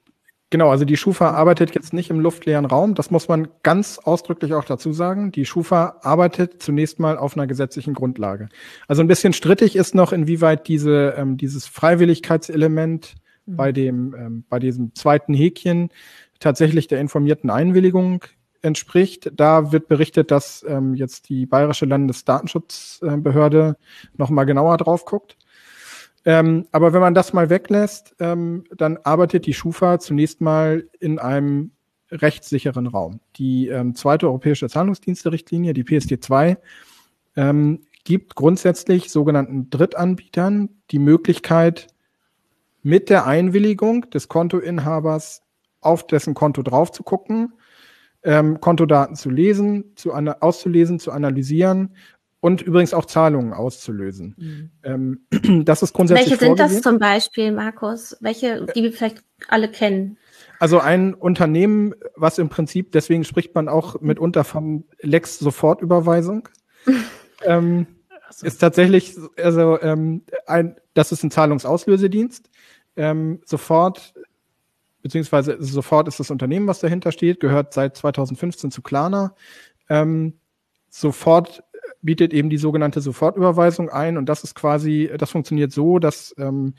genau, 0.50 0.70
also 0.70 0.84
die 0.84 0.96
Schufa 0.96 1.30
arbeitet 1.30 1.74
jetzt 1.74 1.92
nicht 1.92 2.10
im 2.10 2.20
luftleeren 2.20 2.64
Raum. 2.64 2.94
Das 2.94 3.10
muss 3.10 3.28
man 3.28 3.48
ganz 3.62 3.98
ausdrücklich 3.98 4.54
auch 4.54 4.64
dazu 4.64 4.92
sagen. 4.92 5.32
Die 5.32 5.44
Schufa 5.44 5.98
arbeitet 6.02 6.62
zunächst 6.62 6.98
mal 6.98 7.16
auf 7.16 7.36
einer 7.36 7.46
gesetzlichen 7.46 7.94
Grundlage. 7.94 8.48
Also 8.88 9.02
ein 9.02 9.08
bisschen 9.08 9.32
strittig 9.32 9.76
ist 9.76 9.94
noch, 9.94 10.12
inwieweit 10.12 10.68
diese, 10.68 11.14
ähm, 11.16 11.36
dieses 11.36 11.66
Freiwilligkeitselement 11.66 13.14
mhm. 13.46 13.56
bei 13.56 13.72
dem, 13.72 14.14
ähm, 14.14 14.44
bei 14.48 14.58
diesem 14.58 14.94
zweiten 14.94 15.34
Häkchen 15.34 15.90
tatsächlich 16.40 16.86
der 16.86 17.00
informierten 17.00 17.50
Einwilligung 17.50 18.24
entspricht. 18.66 19.30
Da 19.34 19.72
wird 19.72 19.88
berichtet, 19.88 20.30
dass 20.30 20.64
ähm, 20.68 20.94
jetzt 20.94 21.28
die 21.28 21.46
Bayerische 21.46 21.86
Landesdatenschutzbehörde 21.86 23.76
nochmal 24.16 24.44
genauer 24.44 24.76
drauf 24.76 25.04
guckt. 25.06 25.38
Ähm, 26.26 26.66
aber 26.72 26.92
wenn 26.92 27.00
man 27.00 27.14
das 27.14 27.32
mal 27.32 27.48
weglässt, 27.48 28.16
ähm, 28.18 28.64
dann 28.76 28.98
arbeitet 29.04 29.46
die 29.46 29.54
Schufa 29.54 30.00
zunächst 30.00 30.40
mal 30.40 30.88
in 30.98 31.18
einem 31.18 31.70
rechtssicheren 32.10 32.88
Raum. 32.88 33.20
Die 33.36 33.68
ähm, 33.68 33.94
zweite 33.94 34.26
europäische 34.26 34.68
Zahlungsdienste-Richtlinie, 34.68 35.72
die 35.72 35.84
PSD2, 35.84 36.56
ähm, 37.36 37.80
gibt 38.04 38.34
grundsätzlich 38.34 39.10
sogenannten 39.10 39.70
Drittanbietern 39.70 40.70
die 40.90 40.98
Möglichkeit, 40.98 41.88
mit 42.82 43.10
der 43.10 43.26
Einwilligung 43.26 44.10
des 44.10 44.28
Kontoinhabers 44.28 45.42
auf 45.80 46.06
dessen 46.06 46.34
Konto 46.34 46.62
drauf 46.62 46.92
zu 46.92 47.02
gucken 47.02 47.52
ähm, 48.26 48.60
Kontodaten 48.60 49.14
zu 49.14 49.30
lesen, 49.30 49.92
zu 49.94 50.12
auszulesen, 50.12 50.98
zu 50.98 51.12
analysieren 51.12 51.94
und 52.40 52.60
übrigens 52.60 52.92
auch 52.92 53.04
Zahlungen 53.04 53.52
auszulösen. 53.52 54.34
Mhm. 54.36 54.70
Ähm, 55.30 55.64
das 55.64 55.82
ist 55.82 55.94
grundsätzlich. 55.94 56.32
Welche 56.32 56.44
sind 56.44 56.58
das 56.58 56.82
zum 56.82 56.98
Beispiel, 56.98 57.52
Markus? 57.52 58.16
Welche, 58.20 58.66
die 58.74 58.82
wir 58.82 58.92
vielleicht 58.92 59.22
alle 59.48 59.70
kennen? 59.70 60.18
Also 60.58 60.80
ein 60.80 61.14
Unternehmen, 61.14 61.94
was 62.16 62.38
im 62.38 62.48
Prinzip, 62.48 62.90
deswegen 62.92 63.24
spricht 63.24 63.54
man 63.54 63.68
auch 63.68 64.00
mitunter 64.00 64.42
von 64.42 64.84
Lex 65.00 65.38
Sofortüberweisung, 65.38 66.48
ähm, 67.44 67.86
so. 68.30 68.44
ist 68.44 68.58
tatsächlich, 68.58 69.14
also 69.40 69.80
ähm, 69.80 70.22
ein, 70.46 70.76
das 70.94 71.12
ist 71.12 71.22
ein 71.22 71.30
Zahlungsauslösedienst. 71.30 72.50
Ähm, 72.96 73.40
sofort 73.44 74.14
beziehungsweise 75.06 75.56
sofort 75.60 76.08
ist 76.08 76.18
das 76.18 76.32
Unternehmen, 76.32 76.66
was 76.66 76.80
dahinter 76.80 77.12
steht, 77.12 77.38
gehört 77.38 77.72
seit 77.72 77.96
2015 77.96 78.72
zu 78.72 78.82
Klarna. 78.82 79.36
Ähm, 79.88 80.40
sofort 80.88 81.62
bietet 82.02 82.34
eben 82.34 82.50
die 82.50 82.58
sogenannte 82.58 83.00
Sofortüberweisung 83.00 83.88
ein 83.88 84.16
und 84.16 84.26
das 84.26 84.42
ist 84.42 84.56
quasi, 84.56 85.08
das 85.16 85.30
funktioniert 85.30 85.70
so, 85.70 86.00
dass 86.00 86.34
ähm, 86.38 86.74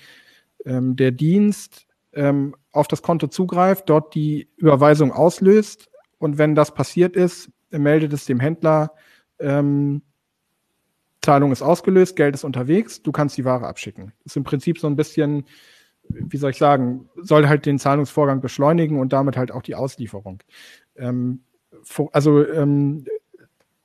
ähm, 0.66 0.98
der 0.98 1.12
Dienst 1.12 1.88
ähm, 2.12 2.54
auf 2.74 2.90
das 2.90 3.02
Konto 3.02 3.28
zugreift, 3.28 3.90
dort 3.90 4.14
die 4.14 4.50
Überweisung 4.58 5.14
auslöst 5.14 5.90
und 6.18 6.38
wenn 6.38 6.54
das 6.54 6.74
passiert 6.74 7.16
ist, 7.16 7.50
meldet 7.70 8.12
es 8.12 8.26
dem 8.26 8.42
Händler 8.42 8.92
ähm, 9.40 10.02
Zahlung 11.22 11.54
ist 11.54 11.62
ausgelöst, 11.62 12.18
Geld 12.18 12.36
ist 12.36 12.44
unterwegs, 12.44 13.02
du 13.02 13.14
kannst 13.14 13.38
die 13.38 13.46
Ware 13.46 13.68
abschicken. 13.68 14.12
Das 14.24 14.34
ist 14.34 14.38
im 14.38 14.44
Prinzip 14.44 14.80
so 14.80 14.88
ein 14.88 14.98
bisschen, 14.98 15.46
wie 16.10 16.38
soll 16.38 16.52
ich 16.52 16.58
sagen, 16.58 17.10
soll 17.16 17.48
halt 17.48 17.66
den 17.66 17.80
Zahlungsvorgang 17.80 18.42
beschleunigen 18.42 19.00
und 19.00 19.14
damit 19.14 19.38
halt 19.38 19.52
auch 19.52 19.62
die 19.62 19.76
Auslieferung. 19.76 20.40
Ähm, 20.96 21.42
also 22.12 22.46
ähm, 22.48 23.06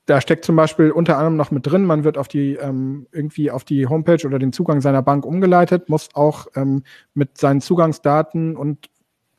da 0.06 0.20
steckt 0.20 0.44
zum 0.44 0.56
Beispiel 0.56 0.90
unter 0.90 1.16
anderem 1.16 1.36
noch 1.36 1.50
mit 1.50 1.66
drin, 1.66 1.84
man 1.84 2.04
wird 2.04 2.18
auf 2.18 2.28
die 2.28 2.54
ähm, 2.54 3.06
irgendwie 3.12 3.50
auf 3.50 3.64
die 3.64 3.86
Homepage 3.86 4.26
oder 4.26 4.38
den 4.38 4.52
Zugang 4.52 4.80
seiner 4.80 5.02
Bank 5.02 5.24
umgeleitet, 5.24 5.88
muss 5.88 6.08
auch 6.14 6.48
ähm, 6.56 6.82
mit 7.14 7.38
seinen 7.38 7.60
Zugangsdaten 7.60 8.56
und 8.56 8.90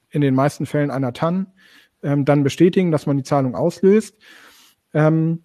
in 0.10 0.22
den 0.22 0.36
meisten 0.36 0.65
Fällen 0.65 0.91
einer 0.91 1.12
TAN 1.12 1.48
ähm, 2.02 2.24
dann 2.24 2.43
bestätigen, 2.43 2.91
dass 2.91 3.06
man 3.06 3.17
die 3.17 3.24
Zahlung 3.24 3.56
auslöst. 3.56 4.17
Ähm, 4.93 5.43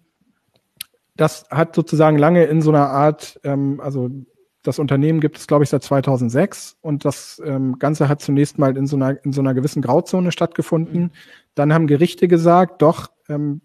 das 1.15 1.45
hat 1.49 1.75
sozusagen 1.75 2.17
lange 2.17 2.45
in 2.45 2.61
so 2.61 2.69
einer 2.69 2.89
Art, 2.89 3.39
ähm, 3.43 3.81
also 3.81 4.09
das 4.69 4.77
Unternehmen 4.77 5.19
gibt 5.19 5.37
es, 5.37 5.47
glaube 5.47 5.63
ich, 5.63 5.69
seit 5.71 5.81
2006 5.81 6.77
und 6.81 7.03
das 7.03 7.41
ähm, 7.43 7.79
Ganze 7.79 8.07
hat 8.07 8.21
zunächst 8.21 8.59
mal 8.59 8.77
in 8.77 8.85
so 8.85 8.97
einer, 8.97 9.23
in 9.25 9.33
so 9.33 9.41
einer 9.41 9.55
gewissen 9.55 9.81
Grauzone 9.81 10.31
stattgefunden. 10.31 11.11
Dann 11.55 11.73
haben 11.73 11.87
Gerichte 11.87 12.27
gesagt, 12.27 12.83
doch, 12.83 13.09
ähm, 13.29 13.61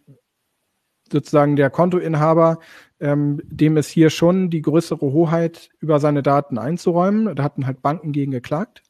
sozusagen 1.13 1.57
der 1.57 1.69
Kontoinhaber, 1.69 2.59
ähm, 3.01 3.43
dem 3.45 3.77
ist 3.77 3.91
hier 3.91 4.09
schon 4.09 4.49
die 4.49 4.63
größere 4.63 5.13
Hoheit 5.13 5.69
über 5.79 6.01
seine 6.01 6.23
Daten 6.23 6.57
einzuräumen. 6.57 7.37
Da 7.37 7.43
hatten 7.43 7.67
halt 7.67 7.83
Banken 7.83 8.13
gegen 8.13 8.33
geklagt. 8.33 8.83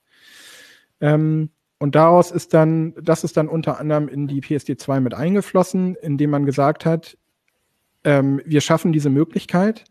Ähm, 1.01 1.51
und 1.81 1.97
daraus 1.97 2.31
ist 2.31 2.55
dann, 2.55 2.95
das 3.03 3.25
ist 3.25 3.37
dann 3.37 3.49
unter 3.49 3.81
anderem 3.81 4.07
in 4.07 4.29
die 4.29 4.41
PSD2 4.41 5.01
mit 5.01 5.15
eingeflossen, 5.15 5.97
indem 5.97 6.31
man 6.31 6.47
gesagt 6.47 6.87
hat, 6.87 7.19
ähm, 8.05 8.41
wir 8.45 8.61
schaffen 8.61 8.93
diese 8.93 9.11
Möglichkeit. 9.11 9.85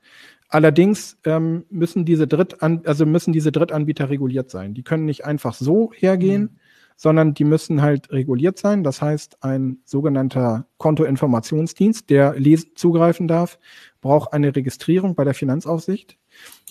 Allerdings 0.53 1.17
ähm, 1.25 1.65
müssen 1.71 2.05
diese 2.05 2.27
Drittan 2.27 2.83
also 2.85 3.07
müssen 3.07 3.33
diese 3.33 3.51
Drittanbieter 3.51 4.11
reguliert 4.11 4.51
sein. 4.51 4.75
Die 4.75 4.83
können 4.83 5.05
nicht 5.05 5.25
einfach 5.25 5.55
so 5.55 5.91
hergehen, 5.95 6.41
mhm. 6.43 6.59
sondern 6.95 7.33
die 7.33 7.43
müssen 7.43 7.81
halt 7.81 8.11
reguliert 8.11 8.59
sein. 8.59 8.83
Das 8.83 9.01
heißt, 9.01 9.43
ein 9.43 9.79
sogenannter 9.83 10.67
Kontoinformationsdienst, 10.77 12.07
der 12.11 12.35
lesen, 12.37 12.69
zugreifen 12.75 13.27
darf, 13.27 13.57
braucht 13.99 14.31
eine 14.31 14.55
Registrierung 14.55 15.15
bei 15.15 15.23
der 15.23 15.33
Finanzaufsicht. 15.33 16.19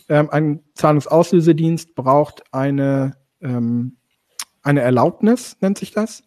Ähm, 0.08 0.30
ein 0.30 0.60
Zahlungsauslösedienst 0.74 1.96
braucht 1.96 2.44
eine 2.52 3.16
ähm, 3.40 3.96
eine 4.62 4.82
Erlaubnis, 4.82 5.56
nennt 5.60 5.78
sich 5.78 5.90
das. 5.90 6.22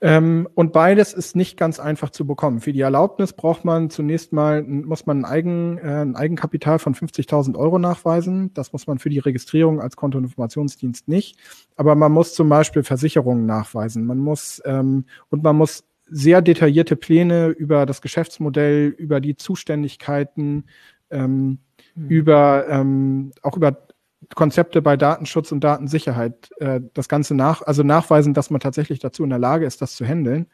Ähm, 0.00 0.48
und 0.54 0.72
beides 0.72 1.12
ist 1.12 1.34
nicht 1.34 1.56
ganz 1.56 1.80
einfach 1.80 2.10
zu 2.10 2.24
bekommen. 2.24 2.60
Für 2.60 2.72
die 2.72 2.82
Erlaubnis 2.82 3.32
braucht 3.32 3.64
man 3.64 3.90
zunächst 3.90 4.32
mal, 4.32 4.62
muss 4.62 5.06
man 5.06 5.18
ein, 5.18 5.24
Eigen, 5.24 5.78
äh, 5.78 6.02
ein 6.02 6.14
Eigenkapital 6.14 6.78
von 6.78 6.94
50.000 6.94 7.56
Euro 7.56 7.80
nachweisen. 7.80 8.54
Das 8.54 8.72
muss 8.72 8.86
man 8.86 9.00
für 9.00 9.10
die 9.10 9.18
Registrierung 9.18 9.80
als 9.80 9.96
Kontoinformationsdienst 9.96 11.08
nicht. 11.08 11.38
Aber 11.74 11.96
man 11.96 12.12
muss 12.12 12.34
zum 12.34 12.48
Beispiel 12.48 12.84
Versicherungen 12.84 13.46
nachweisen. 13.46 14.06
Man 14.06 14.18
muss, 14.18 14.62
ähm, 14.64 15.04
und 15.30 15.42
man 15.42 15.56
muss 15.56 15.84
sehr 16.10 16.42
detaillierte 16.42 16.94
Pläne 16.94 17.48
über 17.48 17.84
das 17.84 18.00
Geschäftsmodell, 18.00 18.88
über 18.88 19.20
die 19.20 19.36
Zuständigkeiten, 19.36 20.66
ähm, 21.10 21.58
mhm. 21.96 22.08
über, 22.08 22.66
ähm, 22.68 23.32
auch 23.42 23.56
über 23.56 23.87
Konzepte 24.34 24.82
bei 24.82 24.96
Datenschutz 24.96 25.52
und 25.52 25.64
Datensicherheit 25.64 26.50
äh, 26.58 26.80
das 26.94 27.08
Ganze 27.08 27.34
nach, 27.34 27.62
also 27.62 27.82
nachweisen, 27.82 28.34
dass 28.34 28.50
man 28.50 28.60
tatsächlich 28.60 28.98
dazu 28.98 29.24
in 29.24 29.30
der 29.30 29.38
Lage 29.38 29.66
ist, 29.66 29.80
das 29.82 29.96
zu 29.96 30.04
handeln. 30.04 30.46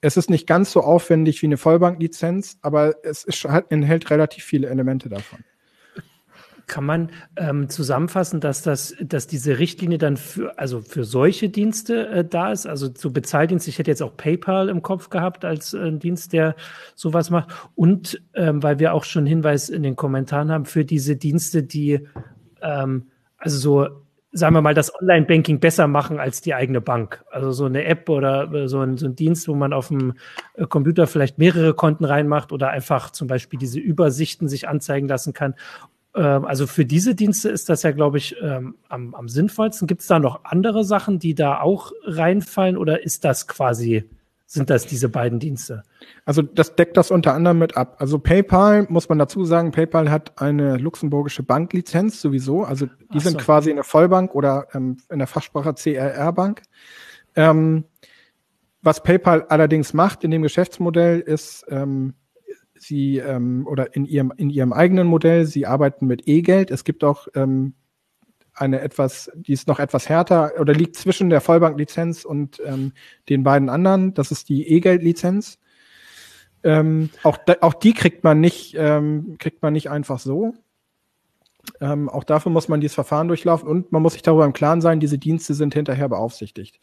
Es 0.00 0.16
ist 0.16 0.28
nicht 0.28 0.46
ganz 0.46 0.72
so 0.72 0.82
aufwendig 0.82 1.40
wie 1.40 1.46
eine 1.46 1.56
Vollbanklizenz, 1.56 2.58
aber 2.60 2.96
es 3.04 3.24
ist, 3.24 3.46
enthält 3.70 4.10
relativ 4.10 4.44
viele 4.44 4.68
Elemente 4.68 5.08
davon. 5.08 5.38
Kann 6.66 6.84
man 6.84 7.10
ähm, 7.36 7.68
zusammenfassen, 7.68 8.40
dass 8.40 8.62
das, 8.62 8.94
dass 9.00 9.26
diese 9.26 9.58
Richtlinie 9.58 9.98
dann 9.98 10.16
für, 10.16 10.58
also 10.58 10.80
für 10.80 11.04
solche 11.04 11.50
Dienste 11.50 12.08
äh, 12.08 12.24
da 12.24 12.52
ist, 12.52 12.66
also 12.66 12.88
zu 12.88 13.12
Bezahldienst, 13.12 13.68
ich 13.68 13.78
hätte 13.78 13.90
jetzt 13.90 14.02
auch 14.02 14.16
PayPal 14.16 14.70
im 14.70 14.80
Kopf 14.80 15.10
gehabt 15.10 15.44
als 15.44 15.74
äh, 15.74 15.92
Dienst, 15.92 16.32
der 16.32 16.56
sowas 16.94 17.28
macht. 17.28 17.50
Und 17.74 18.22
ähm, 18.34 18.62
weil 18.62 18.78
wir 18.78 18.94
auch 18.94 19.04
schon 19.04 19.26
Hinweis 19.26 19.68
in 19.68 19.82
den 19.82 19.94
Kommentaren 19.94 20.50
haben, 20.50 20.64
für 20.64 20.86
diese 20.86 21.16
Dienste, 21.16 21.62
die 21.62 22.00
ähm, 22.64 23.10
also 23.38 23.58
so, 23.58 23.88
sagen 24.32 24.54
wir 24.54 24.62
mal, 24.62 24.74
das 24.74 24.92
Online-Banking 25.00 25.60
besser 25.60 25.86
machen 25.86 26.18
als 26.18 26.40
die 26.40 26.54
eigene 26.54 26.80
Bank. 26.80 27.24
Also 27.30 27.52
so 27.52 27.66
eine 27.66 27.84
App 27.84 28.08
oder 28.08 28.68
so 28.68 28.80
ein, 28.80 28.96
so 28.96 29.06
ein 29.06 29.14
Dienst, 29.14 29.46
wo 29.46 29.54
man 29.54 29.72
auf 29.72 29.88
dem 29.88 30.14
äh, 30.54 30.66
Computer 30.66 31.06
vielleicht 31.06 31.38
mehrere 31.38 31.74
Konten 31.74 32.04
reinmacht 32.04 32.50
oder 32.50 32.70
einfach 32.70 33.10
zum 33.10 33.28
Beispiel 33.28 33.58
diese 33.58 33.78
Übersichten 33.78 34.48
sich 34.48 34.66
anzeigen 34.66 35.06
lassen 35.06 35.32
kann. 35.32 35.54
Ähm, 36.16 36.44
also 36.44 36.66
für 36.66 36.84
diese 36.84 37.14
Dienste 37.14 37.48
ist 37.50 37.68
das 37.68 37.82
ja, 37.82 37.92
glaube 37.92 38.18
ich, 38.18 38.36
ähm, 38.42 38.76
am, 38.88 39.14
am 39.14 39.28
sinnvollsten. 39.28 39.86
Gibt 39.86 40.00
es 40.00 40.06
da 40.06 40.18
noch 40.18 40.44
andere 40.44 40.84
Sachen, 40.84 41.18
die 41.18 41.34
da 41.34 41.60
auch 41.60 41.92
reinfallen 42.04 42.76
oder 42.76 43.02
ist 43.02 43.24
das 43.24 43.46
quasi 43.46 44.04
sind 44.54 44.70
das 44.70 44.86
diese 44.86 45.08
beiden 45.08 45.40
Dienste? 45.40 45.82
Also 46.24 46.40
das 46.40 46.76
deckt 46.76 46.96
das 46.96 47.10
unter 47.10 47.34
anderem 47.34 47.58
mit 47.58 47.76
ab. 47.76 47.96
Also 47.98 48.18
PayPal, 48.18 48.86
muss 48.88 49.08
man 49.08 49.18
dazu 49.18 49.44
sagen, 49.44 49.72
PayPal 49.72 50.10
hat 50.10 50.40
eine 50.40 50.76
luxemburgische 50.76 51.42
Banklizenz 51.42 52.20
sowieso. 52.20 52.62
Also 52.62 52.86
die 53.12 53.18
so. 53.18 53.30
sind 53.30 53.40
quasi 53.40 53.70
eine 53.70 53.82
Vollbank 53.82 54.34
oder 54.34 54.68
ähm, 54.72 54.98
in 55.10 55.18
der 55.18 55.26
Fachsprache 55.26 55.74
CRR-Bank. 55.74 56.62
Ähm, 57.34 57.84
was 58.80 59.02
PayPal 59.02 59.46
allerdings 59.48 59.92
macht 59.92 60.22
in 60.22 60.30
dem 60.30 60.42
Geschäftsmodell 60.42 61.20
ist, 61.20 61.66
ähm, 61.68 62.14
sie 62.76 63.18
ähm, 63.18 63.66
oder 63.66 63.96
in 63.96 64.04
ihrem 64.04 64.32
in 64.36 64.50
ihrem 64.50 64.72
eigenen 64.72 65.08
Modell, 65.08 65.46
sie 65.46 65.66
arbeiten 65.66 66.06
mit 66.06 66.28
E-Geld. 66.28 66.70
Es 66.70 66.84
gibt 66.84 67.02
auch 67.02 67.26
ähm, 67.34 67.74
eine 68.54 68.80
etwas, 68.80 69.30
die 69.34 69.52
ist 69.52 69.68
noch 69.68 69.78
etwas 69.78 70.08
härter 70.08 70.52
oder 70.58 70.72
liegt 70.72 70.96
zwischen 70.96 71.30
der 71.30 71.40
Vollbanklizenz 71.40 72.24
und 72.24 72.60
ähm, 72.64 72.92
den 73.28 73.42
beiden 73.42 73.68
anderen. 73.68 74.14
Das 74.14 74.30
ist 74.30 74.48
die 74.48 74.68
E-Geld-Lizenz. 74.68 75.58
Ähm, 76.62 77.10
auch, 77.22 77.38
auch 77.60 77.74
die 77.74 77.92
kriegt 77.92 78.24
man 78.24 78.40
nicht, 78.40 78.74
ähm, 78.78 79.36
kriegt 79.38 79.62
man 79.62 79.72
nicht 79.72 79.90
einfach 79.90 80.18
so. 80.18 80.54
Ähm, 81.80 82.08
auch 82.08 82.24
dafür 82.24 82.52
muss 82.52 82.68
man 82.68 82.80
dieses 82.80 82.94
Verfahren 82.94 83.28
durchlaufen 83.28 83.68
und 83.68 83.90
man 83.90 84.02
muss 84.02 84.12
sich 84.12 84.22
darüber 84.22 84.44
im 84.44 84.52
Klaren 84.52 84.80
sein, 84.80 85.00
diese 85.00 85.18
Dienste 85.18 85.54
sind 85.54 85.74
hinterher 85.74 86.08
beaufsichtigt. 86.08 86.78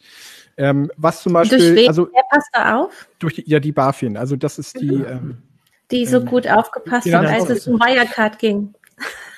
Ähm, 0.56 0.90
was 0.96 1.22
zum 1.22 1.32
Beispiel, 1.32 1.58
durch 1.58 1.74
wen, 1.74 1.88
also 1.88 2.08
wer 2.12 2.22
passt 2.30 2.48
da 2.52 2.80
auf? 2.80 3.08
Durch 3.18 3.34
die, 3.36 3.48
ja 3.48 3.60
die 3.60 3.72
BaFin, 3.72 4.16
also 4.16 4.36
das 4.36 4.58
ist 4.58 4.80
die, 4.80 4.90
mhm. 4.90 5.06
ähm, 5.06 5.42
die 5.90 6.04
so 6.04 6.18
ähm, 6.18 6.26
gut 6.26 6.48
aufgepasst 6.48 7.12
hat, 7.12 7.26
als 7.26 7.48
es 7.48 7.66
um 7.66 7.78
Wirecard 7.78 8.38
ging. 8.38 8.74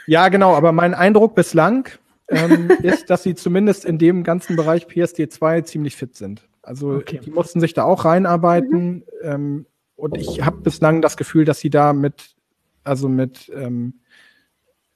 Ja, 0.06 0.28
genau, 0.28 0.54
aber 0.54 0.72
mein 0.72 0.94
Eindruck 0.94 1.34
bislang 1.34 1.88
ähm, 2.28 2.70
ist, 2.82 3.10
dass 3.10 3.22
sie 3.22 3.34
zumindest 3.34 3.84
in 3.84 3.98
dem 3.98 4.22
ganzen 4.24 4.56
Bereich 4.56 4.86
PSD2 4.86 5.64
ziemlich 5.64 5.96
fit 5.96 6.16
sind. 6.16 6.48
Also 6.62 6.92
okay. 6.94 7.20
die 7.22 7.30
mussten 7.30 7.60
sich 7.60 7.74
da 7.74 7.84
auch 7.84 8.04
reinarbeiten. 8.04 8.94
Mhm. 8.94 9.04
Ähm, 9.22 9.66
und 9.96 10.16
ich 10.16 10.44
habe 10.44 10.58
bislang 10.58 11.02
das 11.02 11.16
Gefühl, 11.16 11.44
dass 11.44 11.60
sie 11.60 11.70
da 11.70 11.92
mit, 11.92 12.34
also 12.82 13.08
mit, 13.08 13.50
ähm, 13.54 14.00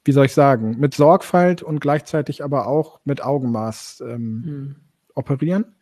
wie 0.04 0.12
soll 0.12 0.26
ich 0.26 0.34
sagen, 0.34 0.76
mit 0.78 0.94
Sorgfalt 0.94 1.62
und 1.62 1.80
gleichzeitig 1.80 2.42
aber 2.42 2.66
auch 2.66 3.00
mit 3.04 3.22
Augenmaß 3.22 4.02
ähm, 4.06 4.40
mhm. 4.40 4.76
operieren. 5.14 5.76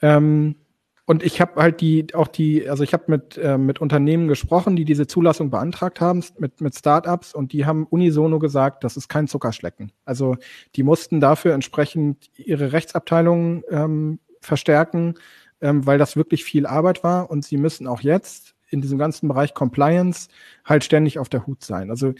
Ähm, 0.00 0.56
und 1.04 1.22
ich 1.24 1.40
habe 1.40 1.60
halt 1.60 1.80
die, 1.80 2.06
auch 2.14 2.28
die, 2.28 2.68
also 2.68 2.84
ich 2.84 2.92
habe 2.92 3.04
mit, 3.08 3.36
äh, 3.36 3.58
mit 3.58 3.80
Unternehmen 3.80 4.28
gesprochen, 4.28 4.76
die 4.76 4.84
diese 4.84 5.06
Zulassung 5.06 5.50
beantragt 5.50 6.00
haben, 6.00 6.24
mit, 6.38 6.60
mit 6.60 6.76
Startups, 6.76 7.34
und 7.34 7.52
die 7.52 7.66
haben 7.66 7.86
unisono 7.86 8.38
gesagt, 8.38 8.84
das 8.84 8.96
ist 8.96 9.08
kein 9.08 9.26
Zuckerschlecken. 9.26 9.90
Also 10.04 10.36
die 10.76 10.84
mussten 10.84 11.20
dafür 11.20 11.54
entsprechend 11.54 12.30
ihre 12.36 12.72
Rechtsabteilungen 12.72 13.64
ähm, 13.68 14.20
verstärken, 14.40 15.14
ähm, 15.60 15.86
weil 15.86 15.98
das 15.98 16.16
wirklich 16.16 16.44
viel 16.44 16.66
Arbeit 16.66 17.02
war 17.02 17.30
und 17.30 17.44
sie 17.44 17.56
müssen 17.56 17.88
auch 17.88 18.00
jetzt 18.00 18.54
in 18.68 18.80
diesem 18.80 18.98
ganzen 18.98 19.28
Bereich 19.28 19.54
Compliance 19.54 20.28
halt 20.64 20.84
ständig 20.84 21.18
auf 21.18 21.28
der 21.28 21.46
Hut 21.46 21.64
sein. 21.64 21.90
Also 21.90 22.14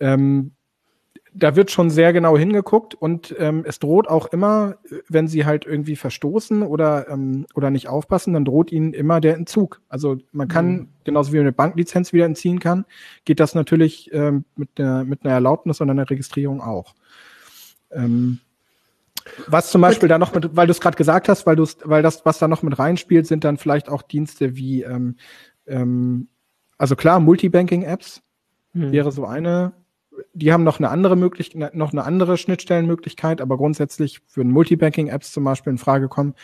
ähm, 0.00 0.52
da 1.34 1.56
wird 1.56 1.70
schon 1.70 1.90
sehr 1.90 2.12
genau 2.12 2.36
hingeguckt 2.36 2.94
und 2.94 3.34
ähm, 3.38 3.64
es 3.66 3.78
droht 3.78 4.08
auch 4.08 4.26
immer, 4.26 4.76
wenn 5.08 5.28
sie 5.28 5.44
halt 5.44 5.66
irgendwie 5.66 5.96
verstoßen 5.96 6.62
oder, 6.62 7.08
ähm, 7.08 7.46
oder 7.54 7.70
nicht 7.70 7.88
aufpassen, 7.88 8.34
dann 8.34 8.44
droht 8.44 8.72
ihnen 8.72 8.92
immer 8.92 9.20
der 9.20 9.34
Entzug. 9.34 9.80
Also 9.88 10.16
man 10.32 10.48
kann, 10.48 10.70
mhm. 10.72 10.88
genauso 11.04 11.32
wie 11.32 11.36
man 11.36 11.46
eine 11.46 11.52
Banklizenz 11.52 12.12
wieder 12.12 12.24
entziehen 12.24 12.60
kann, 12.60 12.84
geht 13.24 13.40
das 13.40 13.54
natürlich 13.54 14.10
ähm, 14.12 14.44
mit, 14.56 14.70
einer, 14.78 15.04
mit 15.04 15.24
einer 15.24 15.34
Erlaubnis 15.34 15.80
und 15.80 15.90
einer 15.90 16.08
Registrierung 16.08 16.60
auch. 16.60 16.94
Ähm, 17.90 18.40
was 19.46 19.70
zum 19.70 19.80
Beispiel 19.80 20.08
da 20.08 20.18
noch 20.18 20.34
mit, 20.34 20.56
weil 20.56 20.66
du 20.66 20.70
es 20.70 20.80
gerade 20.80 20.96
gesagt 20.96 21.28
hast, 21.28 21.46
weil 21.46 21.56
du 21.56 21.66
weil 21.84 22.02
das, 22.02 22.24
was 22.24 22.38
da 22.38 22.48
noch 22.48 22.62
mit 22.62 22.78
reinspielt, 22.78 23.26
sind 23.26 23.44
dann 23.44 23.58
vielleicht 23.58 23.88
auch 23.88 24.02
Dienste 24.02 24.56
wie, 24.56 24.82
ähm, 24.82 25.16
ähm, 25.66 26.28
also 26.78 26.96
klar, 26.96 27.20
Multibanking-Apps 27.20 28.22
mhm. 28.72 28.92
wäre 28.92 29.12
so 29.12 29.26
eine 29.26 29.72
die 30.32 30.52
haben 30.52 30.64
noch 30.64 30.78
eine 30.78 30.90
andere 30.90 31.16
Möglichkeit, 31.16 31.74
noch 31.74 31.92
eine 31.92 32.04
andere 32.04 32.36
Schnittstellenmöglichkeit, 32.36 33.40
aber 33.40 33.56
grundsätzlich 33.56 34.20
für 34.26 34.44
Multibanking-Apps 34.44 35.32
zum 35.32 35.44
Beispiel 35.44 35.72
in 35.72 35.78
Frage 35.78 36.08
kommen. 36.08 36.34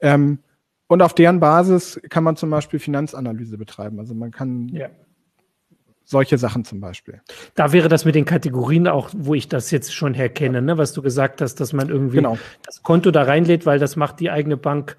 Ähm, 0.00 0.38
und 0.86 1.02
auf 1.02 1.14
deren 1.14 1.40
Basis 1.40 2.00
kann 2.10 2.24
man 2.24 2.36
zum 2.36 2.50
Beispiel 2.50 2.78
Finanzanalyse 2.78 3.56
betreiben. 3.56 3.98
Also 3.98 4.14
man 4.14 4.30
kann, 4.30 4.68
ja. 4.68 4.88
solche 6.04 6.36
Sachen 6.36 6.64
zum 6.64 6.80
Beispiel. 6.80 7.22
Da 7.54 7.72
wäre 7.72 7.88
das 7.88 8.04
mit 8.04 8.14
den 8.14 8.24
Kategorien 8.24 8.88
auch, 8.88 9.08
wo 9.16 9.34
ich 9.34 9.48
das 9.48 9.70
jetzt 9.70 9.94
schon 9.94 10.12
herkenne, 10.12 10.60
ne? 10.60 10.76
was 10.76 10.92
du 10.92 11.00
gesagt 11.00 11.40
hast, 11.40 11.60
dass 11.60 11.72
man 11.72 11.88
irgendwie 11.88 12.16
genau. 12.16 12.36
das 12.64 12.82
Konto 12.82 13.10
da 13.10 13.22
reinlädt, 13.22 13.64
weil 13.64 13.78
das 13.78 13.96
macht 13.96 14.20
die 14.20 14.30
eigene 14.30 14.56
Bank 14.56 14.96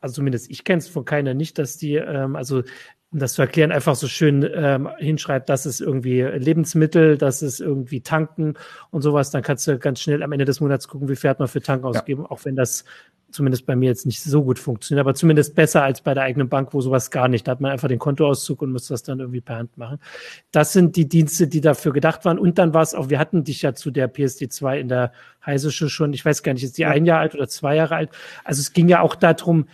also 0.00 0.14
zumindest 0.14 0.50
ich 0.50 0.64
kenne 0.64 0.78
es 0.78 0.88
von 0.88 1.04
keiner 1.04 1.34
nicht, 1.34 1.58
dass 1.58 1.76
die, 1.76 1.94
ähm, 1.94 2.36
also 2.36 2.62
um 3.12 3.18
das 3.18 3.34
zu 3.34 3.42
erklären, 3.42 3.72
einfach 3.72 3.96
so 3.96 4.06
schön 4.06 4.48
ähm, 4.54 4.88
hinschreibt, 4.98 5.48
das 5.48 5.66
ist 5.66 5.80
irgendwie 5.80 6.22
Lebensmittel, 6.22 7.18
das 7.18 7.42
ist 7.42 7.60
irgendwie 7.60 8.00
Tanken 8.02 8.54
und 8.90 9.02
sowas, 9.02 9.30
dann 9.30 9.42
kannst 9.42 9.66
du 9.66 9.78
ganz 9.78 10.00
schnell 10.00 10.22
am 10.22 10.30
Ende 10.32 10.44
des 10.44 10.60
Monats 10.60 10.86
gucken, 10.86 11.08
wie 11.08 11.16
viel 11.16 11.30
hat 11.30 11.40
man 11.40 11.48
für 11.48 11.60
Tanken 11.60 11.86
ausgegeben, 11.86 12.22
ja. 12.22 12.30
auch 12.30 12.44
wenn 12.44 12.54
das 12.54 12.84
zumindest 13.32 13.66
bei 13.66 13.76
mir 13.76 13.88
jetzt 13.88 14.06
nicht 14.06 14.22
so 14.22 14.44
gut 14.44 14.58
funktioniert, 14.58 15.00
aber 15.00 15.14
zumindest 15.14 15.54
besser 15.54 15.82
als 15.82 16.00
bei 16.00 16.14
der 16.14 16.24
eigenen 16.24 16.48
Bank, 16.48 16.72
wo 16.72 16.80
sowas 16.80 17.10
gar 17.10 17.28
nicht. 17.28 17.46
Da 17.46 17.52
hat 17.52 17.60
man 17.60 17.70
einfach 17.70 17.88
den 17.88 17.98
Kontoauszug 17.98 18.62
und 18.62 18.72
muss 18.72 18.88
das 18.88 19.02
dann 19.02 19.20
irgendwie 19.20 19.40
per 19.40 19.56
Hand 19.56 19.76
machen. 19.78 19.98
Das 20.50 20.72
sind 20.72 20.96
die 20.96 21.08
Dienste, 21.08 21.46
die 21.46 21.60
dafür 21.60 21.92
gedacht 21.92 22.24
waren. 22.24 22.38
Und 22.38 22.58
dann 22.58 22.74
war 22.74 22.82
es 22.82 22.94
auch, 22.94 23.08
wir 23.08 23.18
hatten 23.18 23.44
dich 23.44 23.62
ja 23.62 23.74
zu 23.74 23.90
der 23.90 24.12
PSD2 24.12 24.78
in 24.78 24.88
der 24.88 25.12
Heisische 25.44 25.88
schon, 25.88 26.12
ich 26.12 26.24
weiß 26.24 26.42
gar 26.42 26.52
nicht, 26.52 26.64
ist 26.64 26.78
die 26.78 26.86
ein 26.86 27.04
Jahr 27.04 27.20
alt 27.20 27.34
oder 27.34 27.48
zwei 27.48 27.76
Jahre 27.76 27.96
alt? 27.96 28.10
Also 28.44 28.60
es 28.60 28.72
ging 28.72 28.88
ja 28.88 29.00
auch 29.00 29.14
darum, 29.14 29.66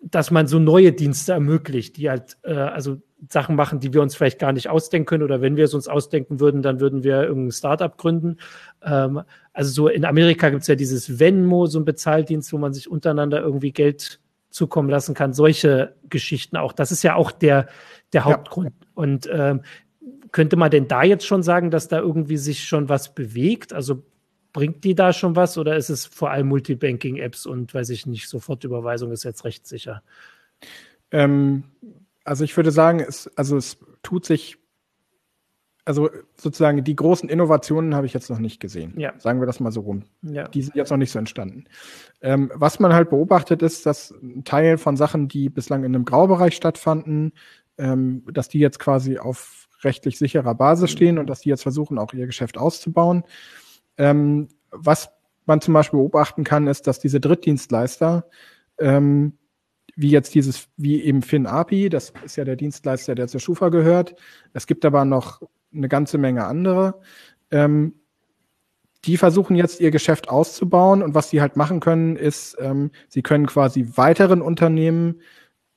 dass 0.00 0.30
man 0.30 0.46
so 0.46 0.58
neue 0.58 0.92
Dienste 0.92 1.32
ermöglicht, 1.32 1.96
die 1.96 2.10
halt 2.10 2.36
äh, 2.42 2.54
also 2.54 2.98
Sachen 3.30 3.56
machen, 3.56 3.80
die 3.80 3.94
wir 3.94 4.02
uns 4.02 4.14
vielleicht 4.14 4.38
gar 4.38 4.52
nicht 4.52 4.68
ausdenken 4.68 5.06
können 5.06 5.22
oder 5.22 5.40
wenn 5.40 5.56
wir 5.56 5.64
es 5.64 5.74
uns 5.74 5.88
ausdenken 5.88 6.38
würden, 6.38 6.62
dann 6.62 6.80
würden 6.80 7.02
wir 7.02 7.22
irgendein 7.22 7.52
Startup 7.52 7.96
gründen. 7.96 8.36
Ähm, 8.82 9.22
also 9.52 9.70
so 9.70 9.88
in 9.88 10.04
Amerika 10.04 10.50
gibt 10.50 10.62
es 10.62 10.68
ja 10.68 10.74
dieses 10.74 11.18
Venmo, 11.18 11.66
so 11.66 11.80
ein 11.80 11.84
Bezahldienst, 11.84 12.52
wo 12.52 12.58
man 12.58 12.74
sich 12.74 12.90
untereinander 12.90 13.40
irgendwie 13.40 13.72
Geld 13.72 14.20
zukommen 14.50 14.90
lassen 14.90 15.14
kann. 15.14 15.32
Solche 15.32 15.96
Geschichten 16.08 16.56
auch. 16.56 16.72
Das 16.72 16.92
ist 16.92 17.02
ja 17.02 17.14
auch 17.14 17.32
der, 17.32 17.66
der 18.12 18.24
Hauptgrund. 18.24 18.72
Ja. 18.80 18.86
Und 18.94 19.28
ähm, 19.32 19.62
könnte 20.30 20.56
man 20.56 20.70
denn 20.70 20.88
da 20.88 21.02
jetzt 21.02 21.26
schon 21.26 21.42
sagen, 21.42 21.70
dass 21.70 21.88
da 21.88 21.98
irgendwie 21.98 22.36
sich 22.36 22.64
schon 22.64 22.88
was 22.88 23.14
bewegt? 23.14 23.72
Also 23.72 24.02
bringt 24.56 24.84
die 24.84 24.94
da 24.94 25.12
schon 25.12 25.36
was 25.36 25.58
oder 25.58 25.76
ist 25.76 25.90
es 25.90 26.06
vor 26.06 26.30
allem 26.30 26.48
Multibanking-Apps 26.48 27.44
und 27.44 27.74
weiß 27.74 27.90
ich 27.90 28.06
nicht, 28.06 28.26
Sofortüberweisung 28.26 29.12
ist 29.12 29.22
jetzt 29.22 29.44
recht 29.44 29.66
sicher? 29.66 30.02
Ähm, 31.10 31.64
also 32.24 32.42
ich 32.42 32.56
würde 32.56 32.70
sagen, 32.70 33.00
es, 33.00 33.30
also 33.36 33.58
es 33.58 33.76
tut 34.02 34.24
sich, 34.24 34.56
also 35.84 36.08
sozusagen 36.36 36.82
die 36.82 36.96
großen 36.96 37.28
Innovationen 37.28 37.94
habe 37.94 38.06
ich 38.06 38.14
jetzt 38.14 38.30
noch 38.30 38.38
nicht 38.38 38.58
gesehen. 38.58 38.98
Ja. 38.98 39.12
Sagen 39.18 39.40
wir 39.40 39.46
das 39.46 39.60
mal 39.60 39.72
so 39.72 39.82
rum. 39.82 40.04
Ja. 40.22 40.48
Die 40.48 40.62
sind 40.62 40.74
jetzt 40.74 40.88
noch 40.88 40.96
nicht 40.96 41.12
so 41.12 41.18
entstanden. 41.18 41.66
Ähm, 42.22 42.50
was 42.54 42.80
man 42.80 42.94
halt 42.94 43.10
beobachtet 43.10 43.60
ist, 43.60 43.84
dass 43.84 44.10
ein 44.10 44.44
Teil 44.44 44.78
von 44.78 44.96
Sachen, 44.96 45.28
die 45.28 45.50
bislang 45.50 45.84
in 45.84 45.94
einem 45.94 46.06
Graubereich 46.06 46.56
stattfanden, 46.56 47.34
ähm, 47.76 48.24
dass 48.32 48.48
die 48.48 48.58
jetzt 48.58 48.78
quasi 48.78 49.18
auf 49.18 49.68
rechtlich 49.84 50.16
sicherer 50.16 50.54
Basis 50.54 50.90
stehen 50.90 51.18
und 51.18 51.26
dass 51.26 51.40
die 51.40 51.50
jetzt 51.50 51.62
versuchen, 51.62 51.98
auch 51.98 52.14
ihr 52.14 52.24
Geschäft 52.24 52.56
auszubauen. 52.56 53.22
Ähm, 53.98 54.48
was 54.70 55.10
man 55.46 55.60
zum 55.60 55.74
Beispiel 55.74 55.98
beobachten 55.98 56.44
kann, 56.44 56.66
ist, 56.66 56.86
dass 56.86 56.98
diese 56.98 57.20
Drittdienstleister, 57.20 58.26
ähm, 58.78 59.38
wie 59.94 60.10
jetzt 60.10 60.34
dieses, 60.34 60.68
wie 60.76 61.02
eben 61.02 61.22
FinAPI, 61.22 61.88
das 61.88 62.12
ist 62.24 62.36
ja 62.36 62.44
der 62.44 62.56
Dienstleister, 62.56 63.14
der 63.14 63.28
zur 63.28 63.40
Schufa 63.40 63.70
gehört. 63.70 64.14
Es 64.52 64.66
gibt 64.66 64.84
aber 64.84 65.04
noch 65.04 65.40
eine 65.74 65.88
ganze 65.88 66.18
Menge 66.18 66.44
andere. 66.44 67.00
Ähm, 67.50 67.94
die 69.04 69.16
versuchen 69.16 69.56
jetzt 69.56 69.80
ihr 69.80 69.90
Geschäft 69.90 70.28
auszubauen 70.28 71.02
und 71.02 71.14
was 71.14 71.30
sie 71.30 71.40
halt 71.40 71.56
machen 71.56 71.80
können, 71.80 72.16
ist, 72.16 72.56
ähm, 72.60 72.90
sie 73.08 73.22
können 73.22 73.46
quasi 73.46 73.86
weiteren 73.94 74.42
Unternehmen 74.42 75.20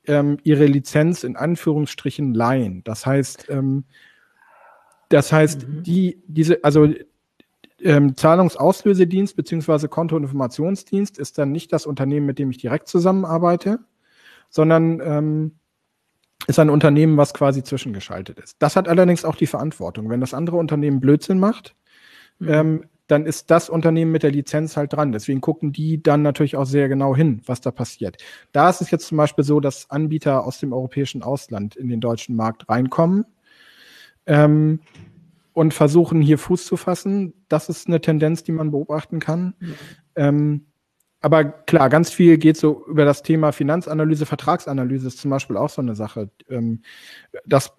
ähm, 0.07 0.37
ihre 0.43 0.65
Lizenz 0.65 1.23
in 1.23 1.35
Anführungsstrichen 1.35 2.33
leihen. 2.33 2.83
Das 2.83 3.05
heißt, 3.05 3.47
ähm, 3.49 3.85
das 5.09 5.31
heißt, 5.31 5.67
mhm. 5.67 5.83
die, 5.83 6.23
diese, 6.27 6.63
also 6.63 6.87
ähm, 7.81 8.15
Zahlungsauslösedienst 8.15 9.35
beziehungsweise 9.35 9.87
Kontoinformationsdienst 9.87 11.17
ist 11.17 11.37
dann 11.37 11.51
nicht 11.51 11.71
das 11.73 11.85
Unternehmen, 11.85 12.25
mit 12.25 12.39
dem 12.39 12.51
ich 12.51 12.57
direkt 12.57 12.87
zusammenarbeite, 12.87 13.79
sondern 14.49 15.01
ähm, 15.03 15.51
ist 16.47 16.59
ein 16.59 16.69
Unternehmen, 16.69 17.17
was 17.17 17.33
quasi 17.33 17.63
zwischengeschaltet 17.63 18.39
ist. 18.39 18.55
Das 18.59 18.75
hat 18.75 18.87
allerdings 18.87 19.25
auch 19.25 19.35
die 19.35 19.47
Verantwortung. 19.47 20.09
Wenn 20.09 20.21
das 20.21 20.33
andere 20.33 20.57
Unternehmen 20.57 20.99
Blödsinn 20.99 21.39
macht, 21.39 21.75
mhm. 22.39 22.49
ähm, 22.49 22.83
dann 23.07 23.25
ist 23.25 23.49
das 23.49 23.69
Unternehmen 23.69 24.11
mit 24.11 24.21
der 24.21 24.31
Lizenz 24.31 24.77
halt 24.77 24.93
dran. 24.93 25.11
Deswegen 25.11 25.41
gucken 25.41 25.71
die 25.71 26.01
dann 26.01 26.21
natürlich 26.21 26.55
auch 26.55 26.65
sehr 26.65 26.87
genau 26.89 27.15
hin, 27.15 27.41
was 27.45 27.59
da 27.59 27.71
passiert. 27.71 28.17
Da 28.51 28.69
ist 28.69 28.81
es 28.81 28.91
jetzt 28.91 29.07
zum 29.07 29.17
Beispiel 29.17 29.43
so, 29.43 29.59
dass 29.59 29.89
Anbieter 29.89 30.45
aus 30.45 30.59
dem 30.59 30.73
europäischen 30.73 31.23
Ausland 31.23 31.75
in 31.75 31.89
den 31.89 32.01
deutschen 32.01 32.35
Markt 32.35 32.69
reinkommen. 32.69 33.25
Ähm, 34.27 34.79
und 35.59 35.73
versuchen 35.73 36.21
hier 36.21 36.37
Fuß 36.37 36.65
zu 36.65 36.77
fassen. 36.77 37.33
Das 37.49 37.67
ist 37.67 37.87
eine 37.87 37.99
Tendenz, 37.99 38.45
die 38.45 38.53
man 38.53 38.71
beobachten 38.71 39.19
kann. 39.19 39.55
Mhm. 39.59 39.75
Ähm, 40.15 40.65
aber 41.19 41.43
klar, 41.43 41.89
ganz 41.89 42.11
viel 42.11 42.37
geht 42.37 42.55
so 42.55 42.85
über 42.87 43.03
das 43.03 43.23
Thema 43.23 43.51
Finanzanalyse, 43.51 44.25
Vertragsanalyse 44.25 45.07
ist 45.09 45.17
zum 45.17 45.31
Beispiel 45.31 45.57
auch 45.57 45.69
so 45.69 45.81
eine 45.81 45.95
Sache. 45.95 46.29
Ähm, 46.49 46.81
dass, 47.45 47.73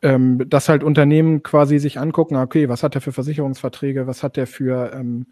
ähm, 0.00 0.48
dass 0.48 0.70
halt 0.70 0.82
Unternehmen 0.82 1.42
quasi 1.42 1.78
sich 1.78 1.98
angucken, 1.98 2.36
okay, 2.36 2.70
was 2.70 2.82
hat 2.82 2.94
er 2.94 3.02
für 3.02 3.12
Versicherungsverträge, 3.12 4.06
was 4.06 4.22
hat 4.22 4.38
er 4.38 4.46
für 4.46 4.90
ähm, 4.94 5.26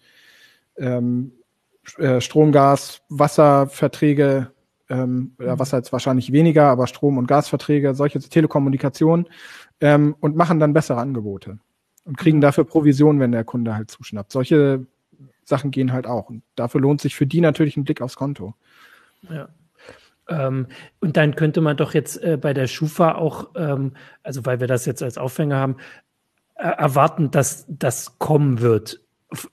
ähm, 0.76 1.32
äh, 1.96 2.20
Strom, 2.20 2.52
Gas, 2.52 3.00
Wasserverträge, 3.08 4.52
ähm, 4.90 5.32
mhm. 5.38 5.58
Wasser 5.58 5.78
jetzt 5.78 5.92
wahrscheinlich 5.92 6.32
weniger, 6.32 6.66
aber 6.66 6.86
Strom- 6.86 7.16
und 7.16 7.28
Gasverträge, 7.28 7.94
solche 7.94 8.20
Telekommunikation 8.20 9.26
ähm, 9.80 10.16
und 10.20 10.36
machen 10.36 10.60
dann 10.60 10.72
bessere 10.72 10.98
Angebote 10.98 11.58
und 12.04 12.16
kriegen 12.16 12.40
dafür 12.40 12.64
Provision, 12.64 13.20
wenn 13.20 13.32
der 13.32 13.44
Kunde 13.44 13.74
halt 13.74 13.90
zuschnappt. 13.90 14.32
Solche 14.32 14.86
Sachen 15.44 15.70
gehen 15.70 15.92
halt 15.92 16.06
auch. 16.06 16.28
Und 16.28 16.42
dafür 16.54 16.80
lohnt 16.80 17.00
sich 17.00 17.14
für 17.14 17.26
die 17.26 17.40
natürlich 17.40 17.76
ein 17.76 17.84
Blick 17.84 18.02
aufs 18.02 18.16
Konto. 18.16 18.54
Ja. 19.28 19.48
Ähm, 20.28 20.66
und 21.00 21.16
dann 21.16 21.36
könnte 21.36 21.60
man 21.60 21.76
doch 21.76 21.94
jetzt 21.94 22.22
äh, 22.22 22.36
bei 22.36 22.52
der 22.52 22.66
Schufa 22.66 23.14
auch, 23.14 23.50
ähm, 23.54 23.92
also 24.22 24.44
weil 24.44 24.60
wir 24.60 24.66
das 24.66 24.86
jetzt 24.86 25.02
als 25.02 25.18
Aufhänger 25.18 25.56
haben, 25.56 25.76
äh, 26.56 26.68
erwarten, 26.68 27.30
dass 27.30 27.64
das 27.68 28.18
kommen 28.18 28.60
wird 28.60 29.05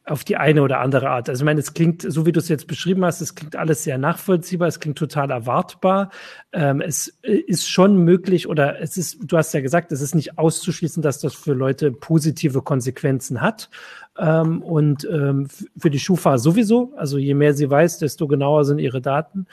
auf 0.05 0.23
die 0.23 0.37
eine 0.37 0.61
oder 0.61 0.79
andere 0.79 1.09
Art. 1.09 1.29
Also 1.29 1.41
ich 1.41 1.45
meine, 1.45 1.59
es 1.59 1.73
klingt, 1.73 2.03
so 2.03 2.27
wie 2.27 2.31
du 2.31 2.39
es 2.39 2.47
jetzt 2.47 2.67
beschrieben 2.67 3.03
hast, 3.03 3.21
es 3.21 3.33
klingt 3.33 3.55
alles 3.55 3.83
sehr 3.83 3.97
nachvollziehbar, 3.97 4.67
es 4.67 4.79
klingt 4.79 4.99
total 4.99 5.31
erwartbar. 5.31 6.11
Ähm, 6.51 6.79
es 6.79 7.17
äh, 7.23 7.33
ist 7.33 7.67
schon 7.67 7.97
möglich 7.97 8.47
oder 8.47 8.79
es 8.79 8.97
ist, 8.97 9.17
du 9.23 9.35
hast 9.35 9.53
ja 9.53 9.61
gesagt, 9.61 9.91
es 9.91 10.01
ist 10.01 10.13
nicht 10.13 10.37
auszuschließen, 10.37 11.01
dass 11.01 11.19
das 11.19 11.33
für 11.33 11.53
Leute 11.53 11.91
positive 11.91 12.61
Konsequenzen 12.61 13.41
hat. 13.41 13.69
Ähm, 14.15 14.61
und 14.61 15.07
ähm, 15.11 15.47
für 15.75 15.89
die 15.89 15.99
Schufa 15.99 16.37
sowieso. 16.37 16.93
Also 16.95 17.17
je 17.17 17.33
mehr 17.33 17.55
sie 17.55 17.69
weiß, 17.69 17.97
desto 17.97 18.27
genauer 18.27 18.65
sind 18.65 18.77
ihre 18.77 19.01
Daten. 19.01 19.47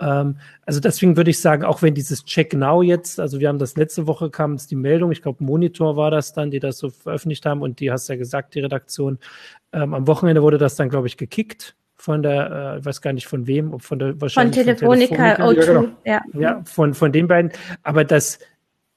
Ähm, 0.00 0.36
also 0.64 0.80
deswegen 0.80 1.16
würde 1.16 1.30
ich 1.30 1.40
sagen, 1.40 1.64
auch 1.64 1.82
wenn 1.82 1.94
dieses 1.94 2.24
Check 2.24 2.54
Now 2.54 2.82
jetzt, 2.82 3.18
also 3.18 3.40
wir 3.40 3.48
haben 3.48 3.58
das 3.58 3.76
letzte 3.76 4.06
Woche 4.06 4.30
kam 4.30 4.54
es 4.54 4.66
die 4.66 4.76
Meldung, 4.76 5.10
ich 5.10 5.22
glaube 5.22 5.42
Monitor 5.42 5.96
war 5.96 6.10
das 6.10 6.32
dann, 6.32 6.50
die 6.50 6.60
das 6.60 6.78
so 6.78 6.90
veröffentlicht 6.90 7.46
haben 7.46 7.62
und 7.62 7.80
die 7.80 7.90
hast 7.90 8.08
ja 8.08 8.16
gesagt, 8.16 8.54
die 8.54 8.60
Redaktion. 8.60 9.18
Ähm, 9.72 9.94
am 9.94 10.06
Wochenende 10.06 10.42
wurde 10.42 10.58
das 10.58 10.76
dann, 10.76 10.88
glaube 10.88 11.06
ich, 11.06 11.16
gekickt 11.16 11.76
von 11.94 12.22
der, 12.22 12.74
äh, 12.74 12.78
ich 12.78 12.84
weiß 12.84 13.00
gar 13.00 13.12
nicht 13.12 13.26
von 13.26 13.46
wem, 13.46 13.72
ob 13.72 13.82
von 13.82 13.98
der 13.98 14.20
wahrscheinlich 14.20 14.56
von 14.56 14.64
Telefonica, 14.64 15.36
von 15.36 15.54
Telefonica. 15.54 15.72
O2, 15.72 16.04
ja, 16.04 16.20
genau. 16.22 16.40
ja. 16.40 16.40
ja, 16.40 16.62
von, 16.64 16.94
von 16.94 17.12
den 17.12 17.26
beiden. 17.26 17.52
Aber 17.82 18.04
das, 18.04 18.38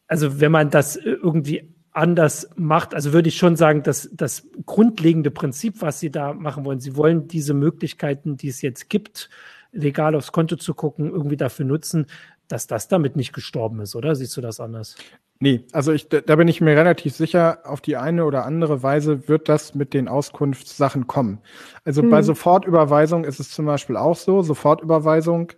also 0.08 0.42
wenn 0.42 0.52
man 0.52 0.70
das 0.70 0.98
irgendwie 0.98 1.74
anders 1.92 2.50
macht, 2.56 2.94
also 2.94 3.14
würde 3.14 3.30
ich 3.30 3.38
schon 3.38 3.56
sagen, 3.56 3.84
dass 3.84 4.10
das 4.14 4.48
grundlegende 4.66 5.32
Prinzip, 5.32 5.82
was 5.82 6.00
sie 6.00 6.12
da 6.12 6.34
machen 6.34 6.66
wollen, 6.66 6.80
sie 6.80 6.96
wollen 6.96 7.28
diese 7.28 7.54
Möglichkeiten, 7.54 8.38
die 8.38 8.50
es 8.50 8.62
jetzt 8.62 8.90
gibt, 8.90 9.30
legal 9.72 10.16
aufs 10.16 10.32
Konto 10.32 10.56
zu 10.56 10.74
gucken, 10.74 11.12
irgendwie 11.12 11.38
dafür 11.38 11.66
nutzen, 11.66 12.08
dass 12.48 12.68
das 12.68 12.88
damit 12.88 13.16
nicht 13.16 13.34
gestorben 13.34 13.80
ist, 13.80 13.96
oder? 13.96 14.16
Siehst 14.16 14.36
du 14.36 14.42
das 14.42 14.60
anders? 14.60 14.96
Nee, 15.42 15.66
also 15.72 15.94
ich, 15.94 16.10
da 16.10 16.36
bin 16.36 16.50
ich 16.50 16.60
mir 16.60 16.76
relativ 16.76 17.16
sicher, 17.16 17.60
auf 17.64 17.80
die 17.80 17.96
eine 17.96 18.26
oder 18.26 18.46
andere 18.46 18.84
Weise 18.84 19.30
wird 19.30 19.48
das 19.48 19.74
mit 19.74 19.94
den 19.94 20.10
Auskunftssachen 20.10 21.08
kommen. 21.08 21.40
Also 21.86 22.02
hm. 22.02 22.10
bei 22.10 22.22
Sofortüberweisung 22.22 23.24
ist 23.24 23.40
es 23.40 23.52
zum 23.52 23.66
Beispiel 23.66 23.96
auch 23.96 24.18
so, 24.18 24.42
Sofortüberweisung, 24.42 25.54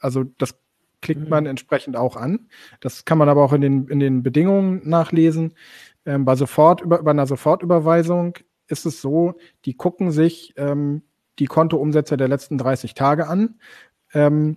also 0.00 0.24
das 0.38 0.54
klickt 1.02 1.22
hm. 1.22 1.28
man 1.28 1.46
entsprechend 1.46 1.96
auch 1.96 2.16
an. 2.16 2.48
Das 2.80 3.04
kann 3.04 3.18
man 3.18 3.28
aber 3.28 3.44
auch 3.44 3.52
in 3.52 3.60
den, 3.60 3.88
in 3.88 4.00
den 4.00 4.22
Bedingungen 4.22 4.80
nachlesen. 4.88 5.54
Ähm, 6.06 6.24
bei 6.24 6.34
Sofort, 6.34 6.80
über, 6.80 7.02
bei 7.02 7.10
einer 7.10 7.26
Sofortüberweisung 7.26 8.38
ist 8.68 8.86
es 8.86 9.02
so, 9.02 9.34
die 9.66 9.74
gucken 9.74 10.10
sich 10.10 10.54
ähm, 10.56 11.02
die 11.38 11.46
Kontoumsätze 11.46 12.16
der 12.16 12.28
letzten 12.28 12.58
30 12.58 12.94
Tage 12.94 13.26
an, 13.26 13.56
ähm, 14.12 14.56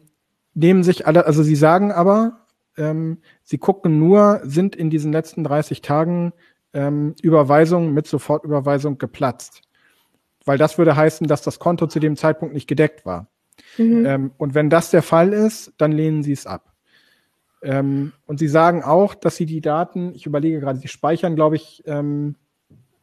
nehmen 0.54 0.84
sich 0.84 1.08
alle, 1.08 1.26
also 1.26 1.44
sie 1.44 1.56
sagen 1.56 1.92
aber, 1.92 2.46
ähm, 2.78 3.20
sie 3.44 3.58
gucken 3.58 4.00
nur, 4.00 4.42
sind 4.44 4.76
in 4.76 4.90
diesen 4.90 5.12
letzten 5.12 5.44
30 5.44 5.82
Tagen 5.82 6.34
ähm, 6.74 7.16
Überweisungen 7.22 7.94
mit 7.94 8.08
Sofortüberweisung 8.08 8.98
geplatzt. 8.98 9.62
Weil 10.44 10.58
das 10.58 10.78
würde 10.78 10.96
heißen, 10.96 11.28
dass 11.28 11.42
das 11.42 11.60
Konto 11.60 11.88
zu 11.88 12.00
dem 12.00 12.16
Zeitpunkt 12.16 12.54
nicht 12.54 12.68
gedeckt 12.68 13.06
war. 13.06 13.28
Mhm. 13.78 14.06
Ähm, 14.06 14.32
und 14.38 14.54
wenn 14.54 14.70
das 14.70 14.92
der 14.92 15.02
Fall 15.02 15.34
ist, 15.34 15.74
dann 15.78 15.92
lehnen 15.92 16.22
sie 16.22 16.34
es 16.34 16.46
ab. 16.46 16.74
Ähm, 17.62 18.12
und 18.26 18.38
sie 18.38 18.48
sagen 18.48 18.84
auch, 18.84 19.16
dass 19.16 19.38
sie 19.38 19.46
die 19.46 19.62
Daten, 19.62 20.14
ich 20.14 20.26
überlege 20.26 20.60
gerade, 20.60 20.80
sie 20.80 20.88
speichern, 20.88 21.36
glaube 21.36 21.56
ich, 21.56 21.84
ähm, 21.86 22.36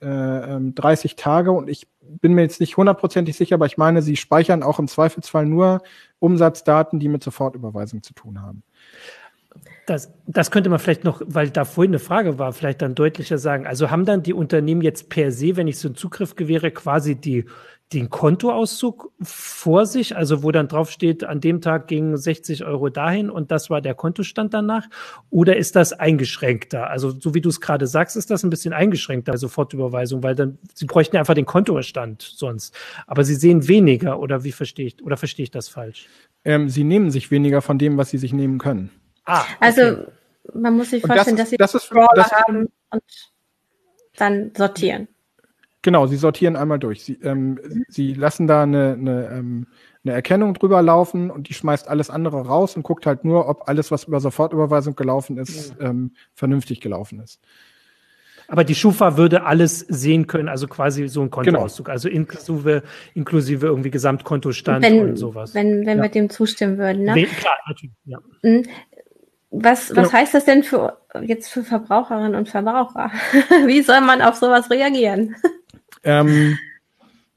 äh, 0.03 0.59
30 0.75 1.12
ähm, 1.12 1.17
Tage 1.17 1.53
und 1.53 1.69
ich 1.69 1.87
bin 2.01 2.35
mir 2.35 2.43
jetzt 2.43 2.61
nicht 2.61 2.77
hundertprozentig 2.77 3.37
sicher, 3.37 3.55
aber 3.55 3.67
ich 3.67 3.79
meine, 3.79 4.03
sie 4.03 4.17
speichern 4.17 4.62
auch 4.62 4.79
im 4.79 4.88
Zweifelsfall 4.88 5.47
nur 5.47 5.83
Umsatzdaten, 6.19 6.99
die 6.99 7.09
mit 7.09 7.23
Sofortüberweisung 7.23 8.03
zu 8.03 8.12
tun 8.15 8.43
haben. 8.43 8.62
Das, 9.87 10.12
das 10.27 10.51
könnte 10.51 10.71
man 10.71 10.79
vielleicht 10.79 11.05
noch, 11.05 11.21
weil 11.27 11.51
da 11.51 11.65
vorhin 11.65 11.91
eine 11.91 11.99
Frage 11.99 12.38
war, 12.38 12.53
vielleicht 12.53 12.83
dann 12.83 12.95
deutlicher 12.95 13.38
sagen. 13.38 13.67
Also 13.67 13.91
haben 13.91 14.05
dann 14.05 14.23
die 14.23 14.33
Unternehmen 14.33 14.81
jetzt 14.81 15.09
per 15.09 15.33
se, 15.33 15.57
wenn 15.57 15.67
ich 15.67 15.79
so 15.79 15.88
einen 15.88 15.97
Zugriff 15.97 16.37
gewähre, 16.37 16.71
quasi 16.71 17.17
die, 17.17 17.45
den 17.92 18.11
Kontoauszug 18.11 19.12
vor 19.20 19.87
sich, 19.87 20.16
also 20.16 20.42
wo 20.42 20.50
dann 20.50 20.68
drauf 20.68 20.90
steht, 20.90 21.24
an 21.24 21.40
dem 21.40 21.61
Tag 21.61 21.88
gingen 21.88 22.16
60 22.16 22.64
Euro 22.64 22.88
dahin 22.88 23.31
und 23.31 23.50
das 23.50 23.70
war 23.70 23.81
der 23.81 23.94
Kontostand 23.94 24.55
danach? 24.55 24.88
Oder 25.31 25.57
ist 25.57 25.76
das 25.76 25.92
eingeschränkter? 25.92 26.88
Also 26.88 27.11
so 27.11 27.35
wie 27.35 27.40
du 27.40 27.48
es 27.48 27.61
gerade 27.61 27.87
sagst, 27.87 28.16
ist 28.16 28.31
das 28.31 28.42
ein 28.42 28.50
bisschen 28.50 28.72
eingeschränkter, 28.72 29.37
Sofortüberweisung, 29.37 30.22
weil 30.22 30.35
dann, 30.35 30.59
sie 30.74 30.87
bräuchten 30.87 31.16
einfach 31.16 31.35
den 31.35 31.46
Kontostand 31.46 32.22
sonst. 32.22 32.74
Aber 33.07 33.24
sie 33.24 33.35
sehen 33.35 33.68
weniger 33.68 34.18
oder 34.20 34.44
wie 34.44 34.52
verstehe 34.52 34.87
ich, 34.87 35.02
oder 35.02 35.16
verstehe 35.16 35.44
ich 35.44 35.50
das 35.50 35.68
falsch? 35.68 36.09
Ähm, 36.44 36.68
sie 36.68 36.85
nehmen 36.85 37.11
sich 37.11 37.31
weniger 37.31 37.62
von 37.62 37.78
dem, 37.78 37.98
was 37.98 38.11
sie 38.11 38.18
sich 38.18 38.33
nehmen 38.33 38.59
können. 38.59 38.90
Ah, 39.24 39.44
also, 39.61 39.83
okay. 39.83 39.90
Also 39.90 40.12
man 40.55 40.76
muss 40.76 40.90
sich 40.90 41.02
vorstellen, 41.02 41.37
das 41.37 41.44
dass 41.44 41.50
sie 41.50 41.57
das 41.57 41.74
ist, 41.74 41.90
das 42.14 42.33
haben 42.33 42.68
und 42.90 43.02
dann 44.16 44.52
sortieren. 44.57 45.09
Genau, 45.83 46.07
sie 46.07 46.16
sortieren 46.16 46.55
einmal 46.55 46.79
durch. 46.79 47.05
Sie, 47.05 47.18
ähm, 47.23 47.59
sie 47.88 48.14
lassen 48.14 48.47
da 48.47 48.62
eine, 48.62 48.97
eine, 48.99 49.29
ähm, 49.33 49.66
eine 50.05 50.14
Erkennung 50.14 50.55
drüber 50.55 50.81
laufen 50.81 51.31
und 51.31 51.49
die 51.49 51.55
schmeißt 51.55 51.88
alles 51.88 52.09
andere 52.09 52.47
raus 52.47 52.77
und 52.77 52.85
guckt 52.85 53.05
halt 53.05 53.25
nur, 53.25 53.49
ob 53.49 53.68
alles, 53.68 53.90
was 53.90 54.05
über 54.05 54.21
Sofortüberweisung 54.21 54.95
gelaufen 54.95 55.38
ist, 55.38 55.75
ähm, 55.81 56.12
vernünftig 56.35 56.81
gelaufen 56.81 57.21
ist. 57.21 57.40
Aber 58.49 58.64
die 58.64 58.75
Schufa 58.75 59.16
würde 59.16 59.45
alles 59.45 59.81
sehen 59.81 60.27
können, 60.27 60.49
also 60.49 60.68
quasi 60.68 61.09
so 61.09 61.23
ein 61.23 61.31
Kontoauszug, 61.31 61.87
genau. 61.87 61.95
also 61.95 62.09
inklusive, 62.09 62.83
inklusive 63.14 63.66
irgendwie 63.66 63.90
Gesamtkontostand 63.90 64.85
wenn, 64.85 65.01
und 65.01 65.16
sowas. 65.16 65.55
Wenn, 65.55 65.87
wenn 65.87 65.99
ja. 65.99 66.05
wir 66.05 66.11
dem 66.11 66.29
zustimmen 66.29 66.79
würden. 66.79 67.05
Ne? 67.05 67.27
Klar, 67.27 67.55
natürlich, 67.66 67.95
ja. 68.05 68.18
Mhm. 68.42 68.64
Was, 69.55 69.95
was 69.95 70.12
ja. 70.12 70.18
heißt 70.18 70.35
das 70.35 70.47
denn 70.47 70.62
für 70.62 70.99
jetzt 71.23 71.49
für 71.49 71.62
Verbraucherinnen 71.62 72.35
und 72.35 72.49
Verbraucher? 72.49 73.11
Wie 73.66 73.83
soll 73.83 74.01
man 74.01 74.23
auf 74.23 74.37
sowas 74.37 74.71
reagieren? 74.71 75.37
Ähm, 76.03 76.59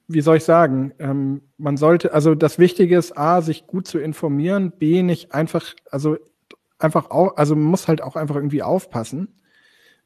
wie 0.08 0.22
soll 0.22 0.38
ich 0.38 0.44
sagen? 0.44 0.94
Ähm, 1.00 1.42
man 1.58 1.78
sollte, 1.78 2.14
also 2.14 2.36
das 2.36 2.60
Wichtige 2.60 2.98
ist, 2.98 3.18
A, 3.18 3.42
sich 3.42 3.68
gut 3.68 3.88
zu 3.88 3.98
informieren, 3.98 4.72
B, 4.72 5.02
nicht 5.02 5.34
einfach, 5.34 5.74
also 5.90 6.18
einfach 6.78 7.10
auch, 7.10 7.38
also 7.38 7.56
man 7.56 7.66
muss 7.66 7.88
halt 7.88 8.02
auch 8.02 8.16
einfach 8.16 8.36
irgendwie 8.36 8.64
aufpassen. 8.64 9.40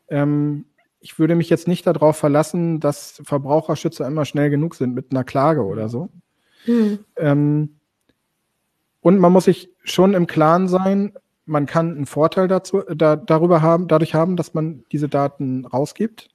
Ähm, 0.08 0.66
ich 1.02 1.20
würde 1.20 1.36
mich 1.36 1.50
jetzt 1.50 1.68
nicht 1.68 1.88
darauf 1.88 2.18
verlassen, 2.18 2.80
dass 2.80 3.22
Verbraucherschützer 3.24 4.06
immer 4.08 4.26
schnell 4.26 4.50
genug 4.50 4.76
sind 4.76 4.94
mit 4.94 5.12
einer 5.12 5.24
Klage 5.24 5.64
oder 5.64 5.90
so. 5.90 6.10
Hm. 6.66 7.00
Ähm, 7.16 7.76
und 9.02 9.18
man 9.18 9.32
muss 9.32 9.46
sich 9.46 9.70
schon 9.84 10.14
im 10.14 10.28
Klaren 10.28 10.68
sein, 10.68 11.14
man 11.46 11.66
kann 11.66 11.96
einen 11.96 12.06
Vorteil 12.06 12.48
dazu, 12.48 12.84
da, 12.96 13.16
darüber 13.16 13.62
haben, 13.62 13.88
dadurch 13.88 14.14
haben, 14.14 14.36
dass 14.36 14.54
man 14.54 14.84
diese 14.92 15.10
Daten 15.10 15.66
rausgibt. 15.66 16.30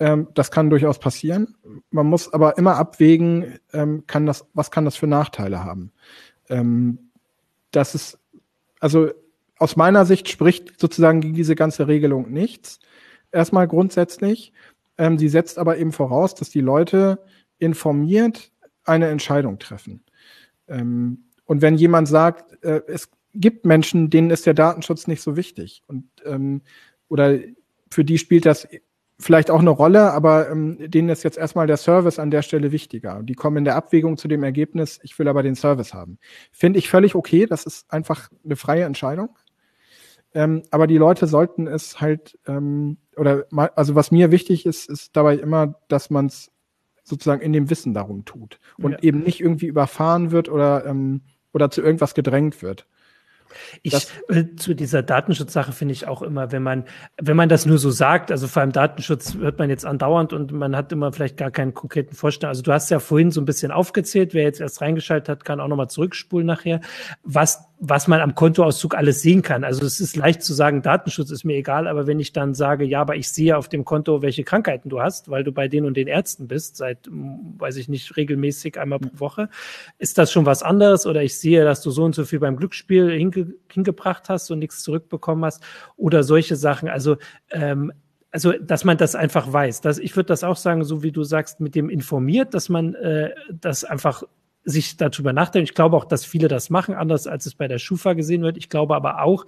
Ähm, 0.00 0.28
das 0.34 0.50
kann 0.50 0.70
durchaus 0.70 0.98
passieren. 0.98 1.54
Man 1.90 2.06
muss 2.06 2.32
aber 2.32 2.56
immer 2.56 2.76
abwägen, 2.76 3.58
ähm, 3.72 4.04
kann 4.06 4.24
das, 4.24 4.46
was 4.54 4.70
kann 4.70 4.86
das 4.86 4.96
für 4.96 5.06
Nachteile 5.06 5.62
haben. 5.62 5.92
Ähm, 6.48 7.10
das 7.70 7.94
ist, 7.94 8.18
also 8.80 9.10
aus 9.58 9.76
meiner 9.76 10.06
Sicht 10.06 10.30
spricht 10.30 10.80
sozusagen 10.80 11.20
gegen 11.20 11.34
diese 11.34 11.54
ganze 11.54 11.86
Regelung 11.86 12.32
nichts. 12.32 12.80
Erstmal 13.30 13.68
grundsätzlich. 13.68 14.54
Ähm, 14.96 15.18
sie 15.18 15.28
setzt 15.28 15.58
aber 15.58 15.76
eben 15.76 15.92
voraus, 15.92 16.34
dass 16.34 16.48
die 16.48 16.62
Leute 16.62 17.22
informiert 17.58 18.50
eine 18.84 19.08
Entscheidung 19.08 19.58
treffen. 19.58 20.02
Ähm, 20.66 21.26
und 21.44 21.60
wenn 21.60 21.76
jemand 21.76 22.08
sagt, 22.08 22.64
äh, 22.64 22.80
es 22.86 23.10
gibt 23.34 23.66
Menschen, 23.66 24.08
denen 24.08 24.30
ist 24.30 24.46
der 24.46 24.54
Datenschutz 24.54 25.06
nicht 25.06 25.20
so 25.20 25.36
wichtig. 25.36 25.82
Und 25.86 26.08
ähm, 26.24 26.62
oder 27.08 27.38
für 27.90 28.04
die 28.04 28.16
spielt 28.18 28.46
das 28.46 28.66
vielleicht 29.20 29.50
auch 29.50 29.60
eine 29.60 29.70
Rolle, 29.70 30.12
aber 30.12 30.50
ähm, 30.50 30.78
denen 30.90 31.08
ist 31.08 31.22
jetzt 31.22 31.38
erstmal 31.38 31.66
der 31.66 31.76
Service 31.76 32.18
an 32.18 32.30
der 32.30 32.42
Stelle 32.42 32.72
wichtiger. 32.72 33.22
Die 33.22 33.34
kommen 33.34 33.58
in 33.58 33.64
der 33.64 33.76
Abwägung 33.76 34.16
zu 34.16 34.28
dem 34.28 34.42
Ergebnis, 34.42 34.98
ich 35.02 35.18
will 35.18 35.28
aber 35.28 35.42
den 35.42 35.54
Service 35.54 35.94
haben. 35.94 36.18
Finde 36.50 36.78
ich 36.78 36.88
völlig 36.88 37.14
okay, 37.14 37.46
das 37.46 37.64
ist 37.64 37.92
einfach 37.92 38.30
eine 38.44 38.56
freie 38.56 38.84
Entscheidung. 38.84 39.30
Ähm, 40.32 40.62
aber 40.70 40.86
die 40.86 40.96
Leute 40.96 41.26
sollten 41.26 41.66
es 41.66 42.00
halt, 42.00 42.38
ähm, 42.46 42.98
oder 43.16 43.46
mal, 43.50 43.70
also 43.74 43.94
was 43.94 44.10
mir 44.10 44.30
wichtig 44.30 44.64
ist, 44.64 44.88
ist 44.88 45.16
dabei 45.16 45.36
immer, 45.36 45.74
dass 45.88 46.10
man 46.10 46.26
es 46.26 46.50
sozusagen 47.02 47.42
in 47.42 47.52
dem 47.52 47.68
Wissen 47.68 47.94
darum 47.94 48.24
tut 48.24 48.60
und 48.78 48.92
ja. 48.92 48.98
eben 49.02 49.20
nicht 49.20 49.40
irgendwie 49.40 49.66
überfahren 49.66 50.30
wird 50.30 50.48
oder, 50.48 50.86
ähm, 50.86 51.22
oder 51.52 51.70
zu 51.70 51.82
irgendwas 51.82 52.14
gedrängt 52.14 52.62
wird. 52.62 52.86
Ich 53.82 53.94
äh, 54.28 54.56
zu 54.56 54.74
dieser 54.74 55.02
Datenschutzsache 55.02 55.72
finde 55.72 55.92
ich 55.92 56.06
auch 56.06 56.22
immer, 56.22 56.52
wenn 56.52 56.62
man, 56.62 56.84
wenn 57.20 57.36
man 57.36 57.48
das 57.48 57.66
nur 57.66 57.78
so 57.78 57.90
sagt, 57.90 58.30
also 58.30 58.46
vor 58.46 58.62
allem 58.62 58.72
Datenschutz 58.72 59.34
hört 59.34 59.58
man 59.58 59.70
jetzt 59.70 59.84
andauernd 59.84 60.32
und 60.32 60.52
man 60.52 60.76
hat 60.76 60.92
immer 60.92 61.12
vielleicht 61.12 61.36
gar 61.36 61.50
keinen 61.50 61.74
konkreten 61.74 62.14
Vorstellung. 62.14 62.50
Also 62.50 62.62
du 62.62 62.72
hast 62.72 62.90
ja 62.90 62.98
vorhin 62.98 63.30
so 63.30 63.40
ein 63.40 63.44
bisschen 63.44 63.72
aufgezählt, 63.72 64.34
wer 64.34 64.42
jetzt 64.42 64.60
erst 64.60 64.80
reingeschaltet 64.80 65.28
hat, 65.28 65.44
kann 65.44 65.60
auch 65.60 65.68
nochmal 65.68 65.88
zurückspulen 65.90 66.46
nachher, 66.46 66.80
was 67.22 67.69
was 67.82 68.08
man 68.08 68.20
am 68.20 68.34
Kontoauszug 68.34 68.94
alles 68.94 69.22
sehen 69.22 69.40
kann. 69.40 69.64
Also 69.64 69.86
es 69.86 70.00
ist 70.00 70.14
leicht 70.14 70.42
zu 70.42 70.52
sagen, 70.52 70.82
Datenschutz 70.82 71.30
ist 71.30 71.44
mir 71.44 71.56
egal, 71.56 71.88
aber 71.88 72.06
wenn 72.06 72.20
ich 72.20 72.34
dann 72.34 72.52
sage, 72.52 72.84
ja, 72.84 73.00
aber 73.00 73.16
ich 73.16 73.30
sehe 73.30 73.56
auf 73.56 73.70
dem 73.70 73.86
Konto, 73.86 74.20
welche 74.20 74.44
Krankheiten 74.44 74.90
du 74.90 75.00
hast, 75.00 75.30
weil 75.30 75.44
du 75.44 75.50
bei 75.50 75.66
den 75.66 75.86
und 75.86 75.96
den 75.96 76.06
Ärzten 76.06 76.46
bist, 76.46 76.76
seit, 76.76 77.08
weiß 77.10 77.76
ich 77.76 77.88
nicht, 77.88 78.18
regelmäßig 78.18 78.78
einmal 78.78 78.98
pro 78.98 79.18
Woche, 79.18 79.48
ist 79.98 80.18
das 80.18 80.30
schon 80.30 80.44
was 80.44 80.62
anderes? 80.62 81.06
Oder 81.06 81.22
ich 81.22 81.38
sehe, 81.38 81.64
dass 81.64 81.80
du 81.80 81.90
so 81.90 82.04
und 82.04 82.14
so 82.14 82.26
viel 82.26 82.38
beim 82.38 82.56
Glücksspiel 82.56 83.10
hinge 83.10 83.54
hingebracht 83.72 84.28
hast 84.28 84.50
und 84.50 84.58
nichts 84.58 84.82
zurückbekommen 84.82 85.46
hast 85.46 85.62
oder 85.96 86.22
solche 86.22 86.56
Sachen. 86.56 86.90
Also 86.90 87.16
ähm, 87.50 87.92
also 88.30 88.52
dass 88.52 88.84
man 88.84 88.98
das 88.98 89.14
einfach 89.14 89.50
weiß. 89.50 89.80
Das, 89.80 89.98
ich 89.98 90.14
würde 90.16 90.28
das 90.28 90.44
auch 90.44 90.56
sagen, 90.56 90.84
so 90.84 91.02
wie 91.02 91.12
du 91.12 91.24
sagst, 91.24 91.60
mit 91.60 91.74
dem 91.74 91.88
informiert, 91.88 92.54
dass 92.54 92.68
man 92.68 92.94
äh, 92.94 93.30
das 93.50 93.84
einfach 93.84 94.22
sich 94.64 94.96
darüber 94.96 95.32
nachdenken. 95.32 95.64
Ich 95.64 95.74
glaube 95.74 95.96
auch, 95.96 96.04
dass 96.04 96.24
viele 96.24 96.48
das 96.48 96.70
machen, 96.70 96.94
anders 96.94 97.26
als 97.26 97.46
es 97.46 97.54
bei 97.54 97.68
der 97.68 97.78
Schufa 97.78 98.12
gesehen 98.12 98.42
wird. 98.42 98.56
Ich 98.56 98.68
glaube 98.68 98.94
aber 98.94 99.22
auch, 99.22 99.46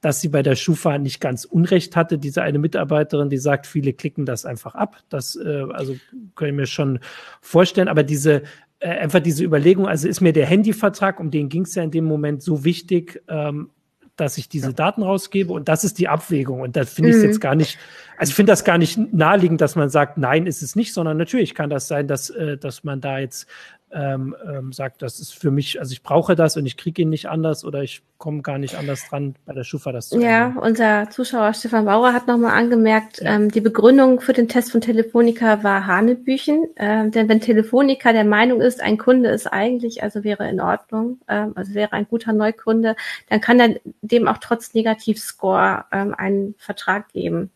dass 0.00 0.20
sie 0.20 0.28
bei 0.28 0.42
der 0.42 0.56
Schufa 0.56 0.98
nicht 0.98 1.20
ganz 1.20 1.44
Unrecht 1.44 1.96
hatte. 1.96 2.18
Diese 2.18 2.42
eine 2.42 2.58
Mitarbeiterin, 2.58 3.28
die 3.28 3.38
sagt, 3.38 3.66
viele 3.66 3.92
klicken 3.92 4.24
das 4.24 4.46
einfach 4.46 4.74
ab. 4.74 4.98
Das, 5.08 5.36
äh, 5.36 5.64
also 5.72 5.96
kann 6.36 6.48
ich 6.48 6.54
mir 6.54 6.66
schon 6.66 7.00
vorstellen. 7.40 7.88
Aber 7.88 8.04
diese, 8.04 8.42
äh, 8.78 8.88
einfach 8.88 9.20
diese 9.20 9.44
Überlegung, 9.44 9.86
also 9.86 10.08
ist 10.08 10.20
mir 10.20 10.32
der 10.32 10.46
Handyvertrag, 10.46 11.18
um 11.18 11.30
den 11.30 11.48
ging 11.48 11.62
es 11.62 11.74
ja 11.74 11.82
in 11.82 11.90
dem 11.90 12.04
Moment 12.04 12.42
so 12.42 12.64
wichtig, 12.64 13.22
ähm, 13.28 13.70
dass 14.16 14.38
ich 14.38 14.48
diese 14.48 14.68
ja. 14.68 14.72
Daten 14.72 15.02
rausgebe 15.02 15.52
und 15.52 15.68
das 15.68 15.84
ist 15.84 15.98
die 15.98 16.08
Abwägung 16.08 16.60
und 16.60 16.76
da 16.76 16.84
finde 16.84 17.10
ich 17.10 17.16
es 17.16 17.22
mhm. 17.22 17.28
jetzt 17.28 17.40
gar 17.40 17.54
nicht, 17.54 17.78
also 18.18 18.30
ich 18.30 18.34
finde 18.34 18.52
das 18.52 18.64
gar 18.64 18.76
nicht 18.78 18.98
naheliegend, 19.12 19.60
dass 19.60 19.74
man 19.74 19.88
sagt, 19.88 20.18
nein, 20.18 20.46
ist 20.46 20.62
es 20.62 20.76
nicht, 20.76 20.92
sondern 20.92 21.16
natürlich 21.16 21.54
kann 21.54 21.70
das 21.70 21.88
sein, 21.88 22.08
dass, 22.08 22.28
äh, 22.30 22.58
dass 22.58 22.84
man 22.84 23.00
da 23.00 23.18
jetzt 23.18 23.46
ähm, 23.92 24.34
ähm, 24.50 24.72
sagt, 24.72 25.02
das 25.02 25.20
ist 25.20 25.34
für 25.34 25.50
mich, 25.50 25.78
also 25.80 25.92
ich 25.92 26.02
brauche 26.02 26.34
das 26.34 26.56
und 26.56 26.66
ich 26.66 26.76
kriege 26.76 27.02
ihn 27.02 27.10
nicht 27.10 27.28
anders 27.28 27.64
oder 27.64 27.82
ich 27.82 28.02
komme 28.18 28.42
gar 28.42 28.58
nicht 28.58 28.76
anders 28.76 29.08
dran, 29.08 29.34
bei 29.44 29.52
der 29.52 29.64
Schufa 29.64 29.92
das 29.92 30.08
zu 30.08 30.20
Ja, 30.20 30.46
ändern. 30.46 30.62
unser 30.62 31.10
Zuschauer 31.10 31.52
Stefan 31.54 31.84
Bauer 31.84 32.12
hat 32.12 32.26
nochmal 32.26 32.56
angemerkt, 32.58 33.20
ja. 33.20 33.34
ähm, 33.34 33.50
die 33.50 33.60
Begründung 33.60 34.20
für 34.20 34.32
den 34.32 34.48
Test 34.48 34.72
von 34.72 34.80
Telefonica 34.80 35.62
war 35.62 35.86
Hanebüchen, 35.86 36.66
ähm, 36.76 37.10
denn 37.10 37.28
wenn 37.28 37.40
Telefonica 37.40 38.12
der 38.12 38.24
Meinung 38.24 38.60
ist, 38.60 38.80
ein 38.80 38.98
Kunde 38.98 39.30
ist 39.30 39.46
eigentlich, 39.46 40.02
also 40.02 40.24
wäre 40.24 40.48
in 40.48 40.60
Ordnung, 40.60 41.20
ähm, 41.28 41.52
also 41.54 41.74
wäre 41.74 41.92
ein 41.92 42.06
guter 42.08 42.32
Neukunde, 42.32 42.96
dann 43.28 43.40
kann 43.40 43.60
er 43.60 43.76
dem 44.00 44.28
auch 44.28 44.38
trotz 44.38 44.74
Negativscore 44.74 45.84
ähm, 45.92 46.14
einen 46.16 46.54
Vertrag 46.58 47.08
geben. 47.12 47.50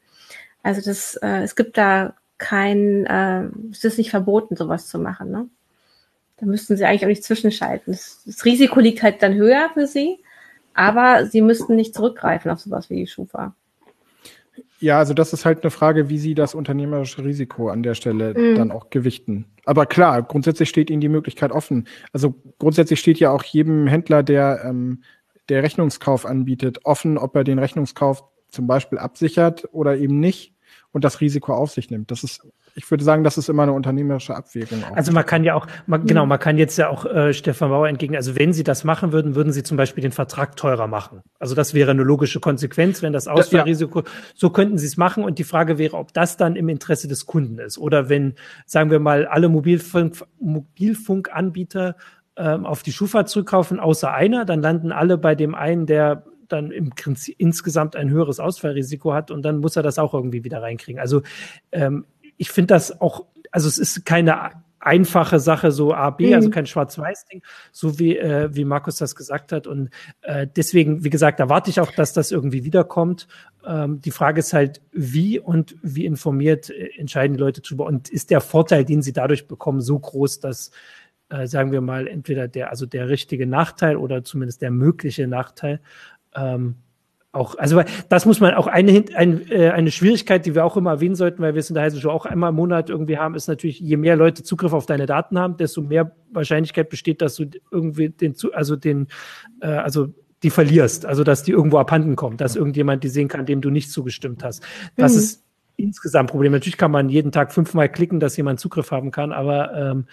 Also 0.62 0.82
das, 0.82 1.14
äh, 1.16 1.42
es 1.42 1.54
gibt 1.56 1.78
da 1.78 2.14
kein, 2.38 3.06
äh, 3.06 3.44
es 3.70 3.84
ist 3.84 3.98
nicht 3.98 4.10
verboten, 4.10 4.56
sowas 4.56 4.88
zu 4.88 4.98
machen, 4.98 5.30
ne? 5.30 5.48
Da 6.38 6.46
müssten 6.46 6.76
sie 6.76 6.84
eigentlich 6.84 7.04
auch 7.04 7.08
nicht 7.08 7.24
zwischenschalten. 7.24 7.92
Das, 7.92 8.22
das, 8.26 8.44
Risiko 8.44 8.80
liegt 8.80 9.02
halt 9.02 9.22
dann 9.22 9.34
höher 9.34 9.70
für 9.72 9.86
sie, 9.86 10.18
aber 10.74 11.26
sie 11.26 11.40
müssten 11.40 11.76
nicht 11.76 11.94
zurückgreifen 11.94 12.50
auf 12.50 12.60
sowas 12.60 12.90
wie 12.90 12.96
die 12.96 13.06
Schufa. 13.06 13.54
Ja, 14.78 14.98
also 14.98 15.14
das 15.14 15.32
ist 15.32 15.46
halt 15.46 15.62
eine 15.62 15.70
Frage, 15.70 16.10
wie 16.10 16.18
sie 16.18 16.34
das 16.34 16.54
unternehmerische 16.54 17.24
Risiko 17.24 17.70
an 17.70 17.82
der 17.82 17.94
Stelle 17.94 18.34
mhm. 18.36 18.56
dann 18.56 18.70
auch 18.70 18.90
gewichten. 18.90 19.46
Aber 19.64 19.86
klar, 19.86 20.22
grundsätzlich 20.22 20.68
steht 20.68 20.90
ihnen 20.90 21.00
die 21.00 21.08
Möglichkeit 21.08 21.50
offen. 21.50 21.88
Also 22.12 22.34
grundsätzlich 22.58 23.00
steht 23.00 23.18
ja 23.18 23.30
auch 23.30 23.42
jedem 23.42 23.86
Händler, 23.86 24.22
der, 24.22 24.62
ähm, 24.64 25.02
der 25.48 25.62
Rechnungskauf 25.62 26.26
anbietet, 26.26 26.84
offen, 26.84 27.16
ob 27.16 27.34
er 27.36 27.44
den 27.44 27.58
Rechnungskauf 27.58 28.24
zum 28.50 28.66
Beispiel 28.66 28.98
absichert 28.98 29.66
oder 29.72 29.96
eben 29.96 30.20
nicht. 30.20 30.52
und 30.92 31.04
das 31.04 31.20
Risiko 31.20 31.52
auf 31.52 31.72
sich 31.72 31.90
nimmt. 31.90 32.10
Das 32.10 32.24
ist 32.24 32.46
ich 32.76 32.90
würde 32.90 33.02
sagen, 33.02 33.24
das 33.24 33.38
ist 33.38 33.48
immer 33.48 33.62
eine 33.62 33.72
unternehmerische 33.72 34.36
Abwägung. 34.36 34.84
Auch. 34.84 34.96
Also 34.96 35.10
man 35.10 35.24
kann 35.24 35.44
ja 35.44 35.54
auch, 35.54 35.66
man, 35.86 36.06
genau, 36.06 36.24
mhm. 36.24 36.28
man 36.28 36.38
kann 36.38 36.58
jetzt 36.58 36.76
ja 36.76 36.88
auch 36.90 37.06
äh, 37.06 37.32
Stefan 37.32 37.70
Bauer 37.70 37.88
entgegen, 37.88 38.14
also 38.14 38.38
wenn 38.38 38.52
Sie 38.52 38.64
das 38.64 38.84
machen 38.84 39.12
würden, 39.12 39.34
würden 39.34 39.52
Sie 39.52 39.62
zum 39.62 39.76
Beispiel 39.78 40.02
den 40.02 40.12
Vertrag 40.12 40.56
teurer 40.56 40.86
machen. 40.86 41.22
Also 41.38 41.54
das 41.54 41.72
wäre 41.72 41.90
eine 41.90 42.02
logische 42.02 42.38
Konsequenz, 42.38 43.02
wenn 43.02 43.14
das 43.14 43.28
Ausfallrisiko, 43.28 44.00
ja. 44.00 44.06
so 44.34 44.50
könnten 44.50 44.76
Sie 44.76 44.86
es 44.86 44.98
machen 44.98 45.24
und 45.24 45.38
die 45.38 45.44
Frage 45.44 45.78
wäre, 45.78 45.96
ob 45.96 46.12
das 46.12 46.36
dann 46.36 46.54
im 46.54 46.68
Interesse 46.68 47.08
des 47.08 47.24
Kunden 47.24 47.58
ist 47.58 47.78
oder 47.78 48.10
wenn, 48.10 48.34
sagen 48.66 48.90
wir 48.90 49.00
mal, 49.00 49.26
alle 49.26 49.48
Mobilfunk, 49.48 50.22
Mobilfunkanbieter 50.38 51.96
ähm, 52.36 52.66
auf 52.66 52.82
die 52.82 52.92
Schufa 52.92 53.24
zurückkaufen, 53.24 53.80
außer 53.80 54.12
einer, 54.12 54.44
dann 54.44 54.60
landen 54.60 54.92
alle 54.92 55.16
bei 55.16 55.34
dem 55.34 55.54
einen, 55.54 55.86
der 55.86 56.24
dann 56.48 56.70
im 56.70 56.90
Prinzip 56.90 57.34
insgesamt 57.38 57.96
ein 57.96 58.10
höheres 58.10 58.40
Ausfallrisiko 58.40 59.12
hat 59.12 59.30
und 59.30 59.42
dann 59.42 59.58
muss 59.58 59.76
er 59.76 59.82
das 59.82 59.98
auch 59.98 60.14
irgendwie 60.14 60.44
wieder 60.44 60.62
reinkriegen. 60.62 61.00
Also 61.00 61.22
ähm, 61.72 62.04
ich 62.36 62.50
finde 62.50 62.74
das 62.74 63.00
auch, 63.00 63.26
also 63.50 63.68
es 63.68 63.78
ist 63.78 64.04
keine 64.04 64.52
einfache 64.86 65.40
Sache, 65.40 65.72
so 65.72 65.92
A, 65.92 66.10
B, 66.10 66.26
also 66.26 66.28
mhm. 66.28 66.36
also 66.36 66.50
kein 66.50 66.66
Schwarz-Weiß-Ding, 66.66 67.42
so 67.72 67.98
wie, 67.98 68.16
äh, 68.16 68.54
wie 68.54 68.64
Markus 68.64 68.96
das 68.96 69.16
gesagt 69.16 69.50
hat. 69.50 69.66
Und 69.66 69.90
äh, 70.22 70.46
deswegen, 70.46 71.02
wie 71.02 71.10
gesagt, 71.10 71.40
erwarte 71.40 71.70
ich 71.70 71.80
auch, 71.80 71.90
dass 71.90 72.12
das 72.12 72.30
irgendwie 72.30 72.64
wiederkommt. 72.64 73.26
Ähm, 73.66 74.00
die 74.00 74.12
Frage 74.12 74.38
ist 74.38 74.52
halt, 74.52 74.80
wie 74.92 75.40
und 75.40 75.74
wie 75.82 76.06
informiert 76.06 76.70
äh, 76.70 76.90
entscheiden 76.98 77.36
die 77.36 77.42
Leute 77.42 77.62
drüber 77.62 77.84
und 77.86 78.08
ist 78.08 78.30
der 78.30 78.40
Vorteil, 78.40 78.84
den 78.84 79.02
sie 79.02 79.12
dadurch 79.12 79.48
bekommen, 79.48 79.80
so 79.80 79.98
groß, 79.98 80.38
dass 80.38 80.70
äh, 81.30 81.48
sagen 81.48 81.72
wir 81.72 81.80
mal, 81.80 82.06
entweder 82.06 82.46
der, 82.46 82.70
also 82.70 82.86
der 82.86 83.08
richtige 83.08 83.48
Nachteil 83.48 83.96
oder 83.96 84.22
zumindest 84.22 84.62
der 84.62 84.70
mögliche 84.70 85.26
Nachteil 85.26 85.80
ähm, 86.36 86.76
auch, 87.36 87.56
also 87.58 87.82
das 88.08 88.26
muss 88.26 88.40
man 88.40 88.54
auch 88.54 88.66
eine, 88.66 89.04
ein, 89.14 89.50
äh, 89.50 89.70
eine 89.70 89.90
Schwierigkeit, 89.90 90.46
die 90.46 90.54
wir 90.54 90.64
auch 90.64 90.76
immer 90.76 90.90
erwähnen 90.90 91.14
sollten, 91.14 91.42
weil 91.42 91.54
wir 91.54 91.60
es 91.60 91.70
in 91.70 91.74
der 91.74 91.84
Heise 91.84 92.00
Show 92.00 92.10
auch 92.10 92.26
einmal 92.26 92.50
im 92.50 92.56
Monat 92.56 92.90
irgendwie 92.90 93.18
haben, 93.18 93.34
ist 93.34 93.46
natürlich, 93.46 93.78
je 93.80 93.96
mehr 93.96 94.16
Leute 94.16 94.42
Zugriff 94.42 94.72
auf 94.72 94.86
deine 94.86 95.06
Daten 95.06 95.38
haben, 95.38 95.56
desto 95.56 95.82
mehr 95.82 96.12
Wahrscheinlichkeit 96.32 96.88
besteht, 96.88 97.22
dass 97.22 97.36
du 97.36 97.44
irgendwie 97.70 98.08
den, 98.08 98.34
also 98.52 98.76
den, 98.76 99.08
äh, 99.60 99.68
also 99.68 100.08
die 100.42 100.50
verlierst, 100.50 101.06
also 101.06 101.24
dass 101.24 101.42
die 101.42 101.52
irgendwo 101.52 101.78
abhanden 101.78 102.16
kommt, 102.16 102.40
dass 102.40 102.56
irgendjemand 102.56 103.04
die 103.04 103.08
sehen 103.08 103.28
kann, 103.28 103.46
dem 103.46 103.60
du 103.60 103.70
nicht 103.70 103.90
zugestimmt 103.90 104.44
hast. 104.44 104.62
Das 104.96 105.12
mhm. 105.12 105.18
ist 105.18 105.44
insgesamt 105.76 106.28
ein 106.28 106.32
Problem. 106.32 106.52
Natürlich 106.52 106.76
kann 106.76 106.90
man 106.90 107.08
jeden 107.08 107.32
Tag 107.32 107.52
fünfmal 107.52 107.88
klicken, 107.88 108.20
dass 108.20 108.36
jemand 108.36 108.60
Zugriff 108.60 108.90
haben 108.90 109.10
kann, 109.10 109.32
aber 109.32 109.74
ähm, 109.74 110.06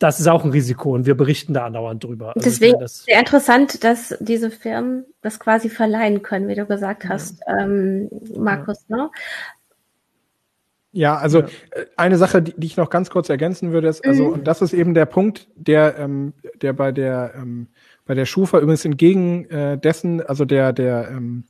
das 0.00 0.18
ist 0.18 0.26
auch 0.26 0.44
ein 0.44 0.50
Risiko 0.50 0.94
und 0.94 1.04
wir 1.04 1.14
berichten 1.14 1.52
da 1.52 1.66
andauernd 1.66 2.02
drüber. 2.02 2.32
Also 2.34 2.40
Deswegen 2.48 2.80
ist 2.80 3.00
es 3.00 3.04
sehr 3.04 3.20
interessant, 3.20 3.84
dass 3.84 4.16
diese 4.18 4.50
Firmen 4.50 5.04
das 5.20 5.38
quasi 5.38 5.68
verleihen 5.68 6.22
können, 6.22 6.48
wie 6.48 6.54
du 6.54 6.66
gesagt 6.66 7.08
hast, 7.08 7.40
ja. 7.46 7.58
ähm, 7.58 8.08
Markus. 8.36 8.84
Ja. 8.88 8.96
Ne? 8.96 9.10
Ja, 10.92 11.16
also 11.18 11.40
ja. 11.40 11.46
Äh, 11.72 11.86
eine 11.96 12.16
Sache, 12.16 12.42
die, 12.42 12.54
die, 12.56 12.66
ich 12.66 12.76
noch 12.78 12.90
ganz 12.90 13.10
kurz 13.10 13.28
ergänzen 13.28 13.72
würde, 13.72 13.88
ist, 13.88 14.04
also, 14.04 14.24
mhm. 14.24 14.32
und 14.32 14.46
das 14.48 14.62
ist 14.62 14.72
eben 14.72 14.94
der 14.94 15.06
Punkt, 15.06 15.48
der, 15.54 15.98
ähm, 15.98 16.32
der 16.62 16.72
bei 16.72 16.92
der 16.92 17.34
ähm, 17.36 17.68
bei 18.06 18.14
der 18.14 18.26
Schufa 18.26 18.58
übrigens 18.58 18.84
entgegen 18.84 19.44
äh, 19.50 19.78
dessen, 19.78 20.20
also 20.20 20.44
der, 20.44 20.72
der 20.72 21.10
ähm, 21.10 21.44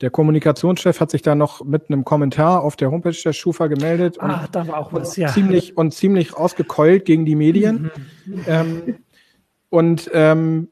der 0.00 0.10
Kommunikationschef 0.10 1.00
hat 1.00 1.10
sich 1.10 1.22
da 1.22 1.34
noch 1.34 1.64
mit 1.64 1.88
einem 1.88 2.04
Kommentar 2.04 2.62
auf 2.62 2.76
der 2.76 2.90
Homepage 2.90 3.16
der 3.24 3.32
Schufa 3.32 3.66
gemeldet 3.66 4.18
Ach, 4.20 4.46
und, 4.46 4.54
da 4.54 4.68
war 4.68 4.78
auch 4.78 4.92
was, 4.92 5.16
ja. 5.16 5.28
ziemlich 5.28 5.76
und 5.76 5.94
ziemlich 5.94 6.36
ausgekeult 6.36 7.04
gegen 7.04 7.24
die 7.24 7.34
Medien 7.34 7.90
mhm. 8.26 8.44
ähm, 8.46 8.98
und 9.70 10.10
ähm, 10.12 10.68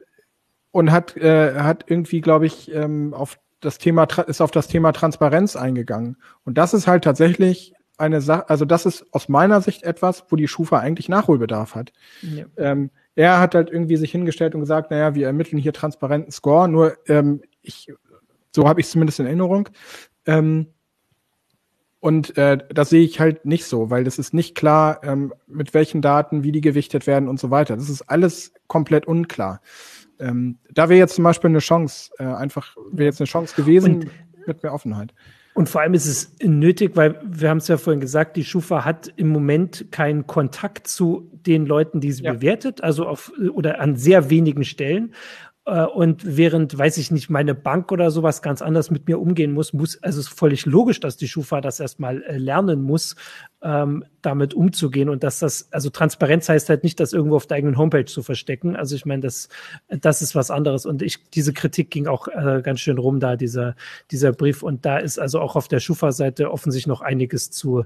und 0.72 0.91
hat 0.91 1.16
äh, 1.16 1.55
hat 1.55 1.85
irgendwie, 1.87 2.20
glaube 2.20 2.47
ich, 2.47 2.72
ähm, 2.75 3.14
auf 3.14 3.39
das 3.61 3.79
Thema 3.79 4.05
ist 4.27 4.41
auf 4.41 4.51
das 4.51 4.68
Thema 4.68 4.93
Transparenz 4.93 5.57
eingegangen 5.57 6.16
und 6.45 6.59
das 6.59 6.75
ist 6.75 6.87
halt 6.87 7.05
tatsächlich 7.05 7.72
eine 7.97 8.20
Sache, 8.20 8.49
also 8.51 8.64
das 8.64 8.87
ist 8.87 9.07
aus 9.12 9.29
meiner 9.29 9.61
Sicht 9.61 9.85
etwas, 9.85 10.25
wo 10.29 10.37
die 10.37 10.49
Schufa 10.49 10.81
eigentlich 10.81 11.09
Nachholbedarf 11.09 11.75
hat. 11.75 11.93
Ja. 12.22 12.45
Ähm, 12.57 12.91
er 13.14 13.39
hat 13.39 13.55
halt 13.55 13.70
irgendwie 13.70 13.97
sich 13.97 14.11
hingestellt 14.11 14.55
und 14.55 14.61
gesagt, 14.61 14.91
naja, 14.91 15.14
wir 15.14 15.27
ermitteln 15.29 15.59
hier 15.59 15.72
transparenten 15.72 16.33
Score, 16.33 16.68
nur 16.68 16.97
ähm, 17.07 17.43
ich 17.62 17.93
so 18.55 18.68
habe 18.68 18.80
ich 18.80 18.88
zumindest 18.88 19.20
in 19.20 19.26
Erinnerung. 19.26 19.68
Ähm, 20.26 20.68
und 22.00 22.36
äh, 22.36 22.59
das 22.68 22.90
sehe 22.90 23.02
ich 23.02 23.18
halt 23.18 23.46
nicht 23.46 23.64
so, 23.64 23.88
weil 23.90 24.05
das 24.05 24.18
ist 24.18 24.34
nicht 24.34 24.55
klar, 24.55 25.00
ähm, 25.05 25.32
mit 25.46 25.72
welchen 25.72 26.02
Daten, 26.02 26.44
wie 26.44 26.52
die 26.52 26.61
gewichtet 26.61 27.07
werden 27.07 27.28
und 27.28 27.40
so 27.40 27.50
weiter. 27.50 27.76
Das 27.76 27.88
ist 27.88 28.02
alles 28.02 28.52
komplett 28.66 29.07
unklar. 29.07 29.61
Ähm, 30.20 30.59
da 30.70 30.88
wäre 30.88 30.98
jetzt 30.98 31.14
zum 31.14 31.24
Beispiel 31.24 31.48
eine 31.48 31.61
Chance, 31.61 32.11
äh, 32.18 32.24
einfach 32.24 32.76
wäre 32.92 33.07
jetzt 33.07 33.20
eine 33.20 33.26
Chance 33.26 33.55
gewesen 33.57 33.94
und, 33.94 34.11
mit 34.46 34.62
mehr 34.62 34.74
Offenheit. 34.74 35.14
Und 35.55 35.68
vor 35.68 35.80
allem 35.80 35.94
ist 35.94 36.07
es 36.07 36.36
nötig, 36.42 36.92
weil 36.94 37.20
wir 37.24 37.48
haben 37.48 37.59
es 37.59 37.68
ja 37.68 37.78
vorhin 37.78 38.00
gesagt, 38.00 38.36
die 38.36 38.44
Schufa 38.44 38.84
hat 38.84 39.12
im 39.16 39.28
Moment 39.28 39.86
keinen 39.90 40.26
Kontakt 40.26 40.88
zu 40.88 41.30
den 41.32 41.64
Leuten, 41.64 42.00
die 42.00 42.12
sie 42.12 42.24
ja. 42.24 42.34
bewertet, 42.34 42.82
also 42.82 43.07
auf 43.07 43.32
oder 43.52 43.80
an 43.80 43.96
sehr 43.96 44.30
wenigen 44.30 44.64
Stellen. 44.64 45.14
Äh, 45.66 45.84
und 45.84 46.36
während, 46.36 46.76
weiß 46.76 46.98
ich 46.98 47.10
nicht, 47.10 47.30
meine 47.30 47.54
Bank 47.54 47.90
oder 47.90 48.10
sowas 48.10 48.42
ganz 48.42 48.60
anders 48.60 48.90
mit 48.90 49.08
mir 49.08 49.18
umgehen 49.18 49.52
muss, 49.52 49.72
muss, 49.72 50.02
also 50.02 50.20
es 50.20 50.26
ist 50.26 50.38
völlig 50.38 50.66
logisch, 50.66 51.00
dass 51.00 51.16
die 51.16 51.28
Schufa 51.28 51.60
das 51.60 51.80
erstmal 51.80 52.22
äh, 52.22 52.36
lernen 52.36 52.82
muss, 52.82 53.16
ähm, 53.62 54.04
damit 54.20 54.52
umzugehen 54.52 55.08
und 55.08 55.24
dass 55.24 55.38
das, 55.38 55.72
also 55.72 55.88
Transparenz 55.88 56.48
heißt 56.48 56.68
halt 56.68 56.84
nicht, 56.84 57.00
das 57.00 57.14
irgendwo 57.14 57.36
auf 57.36 57.46
der 57.46 57.56
eigenen 57.56 57.78
Homepage 57.78 58.04
zu 58.04 58.22
verstecken. 58.22 58.76
Also 58.76 58.94
ich 58.94 59.06
meine, 59.06 59.22
das, 59.22 59.48
das 59.88 60.20
ist 60.20 60.34
was 60.34 60.50
anderes 60.50 60.84
und 60.84 61.00
ich, 61.00 61.30
diese 61.30 61.54
Kritik 61.54 61.90
ging 61.90 62.06
auch 62.06 62.28
äh, 62.28 62.60
ganz 62.62 62.80
schön 62.80 62.98
rum 62.98 63.18
da, 63.18 63.36
dieser, 63.36 63.74
dieser 64.10 64.32
Brief 64.32 64.62
und 64.62 64.84
da 64.84 64.98
ist 64.98 65.18
also 65.18 65.40
auch 65.40 65.56
auf 65.56 65.68
der 65.68 65.80
Schufa-Seite 65.80 66.50
offensichtlich 66.50 66.88
noch 66.88 67.00
einiges 67.00 67.50
zu, 67.50 67.84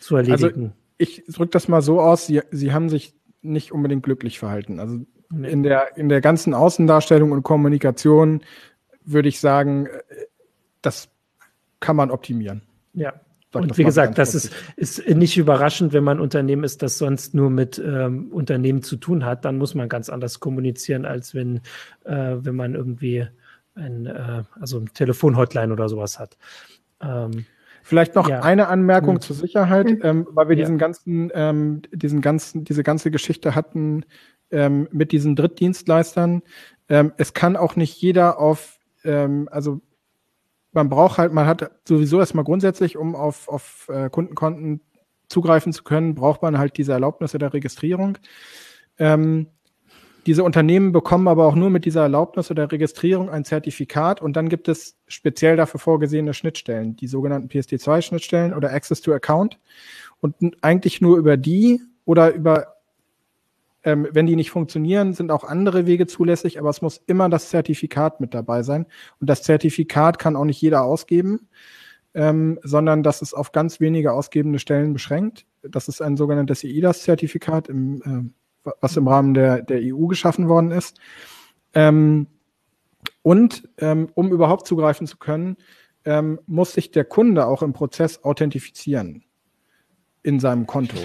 zu 0.00 0.16
also 0.16 0.32
erledigen. 0.32 0.62
Also 0.64 0.76
ich 0.98 1.24
drücke 1.28 1.50
das 1.50 1.68
mal 1.68 1.82
so 1.82 2.00
aus, 2.00 2.26
Sie, 2.26 2.40
Sie 2.50 2.72
haben 2.72 2.88
sich 2.88 3.14
nicht 3.42 3.72
unbedingt 3.72 4.02
glücklich 4.02 4.38
verhalten. 4.38 4.80
Also 4.80 5.00
in 5.30 5.62
der, 5.62 5.96
in 5.96 6.08
der 6.08 6.20
ganzen 6.20 6.54
Außendarstellung 6.54 7.32
und 7.32 7.42
Kommunikation 7.42 8.42
würde 9.04 9.28
ich 9.28 9.40
sagen, 9.40 9.88
das 10.82 11.08
kann 11.80 11.96
man 11.96 12.10
optimieren. 12.10 12.62
Ja. 12.94 13.12
und 13.52 13.76
wie 13.76 13.84
gesagt, 13.84 14.18
das 14.18 14.34
ist, 14.34 14.52
ist 14.76 15.08
nicht 15.08 15.36
überraschend, 15.36 15.92
wenn 15.92 16.04
man 16.04 16.18
ein 16.18 16.20
Unternehmen 16.20 16.64
ist, 16.64 16.82
das 16.82 16.98
sonst 16.98 17.34
nur 17.34 17.50
mit 17.50 17.78
ähm, 17.84 18.32
Unternehmen 18.32 18.82
zu 18.82 18.96
tun 18.96 19.24
hat, 19.24 19.44
dann 19.44 19.58
muss 19.58 19.74
man 19.74 19.88
ganz 19.88 20.08
anders 20.08 20.40
kommunizieren, 20.40 21.04
als 21.04 21.34
wenn, 21.34 21.56
äh, 22.04 22.36
wenn 22.38 22.56
man 22.56 22.74
irgendwie 22.74 23.26
ein, 23.74 24.06
äh, 24.06 24.44
also 24.58 24.78
ein 24.78 24.92
Telefon-Hotline 24.92 25.72
oder 25.72 25.88
sowas 25.88 26.18
hat. 26.18 26.36
Ähm, 27.00 27.46
Vielleicht 27.86 28.14
noch 28.14 28.30
ja. 28.30 28.40
eine 28.40 28.68
Anmerkung 28.68 29.16
hm. 29.16 29.20
zur 29.20 29.36
Sicherheit, 29.36 29.90
hm. 29.90 30.00
ähm, 30.02 30.26
weil 30.30 30.48
wir 30.48 30.56
ja. 30.56 30.62
diesen 30.62 30.78
ganzen, 30.78 31.30
ähm, 31.34 31.82
diesen 31.92 32.22
ganzen, 32.22 32.64
diese 32.64 32.82
ganze 32.82 33.10
Geschichte 33.10 33.54
hatten 33.54 34.06
ähm, 34.54 34.88
mit 34.92 35.12
diesen 35.12 35.36
Drittdienstleistern. 35.36 36.42
Ähm, 36.88 37.12
es 37.16 37.34
kann 37.34 37.56
auch 37.56 37.76
nicht 37.76 38.00
jeder 38.00 38.38
auf, 38.38 38.78
ähm, 39.04 39.48
also 39.50 39.80
man 40.72 40.88
braucht 40.88 41.18
halt, 41.18 41.32
man 41.32 41.46
hat 41.46 41.70
sowieso 41.86 42.20
erstmal 42.20 42.44
grundsätzlich, 42.44 42.96
um 42.96 43.14
auf, 43.14 43.48
auf 43.48 43.88
äh, 43.92 44.08
Kundenkonten 44.08 44.80
zugreifen 45.28 45.72
zu 45.72 45.82
können, 45.82 46.14
braucht 46.14 46.42
man 46.42 46.58
halt 46.58 46.76
diese 46.78 46.92
Erlaubnisse 46.92 47.38
der 47.38 47.52
Registrierung. 47.52 48.18
Ähm, 48.98 49.48
diese 50.26 50.44
Unternehmen 50.44 50.92
bekommen 50.92 51.28
aber 51.28 51.46
auch 51.46 51.54
nur 51.54 51.68
mit 51.68 51.84
dieser 51.84 52.02
Erlaubnis 52.02 52.50
oder 52.50 52.70
Registrierung 52.70 53.28
ein 53.28 53.44
Zertifikat 53.44 54.22
und 54.22 54.36
dann 54.36 54.48
gibt 54.48 54.68
es 54.68 54.96
speziell 55.06 55.56
dafür 55.56 55.80
vorgesehene 55.80 56.32
Schnittstellen, 56.32 56.96
die 56.96 57.08
sogenannten 57.08 57.48
PSD2-Schnittstellen 57.48 58.54
oder 58.54 58.72
Access 58.72 59.02
to 59.02 59.12
Account. 59.12 59.58
Und 60.20 60.36
eigentlich 60.62 61.02
nur 61.02 61.18
über 61.18 61.36
die 61.36 61.82
oder 62.06 62.32
über 62.32 62.73
ähm, 63.84 64.08
wenn 64.10 64.26
die 64.26 64.36
nicht 64.36 64.50
funktionieren, 64.50 65.12
sind 65.12 65.30
auch 65.30 65.44
andere 65.44 65.86
Wege 65.86 66.06
zulässig, 66.06 66.58
aber 66.58 66.70
es 66.70 66.82
muss 66.82 67.00
immer 67.06 67.28
das 67.28 67.50
Zertifikat 67.50 68.20
mit 68.20 68.34
dabei 68.34 68.62
sein. 68.62 68.86
Und 69.20 69.28
das 69.28 69.42
Zertifikat 69.42 70.18
kann 70.18 70.36
auch 70.36 70.46
nicht 70.46 70.60
jeder 70.60 70.84
ausgeben, 70.84 71.48
ähm, 72.14 72.58
sondern 72.62 73.02
das 73.02 73.20
ist 73.20 73.34
auf 73.34 73.52
ganz 73.52 73.80
wenige 73.80 74.12
ausgebende 74.12 74.58
Stellen 74.58 74.94
beschränkt. 74.94 75.46
Das 75.62 75.88
ist 75.88 76.00
ein 76.00 76.16
sogenanntes 76.16 76.64
EIDAS-Zertifikat, 76.64 77.68
im, 77.68 78.32
äh, 78.64 78.70
was 78.80 78.96
im 78.96 79.06
Rahmen 79.06 79.34
der, 79.34 79.62
der 79.62 79.80
EU 79.82 80.06
geschaffen 80.06 80.48
worden 80.48 80.70
ist. 80.70 80.98
Ähm, 81.74 82.26
und 83.22 83.68
ähm, 83.78 84.08
um 84.14 84.32
überhaupt 84.32 84.66
zugreifen 84.66 85.06
zu 85.06 85.18
können, 85.18 85.56
ähm, 86.06 86.40
muss 86.46 86.72
sich 86.72 86.90
der 86.90 87.04
Kunde 87.04 87.46
auch 87.46 87.62
im 87.62 87.72
Prozess 87.72 88.24
authentifizieren 88.24 89.24
in 90.22 90.40
seinem 90.40 90.66
Konto. 90.66 90.96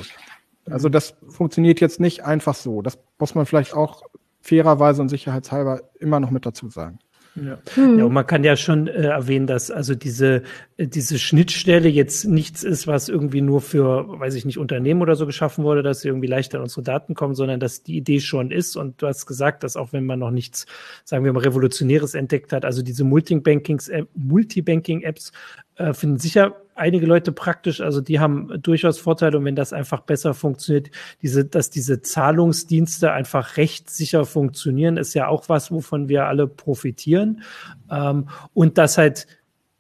Also 0.66 0.90
das 0.90 1.16
funktioniert 1.28 1.80
jetzt 1.80 2.00
nicht 2.00 2.24
einfach 2.24 2.56
so. 2.56 2.82
Das 2.82 3.00
muss 3.18 3.36
man 3.36 3.46
vielleicht 3.46 3.74
auch 3.74 4.04
fairerweise 4.42 5.02
und 5.02 5.10
sicherheitshalber 5.10 5.82
immer 6.00 6.20
noch 6.20 6.32
mit 6.32 6.46
dazu 6.46 6.70
sagen. 6.70 7.00
Ja. 7.36 7.60
Hm. 7.76 8.00
ja, 8.00 8.06
und 8.06 8.14
man 8.14 8.26
kann 8.26 8.44
ja 8.44 8.56
schon 8.56 8.88
äh, 8.88 9.08
erwähnen, 9.08 9.48
dass 9.48 9.72
also 9.72 9.96
diese, 9.96 10.44
diese 10.88 11.20
Schnittstelle 11.20 11.90
jetzt 11.90 12.24
nichts 12.26 12.64
ist, 12.64 12.88
was 12.88 13.10
irgendwie 13.10 13.42
nur 13.42 13.60
für, 13.60 14.06
weiß 14.20 14.36
ich 14.36 14.46
nicht, 14.46 14.58
Unternehmen 14.58 15.02
oder 15.02 15.16
so 15.16 15.26
geschaffen 15.26 15.66
wurde, 15.66 15.84
dass 15.84 16.02
sie 16.02 16.08
irgendwie 16.08 16.28
leichter 16.28 16.58
an 16.60 16.64
unsere 16.64 16.84
Daten 16.84 17.16
kommen, 17.16 17.36
sondern 17.36 17.60
dass 17.60 17.84
die 17.84 17.98
Idee 17.98 18.22
schon 18.22 18.50
ist. 18.50 18.78
Und 18.78 19.02
du 19.02 19.08
hast 19.08 19.26
gesagt, 19.26 19.64
dass 19.64 19.76
auch 19.76 19.92
wenn 19.92 20.06
man 20.06 20.20
noch 20.20 20.32
nichts, 20.32 20.68
sagen 21.04 21.26
wir 21.26 21.34
mal, 21.34 21.44
Revolutionäres 21.44 22.14
entdeckt 22.14 22.54
hat, 22.54 22.64
also 22.64 22.82
diese 22.82 23.04
Multibanking-Apps 23.04 23.90
äh, 23.90 24.06
Multibanking 24.14 25.02
-Apps, 25.04 25.34
äh, 25.76 25.94
finden 25.94 26.18
sicher 26.18 26.56
einige 26.76 27.06
Leute 27.06 27.34
praktisch, 27.34 27.82
also 27.82 28.00
die 28.00 28.20
haben 28.20 28.50
durchaus 28.62 29.00
Vorteile 29.00 29.38
und 29.38 29.46
wenn 29.46 29.56
das 29.56 29.74
einfach 29.74 30.00
besser 30.02 30.34
funktioniert, 30.34 30.90
diese, 31.22 31.44
dass 31.44 31.70
diese 31.70 32.02
Zahlungsdienste 32.02 33.12
einfach 33.12 33.58
rechtssicher 33.58 34.26
funktionieren, 34.26 34.96
ist 34.96 35.14
ja 35.14 35.28
auch 35.28 35.50
was, 35.50 35.72
wovon 35.72 36.08
wir 36.08 36.26
alle 36.28 36.48
profitieren. 36.48 37.44
Ähm, 37.92 38.30
und 38.54 38.78
das 38.78 38.98
halt 38.98 39.28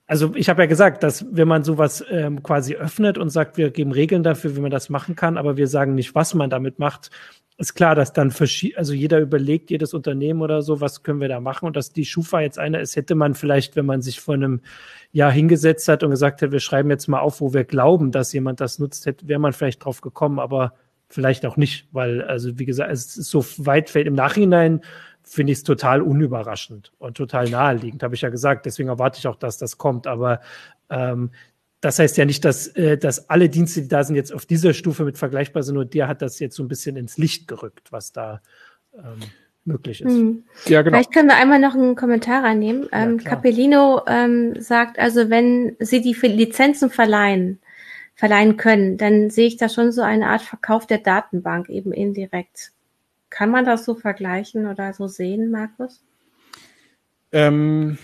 also 0.09 0.33
ich 0.33 0.49
habe 0.49 0.63
ja 0.63 0.65
gesagt, 0.65 1.03
dass 1.03 1.23
wenn 1.29 1.47
man 1.47 1.63
sowas 1.63 2.03
ähm, 2.09 2.41
quasi 2.41 2.73
öffnet 2.75 3.19
und 3.19 3.29
sagt, 3.29 3.57
wir 3.57 3.69
geben 3.69 3.91
Regeln 3.91 4.23
dafür, 4.23 4.55
wie 4.55 4.59
man 4.59 4.71
das 4.71 4.89
machen 4.89 5.15
kann, 5.15 5.37
aber 5.37 5.55
wir 5.55 5.67
sagen 5.67 5.93
nicht, 5.93 6.15
was 6.15 6.33
man 6.33 6.49
damit 6.49 6.79
macht, 6.79 7.11
ist 7.59 7.75
klar, 7.75 7.93
dass 7.93 8.11
dann 8.11 8.33
also 8.75 8.93
jeder 8.93 9.19
überlegt, 9.19 9.69
jedes 9.69 9.93
Unternehmen 9.93 10.41
oder 10.41 10.63
so, 10.63 10.81
was 10.81 11.03
können 11.03 11.21
wir 11.21 11.27
da 11.27 11.39
machen? 11.39 11.67
Und 11.67 11.75
dass 11.75 11.93
die 11.93 12.05
Schufa 12.05 12.41
jetzt 12.41 12.57
eine 12.57 12.81
ist, 12.81 12.95
hätte 12.95 13.13
man 13.13 13.35
vielleicht, 13.35 13.75
wenn 13.75 13.85
man 13.85 14.01
sich 14.01 14.19
vor 14.19 14.33
einem 14.33 14.61
Jahr 15.11 15.31
hingesetzt 15.31 15.87
hat 15.87 16.01
und 16.01 16.09
gesagt 16.09 16.41
hat, 16.41 16.51
wir 16.51 16.59
schreiben 16.59 16.89
jetzt 16.89 17.07
mal 17.07 17.19
auf, 17.19 17.39
wo 17.39 17.53
wir 17.53 17.63
glauben, 17.63 18.11
dass 18.11 18.33
jemand 18.33 18.61
das 18.61 18.79
nutzt, 18.79 19.05
hätte, 19.05 19.27
wäre 19.27 19.39
man 19.39 19.53
vielleicht 19.53 19.85
drauf 19.85 20.01
gekommen, 20.01 20.39
aber 20.39 20.73
vielleicht 21.07 21.45
auch 21.45 21.55
nicht, 21.55 21.87
weil, 21.91 22.23
also 22.23 22.57
wie 22.57 22.65
gesagt, 22.65 22.91
es 22.91 23.15
ist 23.15 23.29
so 23.29 23.45
weit 23.57 23.91
fällt 23.91 24.07
im 24.07 24.15
Nachhinein 24.15 24.81
finde 25.29 25.53
ich 25.53 25.59
es 25.59 25.63
total 25.63 26.01
unüberraschend 26.01 26.91
und 26.97 27.15
total 27.15 27.49
naheliegend, 27.49 28.01
habe 28.01 28.15
ich 28.15 28.21
ja 28.21 28.29
gesagt. 28.29 28.65
Deswegen 28.65 28.89
erwarte 28.89 29.19
ich 29.19 29.27
auch, 29.27 29.35
dass 29.35 29.57
das 29.57 29.77
kommt. 29.77 30.07
Aber 30.07 30.41
ähm, 30.89 31.29
das 31.81 31.99
heißt 31.99 32.17
ja 32.17 32.25
nicht, 32.25 32.43
dass, 32.43 32.67
äh, 32.69 32.97
dass 32.97 33.29
alle 33.29 33.47
Dienste, 33.47 33.83
die 33.83 33.87
da 33.87 34.03
sind, 34.03 34.15
jetzt 34.15 34.33
auf 34.33 34.47
dieser 34.47 34.73
Stufe 34.73 35.05
mit 35.05 35.17
vergleichbar 35.17 35.61
sind. 35.61 35.75
Nur 35.75 35.85
der 35.85 36.07
hat 36.07 36.23
das 36.23 36.39
jetzt 36.39 36.55
so 36.55 36.63
ein 36.63 36.67
bisschen 36.67 36.97
ins 36.97 37.17
Licht 37.17 37.47
gerückt, 37.47 37.91
was 37.91 38.11
da 38.11 38.41
ähm, 38.95 39.19
möglich 39.65 40.01
ist. 40.01 40.11
Hm. 40.11 40.43
Ja, 40.65 40.81
genau. 40.81 40.97
Vielleicht 40.97 41.13
können 41.13 41.29
wir 41.29 41.37
einmal 41.37 41.59
noch 41.59 41.75
einen 41.75 41.95
Kommentar 41.95 42.43
reinnehmen. 42.43 42.87
Ähm, 42.91 43.19
ja, 43.19 43.29
Capellino 43.29 44.01
ähm, 44.07 44.59
sagt 44.59 44.97
also, 44.97 45.29
wenn 45.29 45.75
Sie 45.79 46.01
die 46.01 46.13
Lizenzen 46.13 46.89
verleihen, 46.89 47.59
verleihen 48.15 48.57
können, 48.57 48.97
dann 48.97 49.29
sehe 49.29 49.47
ich 49.47 49.57
da 49.57 49.69
schon 49.69 49.91
so 49.91 50.01
eine 50.01 50.27
Art 50.27 50.41
Verkauf 50.41 50.87
der 50.87 50.97
Datenbank 50.97 51.69
eben 51.69 51.93
indirekt. 51.93 52.73
Kann 53.29 53.51
man 53.51 53.65
das 53.65 53.85
so 53.85 53.95
vergleichen 53.95 54.65
oder 54.65 54.93
so 54.93 55.07
sehen, 55.07 55.51
Markus? 55.51 56.03
Ähm, 57.31 57.97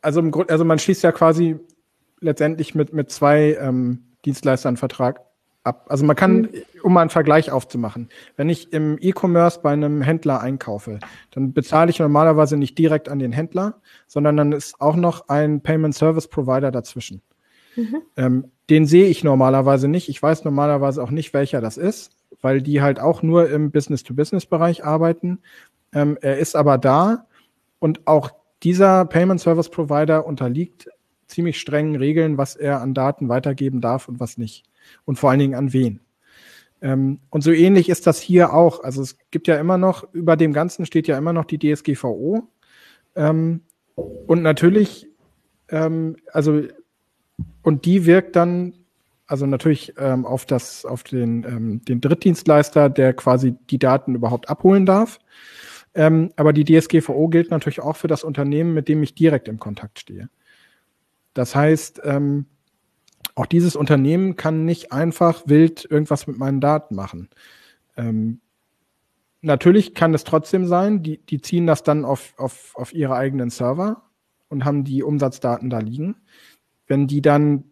also, 0.00 0.20
im 0.20 0.30
Grund, 0.30 0.50
also 0.50 0.64
man 0.64 0.78
schließt 0.78 1.02
ja 1.02 1.12
quasi 1.12 1.58
letztendlich 2.20 2.74
mit, 2.74 2.92
mit 2.92 3.10
zwei 3.10 3.58
ähm, 3.60 4.04
Dienstleistern 4.24 4.76
Vertrag 4.76 5.20
ab. 5.64 5.86
Also 5.88 6.04
man 6.04 6.16
kann, 6.16 6.40
mhm. 6.40 6.50
um 6.82 6.92
mal 6.94 7.02
einen 7.02 7.10
Vergleich 7.10 7.50
aufzumachen, 7.50 8.08
wenn 8.36 8.48
ich 8.48 8.72
im 8.72 8.96
E-Commerce 9.00 9.60
bei 9.62 9.72
einem 9.72 10.02
Händler 10.02 10.40
einkaufe, 10.40 10.98
dann 11.30 11.52
bezahle 11.52 11.90
ich 11.90 11.98
normalerweise 11.98 12.56
nicht 12.56 12.76
direkt 12.78 13.08
an 13.08 13.18
den 13.18 13.32
Händler, 13.32 13.80
sondern 14.06 14.36
dann 14.36 14.52
ist 14.52 14.80
auch 14.80 14.96
noch 14.96 15.28
ein 15.28 15.60
Payment 15.60 15.94
Service 15.94 16.28
Provider 16.28 16.70
dazwischen. 16.70 17.22
Mhm. 17.76 18.02
Ähm, 18.16 18.50
den 18.70 18.86
sehe 18.86 19.06
ich 19.06 19.22
normalerweise 19.22 19.88
nicht. 19.88 20.08
Ich 20.08 20.22
weiß 20.22 20.44
normalerweise 20.44 21.02
auch 21.02 21.10
nicht, 21.10 21.32
welcher 21.32 21.60
das 21.60 21.76
ist 21.76 22.17
weil 22.40 22.62
die 22.62 22.82
halt 22.82 23.00
auch 23.00 23.22
nur 23.22 23.48
im 23.50 23.70
Business-to-Business-Bereich 23.70 24.84
arbeiten. 24.84 25.40
Ähm, 25.92 26.18
er 26.20 26.38
ist 26.38 26.56
aber 26.56 26.78
da 26.78 27.26
und 27.78 28.06
auch 28.06 28.30
dieser 28.62 29.04
Payment 29.04 29.40
Service 29.40 29.68
Provider 29.68 30.26
unterliegt 30.26 30.88
ziemlich 31.26 31.60
strengen 31.60 31.96
Regeln, 31.96 32.38
was 32.38 32.56
er 32.56 32.80
an 32.80 32.94
Daten 32.94 33.28
weitergeben 33.28 33.80
darf 33.80 34.08
und 34.08 34.18
was 34.18 34.38
nicht. 34.38 34.64
Und 35.04 35.18
vor 35.18 35.30
allen 35.30 35.38
Dingen 35.38 35.54
an 35.54 35.72
wen. 35.72 36.00
Ähm, 36.80 37.20
und 37.30 37.42
so 37.42 37.52
ähnlich 37.52 37.88
ist 37.88 38.06
das 38.06 38.20
hier 38.20 38.54
auch. 38.54 38.82
Also 38.82 39.02
es 39.02 39.18
gibt 39.30 39.46
ja 39.46 39.56
immer 39.56 39.78
noch, 39.78 40.12
über 40.12 40.36
dem 40.36 40.52
Ganzen 40.52 40.86
steht 40.86 41.06
ja 41.06 41.18
immer 41.18 41.32
noch 41.32 41.44
die 41.44 41.58
DSGVO. 41.58 42.48
Ähm, 43.16 43.62
und 43.94 44.42
natürlich, 44.42 45.08
ähm, 45.68 46.16
also, 46.32 46.62
und 47.62 47.84
die 47.84 48.06
wirkt 48.06 48.36
dann 48.36 48.74
also 49.28 49.46
natürlich 49.46 49.92
ähm, 49.98 50.24
auf 50.24 50.46
das, 50.46 50.84
auf 50.84 51.04
den, 51.04 51.44
ähm, 51.44 51.84
den 51.84 52.00
Drittdienstleister, 52.00 52.88
der 52.88 53.12
quasi 53.12 53.54
die 53.70 53.78
Daten 53.78 54.14
überhaupt 54.14 54.48
abholen 54.48 54.86
darf. 54.86 55.20
Ähm, 55.94 56.32
aber 56.36 56.54
die 56.54 56.64
DSGVO 56.64 57.28
gilt 57.28 57.50
natürlich 57.50 57.80
auch 57.80 57.96
für 57.96 58.08
das 58.08 58.24
Unternehmen, 58.24 58.72
mit 58.72 58.88
dem 58.88 59.02
ich 59.02 59.14
direkt 59.14 59.46
im 59.46 59.58
Kontakt 59.58 59.98
stehe. 59.98 60.30
Das 61.34 61.54
heißt, 61.54 62.00
ähm, 62.04 62.46
auch 63.34 63.46
dieses 63.46 63.76
Unternehmen 63.76 64.36
kann 64.36 64.64
nicht 64.64 64.92
einfach 64.92 65.42
wild 65.46 65.86
irgendwas 65.88 66.26
mit 66.26 66.38
meinen 66.38 66.62
Daten 66.62 66.94
machen. 66.94 67.28
Ähm, 67.98 68.40
natürlich 69.42 69.94
kann 69.94 70.14
es 70.14 70.24
trotzdem 70.24 70.66
sein, 70.66 71.02
die, 71.02 71.18
die 71.18 71.42
ziehen 71.42 71.66
das 71.66 71.82
dann 71.82 72.06
auf, 72.06 72.32
auf, 72.38 72.74
auf 72.74 72.94
ihre 72.94 73.14
eigenen 73.14 73.50
Server 73.50 74.04
und 74.48 74.64
haben 74.64 74.84
die 74.84 75.02
Umsatzdaten 75.02 75.68
da 75.68 75.80
liegen. 75.80 76.16
Wenn 76.86 77.06
die 77.06 77.20
dann 77.20 77.64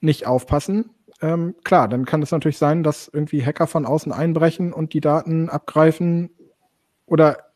nicht 0.00 0.26
aufpassen, 0.26 0.90
ähm, 1.22 1.54
klar, 1.64 1.88
dann 1.88 2.06
kann 2.06 2.22
es 2.22 2.30
natürlich 2.30 2.58
sein, 2.58 2.82
dass 2.82 3.08
irgendwie 3.08 3.44
Hacker 3.44 3.66
von 3.66 3.84
außen 3.84 4.12
einbrechen 4.12 4.72
und 4.72 4.94
die 4.94 5.00
Daten 5.00 5.48
abgreifen 5.48 6.30
oder 7.06 7.50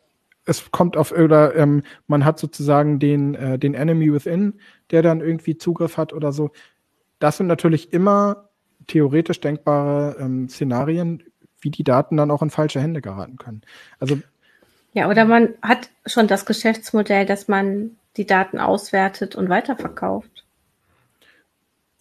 es 0.45 0.71
kommt 0.71 0.97
auf 0.99 1.13
oder 1.13 1.57
ähm, 1.57 1.83
man 2.07 2.25
hat 2.27 2.39
sozusagen 2.39 2.99
den 2.99 3.35
äh, 3.35 3.59
den 3.59 3.75
Enemy 3.75 4.13
within, 4.13 4.61
der 4.91 5.01
dann 5.01 5.21
irgendwie 5.21 5.57
Zugriff 5.57 5.97
hat 5.97 6.13
oder 6.13 6.33
so. 6.33 6.51
Das 7.19 7.39
sind 7.39 7.47
natürlich 7.47 7.93
immer 7.95 8.51
theoretisch 8.87 9.41
denkbare 9.41 10.17
ähm, 10.19 10.49
Szenarien, 10.51 11.23
wie 11.61 11.71
die 11.71 11.85
Daten 11.85 12.19
dann 12.19 12.31
auch 12.31 12.43
in 12.43 12.51
falsche 12.51 12.81
Hände 12.81 13.01
geraten 13.01 13.37
können. 13.37 13.63
Also 13.99 14.19
ja, 14.93 15.09
oder 15.09 15.25
man 15.25 15.55
hat 15.63 15.89
schon 16.05 16.29
das 16.29 16.45
Geschäftsmodell, 16.45 17.25
dass 17.25 17.49
man 17.49 17.97
die 18.19 18.27
Daten 18.27 18.59
auswertet 18.59 19.35
und 19.35 19.49
weiterverkauft. 19.49 20.34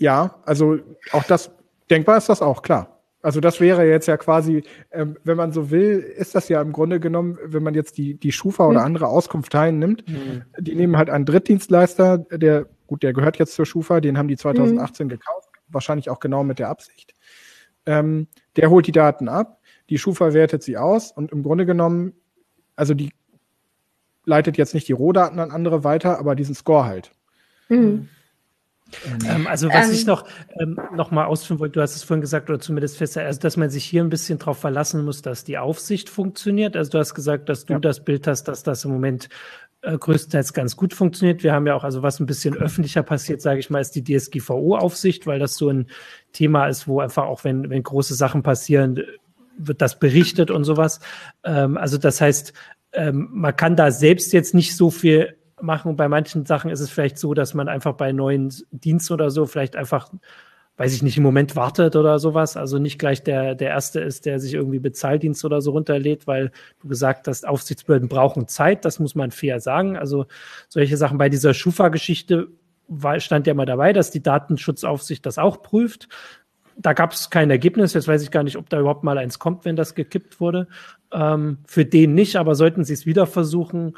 Ja, 0.04 0.36
also 0.44 0.80
auch 1.14 1.24
das, 1.24 1.50
denkbar 1.90 2.18
ist 2.18 2.28
das 2.28 2.42
auch, 2.42 2.62
klar. 2.62 3.00
Also 3.22 3.40
das 3.40 3.62
wäre 3.62 3.88
jetzt 3.88 4.06
ja 4.06 4.18
quasi, 4.18 4.64
ähm, 4.92 5.16
wenn 5.24 5.38
man 5.38 5.54
so 5.54 5.72
will, 5.72 5.98
ist 6.00 6.36
das 6.36 6.50
ja 6.50 6.62
im 6.62 6.74
Grunde 6.74 7.00
genommen, 7.00 7.38
wenn 7.46 7.64
man 7.64 7.74
jetzt 7.74 7.98
die, 7.98 8.16
die 8.16 8.34
Schufa 8.34 8.68
oder 8.68 8.82
mhm. 8.82 8.88
andere 8.88 9.08
Auskunfteien 9.08 9.80
nimmt, 9.80 10.06
mhm. 10.06 10.44
die 10.60 10.76
nehmen 10.76 10.98
halt 10.98 11.10
einen 11.10 11.24
Drittdienstleister, 11.24 12.18
der, 12.18 12.66
gut, 12.86 13.02
der 13.02 13.14
gehört 13.14 13.40
jetzt 13.40 13.56
zur 13.56 13.66
Schufa, 13.66 14.02
den 14.02 14.18
haben 14.18 14.28
die 14.28 14.36
2018 14.36 15.06
mhm. 15.06 15.10
gekauft, 15.12 15.48
wahrscheinlich 15.70 16.10
auch 16.10 16.20
genau 16.20 16.44
mit 16.44 16.60
der 16.60 16.68
Absicht. 16.68 17.14
Ähm, 17.86 18.28
der 18.58 18.70
holt 18.70 18.86
die 18.86 18.92
Daten 18.92 19.30
ab, 19.30 19.62
die 19.90 20.00
Schufa 20.00 20.34
wertet 20.34 20.64
sie 20.64 20.76
aus 20.76 21.14
und 21.14 21.32
im 21.32 21.44
Grunde 21.44 21.66
genommen, 21.66 22.12
also 22.76 22.94
die 22.94 23.14
leitet 24.26 24.58
jetzt 24.58 24.74
nicht 24.74 24.90
die 24.90 24.94
Rohdaten 24.94 25.40
an 25.40 25.52
andere 25.52 25.86
weiter, 25.86 26.20
aber 26.20 26.36
diesen 26.36 26.56
Score 26.56 26.84
halt. 26.84 27.12
Mhm. 27.70 28.10
Ähm, 29.28 29.48
also 29.48 29.70
was 29.70 29.88
ähm, 29.88 29.94
ich 29.94 30.06
noch, 30.06 30.26
ähm, 30.60 30.80
noch 30.96 31.12
mal 31.12 31.26
ausführen 31.26 31.60
wollte, 31.60 31.74
du 31.74 31.82
hast 31.82 31.96
es 31.96 32.04
vorhin 32.04 32.22
gesagt, 32.22 32.50
oder 32.50 32.60
zumindest 32.60 32.98
fest, 32.98 33.18
also 33.18 33.40
dass 33.40 33.58
man 33.58 33.70
sich 33.70 33.86
hier 33.86 34.04
ein 34.04 34.10
bisschen 34.10 34.40
darauf 34.40 34.60
verlassen 34.60 35.04
muss, 35.06 35.22
dass 35.22 35.44
die 35.44 35.58
Aufsicht 35.58 36.10
funktioniert. 36.10 36.76
Also 36.76 36.92
du 36.92 37.00
hast 37.00 37.14
gesagt, 37.14 37.50
dass 37.50 37.66
du 37.66 37.74
ja. 37.74 37.80
das 37.80 38.04
Bild 38.04 38.28
hast, 38.28 38.46
dass 38.46 38.64
das 38.64 38.86
im 38.86 38.92
Moment 38.92 39.30
äh, 39.82 39.98
größtenteils 39.98 40.54
ganz 40.54 40.76
gut 40.78 40.94
funktioniert. 40.94 41.44
Wir 41.44 41.54
haben 41.54 41.68
ja 41.68 41.76
auch, 41.76 41.84
also 41.84 42.02
was 42.02 42.20
ein 42.20 42.26
bisschen 42.26 42.56
öffentlicher 42.56 43.04
passiert, 43.04 43.42
sage 43.42 43.60
ich 43.60 43.70
mal, 43.70 43.82
ist 43.82 43.96
die 43.96 44.04
DSGVO-Aufsicht, 44.04 45.28
weil 45.28 45.40
das 45.40 45.56
so 45.56 45.70
ein 45.70 45.88
Thema 46.32 46.68
ist, 46.68 46.88
wo 46.88 47.00
einfach 47.00 47.26
auch, 47.26 47.44
wenn, 47.44 47.70
wenn 47.70 47.84
große 47.84 48.16
Sachen 48.16 48.44
passieren, 48.44 49.04
wird 49.58 49.82
das 49.82 50.00
berichtet 50.00 50.52
und 50.52 50.64
sowas. 50.64 51.00
Ähm, 51.44 51.78
also 51.78 51.98
das 51.98 52.22
heißt, 52.22 52.54
ähm, 52.94 53.30
man 53.32 53.56
kann 53.56 53.76
da 53.76 53.92
selbst 53.92 54.34
jetzt 54.34 54.54
nicht 54.54 54.76
so 54.76 54.90
viel 54.90 55.36
machen. 55.64 55.96
Bei 55.96 56.08
manchen 56.08 56.46
Sachen 56.46 56.70
ist 56.70 56.80
es 56.80 56.90
vielleicht 56.90 57.18
so, 57.18 57.34
dass 57.34 57.54
man 57.54 57.68
einfach 57.68 57.94
bei 57.94 58.12
neuen 58.12 58.54
Diensten 58.72 59.14
oder 59.14 59.32
so 59.32 59.46
vielleicht 59.46 59.76
einfach, 59.76 60.10
weiß 60.78 60.94
ich 60.94 61.02
nicht, 61.02 61.18
im 61.18 61.24
Moment 61.24 61.56
wartet 61.56 61.96
oder 61.96 62.20
sowas. 62.20 62.58
Also 62.58 62.78
nicht 62.78 63.00
gleich 63.00 63.24
der, 63.24 63.56
der 63.56 63.70
Erste 63.70 64.00
ist, 64.02 64.26
der 64.26 64.40
sich 64.40 64.54
irgendwie 64.54 64.80
Bezahldienst 64.80 65.44
oder 65.46 65.62
so 65.62 65.72
runterlädt, 65.72 66.28
weil 66.28 66.52
du 66.82 66.88
gesagt 66.88 67.28
hast, 67.28 67.48
Aufsichtsbehörden 67.48 68.10
brauchen 68.10 68.48
Zeit. 68.48 68.86
Das 68.86 69.00
muss 69.00 69.16
man 69.16 69.32
fair 69.32 69.60
sagen. 69.60 69.98
Also 69.98 70.26
solche 70.70 70.98
Sachen 70.98 71.18
bei 71.18 71.30
dieser 71.30 71.54
Schufa-Geschichte 71.54 72.50
stand 73.18 73.48
ja 73.48 73.54
mal 73.54 73.66
dabei, 73.66 73.94
dass 73.94 74.12
die 74.12 74.22
Datenschutzaufsicht 74.22 75.26
das 75.26 75.38
auch 75.38 75.62
prüft. 75.62 76.10
Da 76.76 76.94
gab 76.94 77.14
es 77.14 77.30
kein 77.30 77.50
Ergebnis. 77.50 77.94
Jetzt 77.94 78.08
weiß 78.08 78.24
ich 78.24 78.32
gar 78.32 78.44
nicht, 78.44 78.58
ob 78.58 78.70
da 78.70 78.80
überhaupt 78.80 79.04
mal 79.04 79.18
eins 79.18 79.40
kommt, 79.40 79.64
wenn 79.64 79.76
das 79.76 79.96
gekippt 79.96 80.40
wurde. 80.40 80.68
Ähm, 81.12 81.60
für 81.66 81.86
den 81.86 82.14
nicht, 82.14 82.36
aber 82.36 82.56
sollten 82.56 82.84
sie 82.84 82.94
es 82.94 83.06
wieder 83.06 83.28
versuchen, 83.28 83.94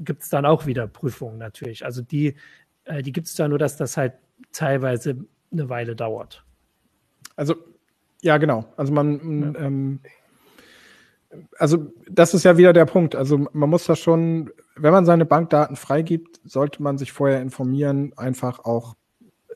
gibt 0.00 0.22
es 0.22 0.28
dann 0.28 0.46
auch 0.46 0.66
wieder 0.66 0.86
Prüfungen 0.86 1.38
natürlich. 1.38 1.84
Also 1.84 2.02
die, 2.02 2.34
äh, 2.84 3.02
die 3.02 3.12
gibt 3.12 3.26
es 3.26 3.34
da 3.34 3.48
nur, 3.48 3.58
dass 3.58 3.76
das 3.76 3.96
halt 3.96 4.14
teilweise 4.52 5.24
eine 5.52 5.68
Weile 5.68 5.96
dauert. 5.96 6.44
Also, 7.36 7.56
ja, 8.22 8.38
genau. 8.38 8.64
Also 8.76 8.92
man, 8.92 9.54
ja. 9.54 9.60
ähm, 9.60 10.00
also 11.58 11.92
das 12.08 12.34
ist 12.34 12.44
ja 12.44 12.56
wieder 12.56 12.72
der 12.72 12.86
Punkt. 12.86 13.14
Also 13.14 13.46
man 13.52 13.70
muss 13.70 13.86
da 13.86 13.96
schon, 13.96 14.50
wenn 14.76 14.92
man 14.92 15.04
seine 15.04 15.24
Bankdaten 15.24 15.76
freigibt, 15.76 16.40
sollte 16.44 16.82
man 16.82 16.98
sich 16.98 17.12
vorher 17.12 17.40
informieren, 17.40 18.12
einfach 18.16 18.60
auch, 18.60 18.96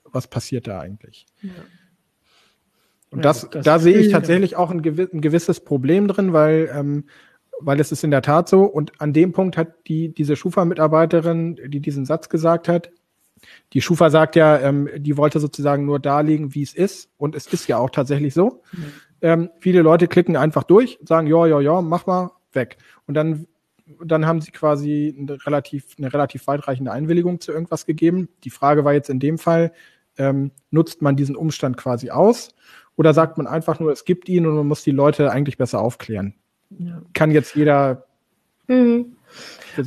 was 0.05 0.29
passiert 0.29 0.67
da 0.67 0.81
eigentlich. 0.81 1.27
Ja. 1.43 1.51
Und 3.11 3.25
das, 3.25 3.49
das 3.49 3.65
da 3.65 3.79
sehe 3.79 3.97
ich 3.99 4.11
tatsächlich 4.11 4.57
auch 4.57 4.71
ein, 4.71 4.83
gewisses 4.83 5.61
Problem 5.61 6.09
drin, 6.09 6.33
weil 6.33 6.69
ähm, 6.75 7.05
weil 7.61 7.81
es 7.81 7.93
ist 7.93 8.05
in 8.05 8.11
der 8.11 8.23
Tat 8.23 8.49
so. 8.49 8.65
Und 8.65 9.01
an 9.01 9.13
dem 9.13 9.33
Punkt 9.33 9.57
hat 9.57 9.87
die, 9.87 10.13
diese 10.13 10.37
Schufa-Mitarbeiterin, 10.37 11.57
die 11.67 11.81
diesen 11.81 12.05
Satz 12.05 12.29
gesagt 12.29 12.69
hat, 12.69 12.91
die 13.73 13.83
Schufa 13.83 14.11
sagt 14.11 14.37
ja, 14.37 14.59
ähm, 14.59 14.89
die 14.97 15.17
wollte 15.17 15.41
sozusagen 15.41 15.85
nur 15.85 15.99
darlegen, 15.99 16.55
wie 16.55 16.63
es 16.63 16.75
ist. 16.75 17.11
Und 17.19 17.35
es 17.35 17.47
ist 17.47 17.69
ja 17.69 17.79
auch 17.79 17.91
tatsächlich 17.91 18.35
so. 18.35 18.63
Mhm. 18.73 18.85
Ähm, 19.21 19.51
viele 19.59 19.83
Leute 19.83 20.09
klicken 20.09 20.37
einfach 20.37 20.65
durch, 20.65 20.99
sagen, 21.05 21.27
ja, 21.27 21.47
ja, 21.47 21.61
ja, 21.61 21.81
mach 21.81 22.07
mal, 22.07 22.31
weg. 22.53 22.79
Und 23.07 23.15
dann, 23.15 23.47
dann 24.05 24.27
haben 24.27 24.41
sie 24.41 24.51
quasi 24.51 25.15
eine 25.19 25.45
relativ, 25.47 25.97
eine 25.99 26.13
relativ 26.13 26.47
weitreichende 26.47 26.93
Einwilligung 26.93 27.41
zu 27.41 27.53
irgendwas 27.53 27.87
gegeben. 27.87 28.29
Die 28.45 28.51
Frage 28.51 28.85
war 28.85 28.93
jetzt 28.93 29.11
in 29.11 29.21
dem 29.21 29.39
Fall, 29.39 29.73
ähm, 30.17 30.53
nutzt 30.71 31.03
man 31.03 31.17
diesen 31.17 31.37
Umstand 31.37 31.77
quasi 31.77 32.11
aus 32.11 32.55
oder 32.97 33.13
sagt 33.15 33.37
man 33.37 33.47
einfach 33.47 33.81
nur, 33.81 33.91
es 33.91 34.05
gibt 34.05 34.29
ihn 34.29 34.47
und 34.47 34.55
man 34.55 34.67
muss 34.67 34.85
die 34.85 34.93
Leute 34.93 35.31
eigentlich 35.31 35.59
besser 35.59 35.81
aufklären? 35.81 36.35
Ja. 36.79 37.03
Kann 37.12 37.31
jetzt 37.31 37.55
jeder. 37.55 38.07
Mhm. 38.66 39.16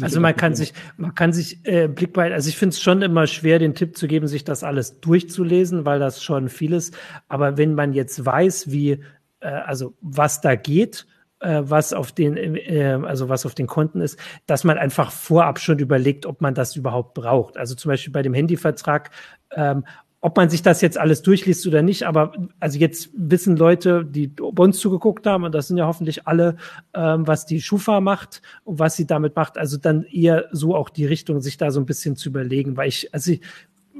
Also 0.01 0.19
man 0.19 0.35
kann 0.35 0.53
sich, 0.53 0.73
man 0.97 1.15
kann 1.15 1.31
sich 1.31 1.65
äh, 1.65 1.88
Blickweite, 1.88 2.33
also 2.33 2.49
ich 2.49 2.57
finde 2.57 2.73
es 2.73 2.81
schon 2.81 3.01
immer 3.01 3.25
schwer, 3.27 3.59
den 3.59 3.73
Tipp 3.73 3.97
zu 3.97 4.07
geben, 4.07 4.27
sich 4.27 4.43
das 4.43 4.63
alles 4.63 4.99
durchzulesen, 4.99 5.85
weil 5.85 5.99
das 5.99 6.21
schon 6.21 6.49
vieles. 6.49 6.91
Aber 7.29 7.57
wenn 7.57 7.73
man 7.73 7.93
jetzt 7.93 8.25
weiß, 8.25 8.69
wie, 8.71 8.99
äh, 9.39 9.47
also 9.47 9.95
was 10.01 10.41
da 10.41 10.55
geht, 10.55 11.07
äh, 11.39 11.61
was 11.63 11.93
auf 11.93 12.11
den, 12.11 12.35
äh, 12.35 12.99
also 13.03 13.29
was 13.29 13.45
auf 13.45 13.55
den 13.55 13.67
Konten 13.67 14.01
ist, 14.01 14.19
dass 14.45 14.63
man 14.63 14.77
einfach 14.77 15.11
vorab 15.11 15.59
schon 15.59 15.79
überlegt, 15.79 16.25
ob 16.25 16.41
man 16.41 16.53
das 16.53 16.75
überhaupt 16.75 17.13
braucht. 17.13 17.57
Also 17.57 17.75
zum 17.75 17.89
Beispiel 17.89 18.13
bei 18.13 18.23
dem 18.23 18.33
Handyvertrag, 18.33 19.11
ähm, 19.51 19.85
ob 20.22 20.36
man 20.36 20.49
sich 20.49 20.63
das 20.63 20.82
jetzt 20.82 20.97
alles 20.97 21.22
durchliest 21.22 21.68
oder 21.68 21.82
nicht, 21.82 22.03
aber 22.03 22.34
also 22.59 22.80
jetzt 22.80 23.09
wissen 23.13 23.55
Leute, 23.55 24.03
die 24.03 24.28
bei 24.28 24.63
uns 24.63 24.80
zugeguckt 24.80 25.28
haben, 25.28 25.43
und 25.43 25.53
das 25.53 25.68
sind 25.68 25.78
ja 25.78 25.86
hoffentlich 25.86 26.28
alle, 26.28 26.57
ähm, 26.95 27.28
was 27.28 27.45
die 27.45 27.61
Schufa 27.61 28.01
macht 28.01 28.41
und 28.63 28.80
was 28.80 28.95
sie 28.95 29.05
damit 29.05 29.36
macht, 29.36 29.57
also 29.57 29.78
dann 29.78 30.03
eher 30.03 30.45
so 30.51 30.76
auch 30.76 30.89
die 30.89 31.05
Richtung, 31.05 31.39
sich 31.41 31.57
da 31.57 31.70
so 31.70 31.80
ein 31.80 31.86
bisschen 31.86 32.15
zu 32.15 32.30
überlegen, 32.30 32.78
weil 32.78 32.89
ich, 32.89 33.13
also 33.13 33.34
ich, 33.34 33.41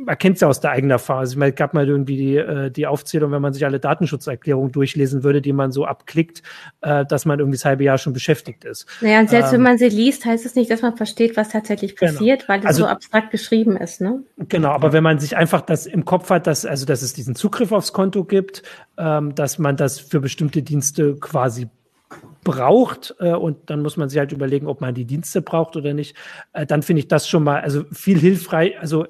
man 0.05 0.17
kennt 0.17 0.35
es 0.35 0.41
ja 0.41 0.47
aus 0.47 0.59
der 0.59 0.71
eigenen 0.71 0.91
Erfahrung. 0.91 1.21
Also 1.21 1.33
ich 1.33 1.37
meine, 1.37 1.51
es 1.51 1.55
gab 1.55 1.73
mal 1.73 1.87
irgendwie 1.87 2.17
die, 2.17 2.37
äh, 2.37 2.71
die 2.71 2.87
Aufzählung, 2.87 3.31
wenn 3.31 3.41
man 3.41 3.53
sich 3.53 3.65
alle 3.65 3.79
Datenschutzerklärungen 3.79 4.71
durchlesen 4.71 5.23
würde, 5.23 5.41
die 5.41 5.53
man 5.53 5.71
so 5.71 5.85
abklickt, 5.85 6.43
äh, 6.81 7.05
dass 7.05 7.25
man 7.25 7.39
irgendwie 7.39 7.57
das 7.57 7.65
halbe 7.65 7.83
Jahr 7.83 7.97
schon 7.97 8.13
beschäftigt 8.13 8.65
ist. 8.65 8.85
Naja, 9.01 9.19
und 9.19 9.29
selbst 9.29 9.49
ähm, 9.49 9.55
wenn 9.55 9.63
man 9.63 9.77
sie 9.77 9.89
liest, 9.89 10.25
heißt 10.25 10.45
es 10.45 10.55
nicht, 10.55 10.69
dass 10.69 10.81
man 10.81 10.95
versteht, 10.95 11.37
was 11.37 11.49
tatsächlich 11.49 11.95
genau. 11.95 12.11
passiert, 12.11 12.41
genau. 12.41 12.49
weil 12.49 12.59
das 12.61 12.67
also, 12.67 12.83
so 12.83 12.87
abstrakt 12.89 13.31
geschrieben 13.31 13.77
ist, 13.77 14.01
ne? 14.01 14.23
Genau, 14.37 14.69
aber 14.69 14.93
wenn 14.93 15.03
man 15.03 15.19
sich 15.19 15.35
einfach 15.35 15.61
das 15.61 15.85
im 15.85 16.05
Kopf 16.05 16.29
hat, 16.29 16.47
dass, 16.47 16.65
also 16.65 16.85
dass 16.85 17.01
es 17.01 17.13
diesen 17.13 17.35
Zugriff 17.35 17.71
aufs 17.71 17.93
Konto 17.93 18.23
gibt, 18.23 18.63
ähm, 18.97 19.35
dass 19.35 19.59
man 19.59 19.77
das 19.77 19.99
für 19.99 20.19
bestimmte 20.19 20.61
Dienste 20.61 21.15
quasi 21.15 21.67
braucht 22.43 23.13
äh, 23.19 23.33
und 23.33 23.69
dann 23.69 23.81
muss 23.81 23.97
man 23.97 24.07
sich 24.07 24.19
halt 24.19 24.31
überlegen, 24.31 24.67
ob 24.67 24.79
man 24.79 24.93
die 24.93 25.03
Dienste 25.03 25.41
braucht 25.41 25.75
oder 25.75 25.93
nicht. 25.93 26.15
Äh, 26.53 26.65
dann 26.65 26.81
finde 26.81 27.01
ich 27.01 27.09
das 27.09 27.27
schon 27.27 27.43
mal 27.43 27.59
also 27.59 27.83
viel 27.91 28.17
hilfreich. 28.19 28.79
Also 28.79 29.05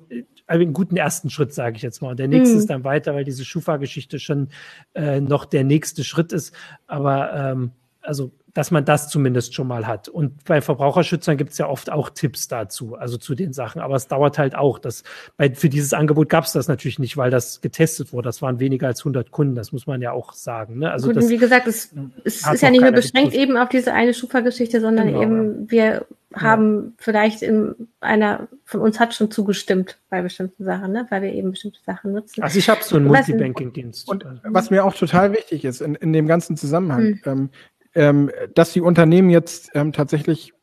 einen 0.48 0.74
guten 0.74 0.98
ersten 0.98 1.30
Schritt, 1.30 1.54
sage 1.54 1.76
ich 1.76 1.82
jetzt 1.82 2.02
mal. 2.02 2.12
Und 2.12 2.20
der 2.20 2.28
nächste 2.28 2.56
mhm. 2.56 2.60
ist 2.60 2.70
dann 2.70 2.84
weiter, 2.84 3.14
weil 3.14 3.24
diese 3.24 3.46
Schufa-Geschichte 3.46 4.20
schon 4.20 4.50
äh, 4.94 5.20
noch 5.22 5.46
der 5.46 5.64
nächste 5.64 6.04
Schritt 6.04 6.32
ist. 6.32 6.54
Aber 6.88 7.34
ähm, 7.34 7.72
also 8.02 8.32
dass 8.58 8.72
man 8.72 8.86
das 8.86 9.08
zumindest 9.08 9.54
schon 9.54 9.68
mal 9.68 9.86
hat. 9.86 10.10
Und 10.10 10.44
bei 10.46 10.62
Verbraucherschützern 10.62 11.38
gibt 11.38 11.52
es 11.52 11.60
ja 11.60 11.70
oft 11.70 11.92
auch 11.92 12.10
Tipps 12.10 12.48
dazu, 12.48 12.96
also 12.96 13.18
zu 13.18 13.36
den 13.36 13.54
Sachen. 13.54 13.84
Aber 13.84 13.94
es 13.96 14.08
dauert 14.08 14.40
halt 14.40 14.56
auch. 14.56 14.80
Das, 14.80 15.04
bei, 15.38 15.54
für 15.54 15.70
dieses 15.70 15.94
Angebot 15.94 16.28
gab 16.28 16.44
es 16.46 16.54
das 16.54 16.68
natürlich 16.68 16.98
nicht, 16.98 17.18
weil 17.18 17.30
das 17.30 17.62
getestet 17.62 18.14
wurde. 18.14 18.30
Das 18.30 18.42
waren 18.42 18.60
weniger 18.60 18.88
als 18.88 19.02
100 19.02 19.30
Kunden, 19.30 19.54
das 19.54 19.74
muss 19.74 19.86
man 19.86 20.02
ja 20.02 20.12
auch 20.12 20.34
sagen. 20.34 20.80
Ne? 20.80 20.90
Also 20.92 21.10
Gut, 21.10 21.18
das, 21.18 21.30
wie 21.30 21.38
gesagt, 21.38 21.68
es, 21.68 21.94
es 22.24 22.48
ist 22.48 22.62
ja 22.64 22.72
nicht 22.72 22.82
nur 22.82 22.92
beschränkt 22.94 23.36
eben 23.36 23.58
auf 23.58 23.70
diese 23.70 23.94
eine 23.94 24.16
Schufa-Geschichte, 24.16 24.82
sondern 24.82 25.10
genau, 25.10 25.22
eben 25.22 25.70
wir 25.70 26.08
haben 26.34 26.84
ja. 26.84 26.92
vielleicht 26.98 27.42
in 27.42 27.88
einer 28.02 28.48
von 28.66 28.82
uns 28.82 29.00
hat 29.00 29.14
schon 29.14 29.32
zugestimmt 29.32 29.98
bei 30.10 30.22
bestimmten 30.22 30.64
Sachen, 30.66 30.92
ne? 30.92 31.08
weil 31.10 31.22
wir 31.22 31.34
eben 31.34 31.52
bestimmte 31.52 31.80
Sachen 31.86 32.14
nutzen. 32.14 32.44
Also 32.44 32.60
ich 32.60 32.70
habe 32.70 32.84
so 32.84 32.98
einen 32.98 33.08
Multibanking-Dienst. 33.08 34.10
Und 34.10 34.26
was 34.44 34.70
mir 34.70 34.84
auch 34.84 34.94
total 34.94 35.32
wichtig 35.32 35.64
ist 35.64 35.82
in, 35.82 35.96
in 35.96 36.12
dem 36.12 36.28
ganzen 36.28 36.58
Zusammenhang, 36.58 37.04
hm. 37.04 37.22
ähm, 37.26 37.50
ähm, 37.96 38.32
dass 38.54 38.74
die 38.74 38.82
Unternehmen 38.82 39.30
jetzt 39.30 39.72
ähm, 39.74 39.94
tatsächlich 39.94 40.54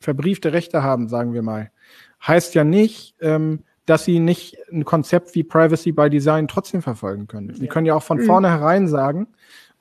verbriefte 0.00 0.52
Rechte 0.52 0.82
haben, 0.82 1.08
sagen 1.08 1.32
wir 1.32 1.42
mal, 1.42 1.70
heißt 2.26 2.54
ja 2.54 2.64
nicht, 2.64 3.14
ähm, 3.20 3.64
dass 3.86 4.04
sie 4.04 4.20
nicht 4.20 4.56
ein 4.70 4.84
Konzept 4.84 5.34
wie 5.34 5.42
Privacy 5.42 5.92
by 5.92 6.10
Design 6.10 6.46
trotzdem 6.46 6.82
verfolgen 6.82 7.26
können. 7.26 7.54
Sie 7.54 7.66
können 7.66 7.86
ja 7.86 7.94
auch 7.94 8.02
von 8.02 8.18
mhm. 8.18 8.26
vornherein 8.26 8.86
sagen, 8.86 9.28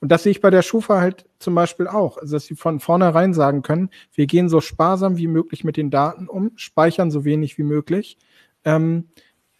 und 0.01 0.11
das 0.11 0.23
sehe 0.23 0.31
ich 0.31 0.41
bei 0.41 0.49
der 0.49 0.61
Schufa 0.61 1.01
halt 1.01 1.25
zum 1.39 1.55
Beispiel 1.55 1.87
auch, 1.87 2.17
also 2.17 2.35
dass 2.35 2.45
sie 2.45 2.55
von 2.55 2.79
vornherein 2.79 3.33
sagen 3.33 3.61
können, 3.61 3.89
wir 4.13 4.27
gehen 4.27 4.47
so 4.47 4.61
sparsam 4.61 5.17
wie 5.17 5.27
möglich 5.27 5.63
mit 5.63 5.77
den 5.77 5.91
Daten 5.91 6.27
um, 6.27 6.51
speichern 6.55 7.11
so 7.11 7.25
wenig 7.25 7.57
wie 7.57 7.63
möglich. 7.63 8.17
Ähm, 8.63 9.09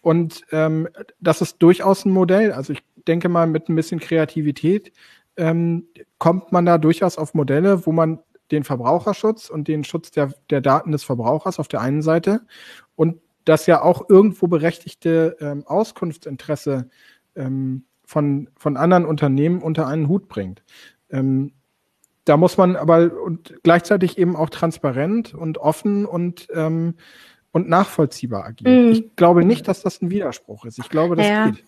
und 0.00 0.42
ähm, 0.50 0.88
das 1.20 1.42
ist 1.42 1.58
durchaus 1.58 2.06
ein 2.06 2.12
Modell. 2.12 2.52
Also 2.52 2.72
ich 2.72 2.82
denke 3.06 3.28
mal, 3.28 3.46
mit 3.46 3.68
ein 3.68 3.76
bisschen 3.76 4.00
Kreativität 4.00 4.92
ähm, 5.36 5.88
kommt 6.18 6.52
man 6.52 6.64
da 6.64 6.78
durchaus 6.78 7.18
auf 7.18 7.34
Modelle, 7.34 7.86
wo 7.86 7.92
man 7.92 8.20
den 8.50 8.64
Verbraucherschutz 8.64 9.50
und 9.50 9.68
den 9.68 9.84
Schutz 9.84 10.10
der, 10.10 10.32
der 10.48 10.60
Daten 10.60 10.92
des 10.92 11.04
Verbrauchers 11.04 11.58
auf 11.58 11.68
der 11.68 11.82
einen 11.82 12.02
Seite 12.02 12.40
und 12.96 13.20
das 13.44 13.66
ja 13.66 13.82
auch 13.82 14.08
irgendwo 14.08 14.48
berechtigte 14.48 15.36
ähm, 15.40 15.66
Auskunftsinteresse 15.66 16.88
ähm, 17.36 17.84
von, 18.10 18.50
von 18.56 18.76
anderen 18.76 19.04
Unternehmen 19.04 19.62
unter 19.62 19.86
einen 19.86 20.08
Hut 20.08 20.26
bringt. 20.26 20.64
Ähm, 21.10 21.52
da 22.24 22.36
muss 22.36 22.56
man 22.56 22.74
aber 22.74 23.12
und 23.24 23.54
gleichzeitig 23.62 24.18
eben 24.18 24.34
auch 24.34 24.50
transparent 24.50 25.32
und 25.32 25.58
offen 25.58 26.06
und 26.06 26.48
ähm, 26.52 26.94
und 27.52 27.68
nachvollziehbar 27.68 28.46
agieren. 28.46 28.88
Mm. 28.88 28.92
Ich 28.92 29.16
glaube 29.16 29.44
nicht, 29.44 29.68
dass 29.68 29.82
das 29.82 30.02
ein 30.02 30.10
Widerspruch 30.10 30.64
ist. 30.64 30.78
Ich 30.78 30.88
glaube, 30.88 31.14
das 31.14 31.26
ja. 31.26 31.46
geht. 31.50 31.64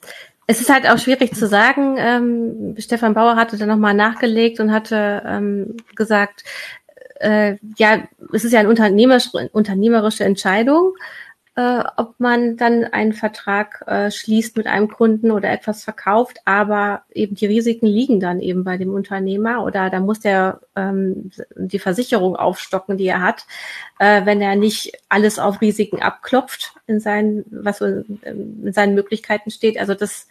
Es 0.49 0.61
ist 0.61 0.68
halt 0.68 0.88
auch 0.88 0.99
schwierig 0.99 1.32
zu 1.32 1.47
sagen. 1.47 1.95
Ähm, 1.99 2.74
Stefan 2.76 3.14
Bauer 3.14 3.36
hatte 3.36 3.57
da 3.57 3.66
nochmal 3.66 3.95
nachgelegt 3.95 4.59
und 4.59 4.72
hatte 4.72 5.22
ähm, 5.24 5.76
gesagt, 5.95 6.43
äh, 7.20 7.57
ja, 7.76 8.03
es 8.32 8.45
ist 8.45 8.53
ja 8.53 8.61
eine 8.61 8.68
unternehmerische, 8.68 9.49
unternehmerische 9.53 10.24
Entscheidung, 10.24 10.95
äh, 11.55 11.82
ob 11.96 12.14
man 12.18 12.57
dann 12.57 12.84
einen 12.84 13.12
Vertrag 13.12 13.84
äh, 13.86 14.11
schließt 14.11 14.57
mit 14.57 14.66
einem 14.66 14.88
Kunden 14.88 15.30
oder 15.30 15.50
etwas 15.50 15.84
verkauft, 15.84 16.38
aber 16.46 17.03
eben 17.12 17.34
die 17.34 17.46
Risiken 17.46 17.86
liegen 17.86 18.20
dann 18.20 18.40
eben 18.40 18.64
bei 18.64 18.78
dem 18.78 18.94
Unternehmer 18.94 19.62
oder 19.64 19.90
da 19.90 20.00
muss 20.00 20.20
der 20.20 20.61
ähm, 20.76 21.30
die 21.55 21.78
Versicherung 21.78 22.36
aufstocken, 22.36 22.96
die 22.96 23.07
er 23.07 23.20
hat, 23.20 23.44
äh, 23.98 24.24
wenn 24.24 24.40
er 24.40 24.57
nicht 24.57 24.92
alles 25.11 25.38
auf 25.38 25.61
Risiken 25.61 26.00
abklopft 26.00 26.74
in 26.86 27.00
seinen, 27.00 27.44
was 27.50 27.82
in 27.82 28.72
seinen 28.72 28.94
Möglichkeiten 28.94 29.50
steht. 29.50 29.78
Also 29.78 29.94
das 29.94 30.28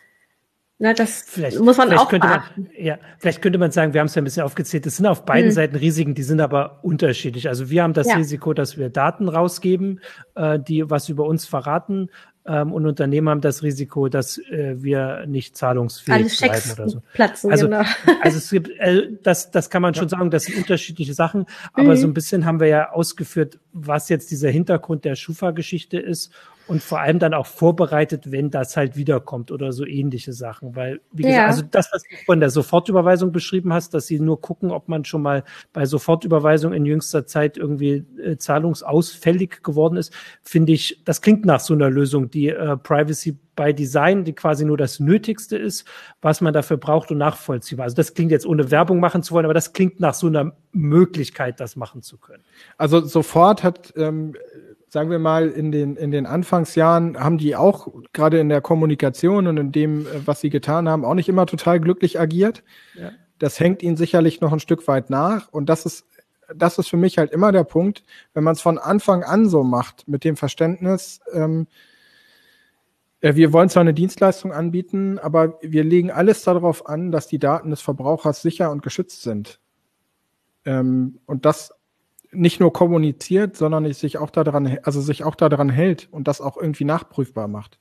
na, 0.81 0.93
das 0.95 1.23
vielleicht, 1.27 1.59
muss 1.59 1.77
man 1.77 1.93
auch 1.93 2.09
könnte 2.09 2.27
man, 2.27 2.41
ja, 2.75 2.97
vielleicht 3.19 3.43
könnte 3.43 3.59
man 3.59 3.69
sagen, 3.69 3.93
wir 3.93 3.99
haben 3.99 4.07
es 4.07 4.15
ja 4.15 4.21
ein 4.23 4.25
bisschen 4.25 4.41
aufgezählt, 4.41 4.87
es 4.87 4.97
sind 4.97 5.05
auf 5.05 5.25
beiden 5.25 5.49
hm. 5.49 5.55
Seiten 5.55 5.75
Risiken, 5.75 6.15
die 6.15 6.23
sind 6.23 6.41
aber 6.41 6.79
unterschiedlich. 6.81 7.47
Also 7.47 7.69
wir 7.69 7.83
haben 7.83 7.93
das 7.93 8.07
ja. 8.07 8.15
Risiko, 8.15 8.53
dass 8.53 8.79
wir 8.79 8.89
Daten 8.89 9.29
rausgeben, 9.29 10.01
äh, 10.33 10.57
die 10.59 10.89
was 10.89 11.07
über 11.07 11.25
uns 11.25 11.45
verraten 11.45 12.09
ähm, 12.47 12.73
und 12.73 12.87
Unternehmen 12.87 13.29
haben 13.29 13.41
das 13.41 13.61
Risiko, 13.61 14.09
dass 14.09 14.39
äh, 14.39 14.81
wir 14.81 15.27
nicht 15.27 15.55
zahlungsfähig 15.55 16.41
Alle 16.41 16.49
bleiben 16.49 16.71
oder 16.71 16.89
so. 16.89 17.03
Platzen, 17.13 17.51
also, 17.51 17.67
genau. 17.67 17.83
also 18.23 18.37
es 18.39 18.49
gibt, 18.49 18.71
äh, 18.79 19.09
das, 19.21 19.51
das 19.51 19.69
kann 19.69 19.83
man 19.83 19.93
schon 19.93 20.09
sagen, 20.09 20.31
das 20.31 20.45
sind 20.45 20.57
unterschiedliche 20.57 21.13
Sachen, 21.13 21.45
aber 21.73 21.91
mhm. 21.91 21.97
so 21.97 22.07
ein 22.07 22.15
bisschen 22.15 22.47
haben 22.47 22.59
wir 22.59 22.67
ja 22.67 22.91
ausgeführt, 22.91 23.59
was 23.71 24.09
jetzt 24.09 24.31
dieser 24.31 24.49
Hintergrund 24.49 25.05
der 25.05 25.15
Schufa-Geschichte 25.15 25.99
ist 25.99 26.33
und 26.67 26.81
vor 26.81 26.99
allem 26.99 27.19
dann 27.19 27.33
auch 27.33 27.45
vorbereitet, 27.45 28.31
wenn 28.31 28.49
das 28.49 28.77
halt 28.77 28.95
wiederkommt 28.95 29.51
oder 29.51 29.71
so 29.71 29.85
ähnliche 29.85 30.33
Sachen. 30.33 30.75
Weil, 30.75 31.01
wie 31.11 31.23
gesagt, 31.23 31.37
ja. 31.37 31.47
also 31.47 31.63
das, 31.69 31.89
was 31.91 32.03
du 32.03 32.15
von 32.25 32.39
der 32.39 32.49
Sofortüberweisung 32.49 33.31
beschrieben 33.31 33.73
hast, 33.73 33.93
dass 33.93 34.07
sie 34.07 34.19
nur 34.19 34.39
gucken, 34.39 34.71
ob 34.71 34.87
man 34.87 35.03
schon 35.05 35.21
mal 35.21 35.43
bei 35.73 35.85
Sofortüberweisung 35.85 36.73
in 36.73 36.85
jüngster 36.85 37.25
Zeit 37.25 37.57
irgendwie 37.57 38.05
äh, 38.23 38.37
zahlungsausfällig 38.37 39.63
geworden 39.63 39.97
ist, 39.97 40.13
finde 40.43 40.73
ich, 40.73 41.01
das 41.03 41.21
klingt 41.21 41.45
nach 41.45 41.59
so 41.59 41.73
einer 41.73 41.89
Lösung, 41.89 42.29
die 42.29 42.49
äh, 42.49 42.77
Privacy 42.77 43.37
by 43.55 43.73
Design, 43.73 44.23
die 44.23 44.33
quasi 44.33 44.65
nur 44.65 44.77
das 44.77 44.99
Nötigste 44.99 45.57
ist, 45.57 45.85
was 46.21 46.41
man 46.41 46.53
dafür 46.53 46.77
braucht 46.77 47.11
und 47.11 47.17
nachvollziehbar. 47.17 47.83
Also 47.83 47.95
das 47.95 48.13
klingt 48.13 48.31
jetzt 48.31 48.45
ohne 48.45 48.71
Werbung 48.71 48.99
machen 48.99 49.23
zu 49.23 49.33
wollen, 49.33 49.45
aber 49.45 49.53
das 49.53 49.73
klingt 49.73 49.99
nach 49.99 50.13
so 50.13 50.27
einer 50.27 50.53
Möglichkeit, 50.71 51.59
das 51.59 51.75
machen 51.75 52.01
zu 52.01 52.17
können. 52.17 52.43
Also 52.77 53.01
sofort 53.01 53.63
hat 53.63 53.93
ähm, 53.97 54.33
sagen 54.91 55.09
wir 55.09 55.19
mal, 55.19 55.47
in 55.47 55.71
den, 55.71 55.95
in 55.95 56.11
den 56.11 56.25
Anfangsjahren 56.25 57.17
haben 57.17 57.37
die 57.37 57.55
auch 57.55 57.87
gerade 58.11 58.41
in 58.41 58.49
der 58.49 58.59
Kommunikation 58.59 59.47
und 59.47 59.55
in 59.55 59.71
dem, 59.71 60.01
äh, 60.01 60.27
was 60.27 60.41
sie 60.41 60.49
getan 60.49 60.89
haben, 60.89 61.05
auch 61.05 61.13
nicht 61.13 61.29
immer 61.29 61.45
total 61.45 61.79
glücklich 61.79 62.19
agiert. 62.19 62.61
Ja. 62.95 63.11
Das 63.39 63.57
hängt 63.61 63.83
ihnen 63.83 63.95
sicherlich 63.95 64.41
noch 64.41 64.51
ein 64.51 64.59
Stück 64.59 64.85
weit 64.89 65.09
nach. 65.09 65.47
Und 65.47 65.69
das 65.69 65.85
ist, 65.85 66.05
das 66.53 66.77
ist 66.77 66.89
für 66.89 66.97
mich 66.97 67.17
halt 67.17 67.31
immer 67.31 67.53
der 67.53 67.63
Punkt, 67.63 68.03
wenn 68.33 68.43
man 68.43 68.51
es 68.51 68.59
von 68.59 68.77
Anfang 68.77 69.23
an 69.23 69.47
so 69.47 69.63
macht, 69.63 70.09
mit 70.09 70.25
dem 70.25 70.35
Verständnis, 70.35 71.21
ähm, 71.31 71.67
äh, 73.21 73.35
wir 73.35 73.53
wollen 73.53 73.69
zwar 73.69 73.81
eine 73.81 73.93
Dienstleistung 73.93 74.51
anbieten, 74.51 75.19
aber 75.19 75.57
wir 75.61 75.85
legen 75.85 76.11
alles 76.11 76.43
darauf 76.43 76.85
an, 76.85 77.13
dass 77.13 77.27
die 77.27 77.39
Daten 77.39 77.69
des 77.69 77.79
Verbrauchers 77.79 78.41
sicher 78.41 78.69
und 78.69 78.83
geschützt 78.83 79.21
sind. 79.21 79.61
Ähm, 80.65 81.19
und 81.27 81.45
das 81.45 81.73
nicht 82.31 82.59
nur 82.59 82.73
kommuniziert, 82.73 83.55
sondern 83.57 83.91
sich 83.93 84.17
auch 84.17 84.29
daran, 84.29 84.79
also 84.83 85.01
sich 85.01 85.23
auch 85.23 85.35
daran 85.35 85.69
hält 85.69 86.07
und 86.11 86.27
das 86.27 86.41
auch 86.41 86.57
irgendwie 86.57 86.85
nachprüfbar 86.85 87.47
macht. 87.47 87.79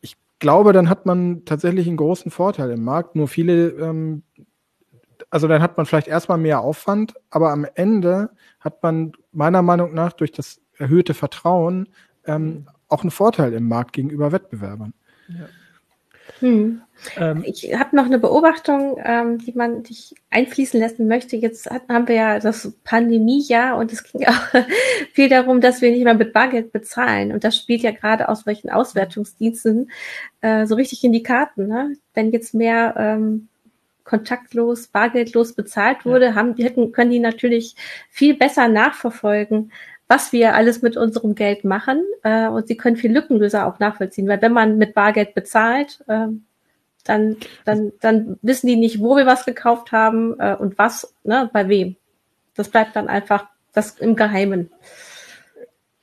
Ich 0.00 0.16
glaube, 0.38 0.72
dann 0.72 0.88
hat 0.88 1.06
man 1.06 1.44
tatsächlich 1.44 1.86
einen 1.86 1.96
großen 1.96 2.30
Vorteil 2.30 2.70
im 2.70 2.84
Markt. 2.84 3.16
Nur 3.16 3.28
viele, 3.28 3.68
ähm, 3.70 4.22
also 5.30 5.48
dann 5.48 5.62
hat 5.62 5.76
man 5.76 5.86
vielleicht 5.86 6.08
erstmal 6.08 6.38
mehr 6.38 6.60
Aufwand, 6.60 7.14
aber 7.30 7.50
am 7.52 7.66
Ende 7.74 8.30
hat 8.60 8.82
man 8.82 9.12
meiner 9.32 9.62
Meinung 9.62 9.94
nach 9.94 10.12
durch 10.12 10.32
das 10.32 10.60
erhöhte 10.76 11.14
Vertrauen 11.14 11.88
ähm, 12.26 12.66
auch 12.88 13.02
einen 13.02 13.10
Vorteil 13.10 13.52
im 13.54 13.68
Markt 13.68 13.92
gegenüber 13.94 14.32
Wettbewerbern. 14.32 14.92
Ja. 15.28 15.46
Hm. 16.40 16.82
Ähm, 17.16 17.42
ich 17.46 17.74
habe 17.74 17.96
noch 17.96 18.06
eine 18.06 18.18
Beobachtung, 18.18 18.96
ähm, 19.02 19.38
die 19.38 19.52
man 19.52 19.82
dich 19.82 20.14
einfließen 20.30 20.80
lassen 20.80 21.08
möchte. 21.08 21.36
Jetzt 21.36 21.70
hat, 21.70 21.82
haben 21.88 22.08
wir 22.08 22.14
ja 22.14 22.38
das 22.38 22.72
Pandemiejahr 22.84 23.76
und 23.76 23.92
es 23.92 24.04
ging 24.04 24.24
auch 24.26 24.64
viel 25.12 25.28
darum, 25.28 25.60
dass 25.60 25.80
wir 25.80 25.90
nicht 25.90 26.04
mehr 26.04 26.14
mit 26.14 26.32
Bargeld 26.32 26.72
bezahlen. 26.72 27.32
Und 27.32 27.44
das 27.44 27.56
spielt 27.56 27.82
ja 27.82 27.90
gerade 27.90 28.28
aus 28.28 28.46
welchen 28.46 28.70
Auswertungsdiensten 28.70 29.90
äh, 30.40 30.66
so 30.66 30.74
richtig 30.74 31.02
in 31.04 31.12
die 31.12 31.22
Karten. 31.22 31.66
Ne? 31.66 31.96
Wenn 32.14 32.30
jetzt 32.30 32.54
mehr 32.54 32.94
ähm, 32.96 33.48
kontaktlos, 34.04 34.88
bargeldlos 34.88 35.54
bezahlt 35.54 36.04
wurde, 36.04 36.26
ja. 36.26 36.34
haben, 36.34 36.54
hätten, 36.56 36.92
können 36.92 37.10
die 37.10 37.18
natürlich 37.18 37.76
viel 38.10 38.34
besser 38.36 38.68
nachverfolgen, 38.68 39.72
was 40.12 40.30
wir 40.30 40.54
alles 40.54 40.82
mit 40.82 40.98
unserem 40.98 41.34
Geld 41.34 41.64
machen. 41.64 42.04
Äh, 42.22 42.46
und 42.48 42.68
sie 42.68 42.76
können 42.76 42.96
viel 42.96 43.10
Lückenlöser 43.10 43.66
auch 43.66 43.78
nachvollziehen, 43.78 44.28
weil 44.28 44.42
wenn 44.42 44.52
man 44.52 44.76
mit 44.76 44.92
Bargeld 44.92 45.34
bezahlt, 45.34 46.04
äh, 46.06 46.26
dann, 47.04 47.36
dann, 47.64 47.92
dann 48.00 48.38
wissen 48.42 48.66
die 48.66 48.76
nicht, 48.76 49.00
wo 49.00 49.16
wir 49.16 49.24
was 49.24 49.46
gekauft 49.46 49.90
haben 49.90 50.38
äh, 50.38 50.54
und 50.54 50.76
was, 50.76 51.14
ne, 51.24 51.48
bei 51.50 51.66
wem. 51.68 51.96
Das 52.54 52.68
bleibt 52.68 52.94
dann 52.94 53.08
einfach 53.08 53.46
das 53.72 53.98
im 53.98 54.14
Geheimen. 54.14 54.70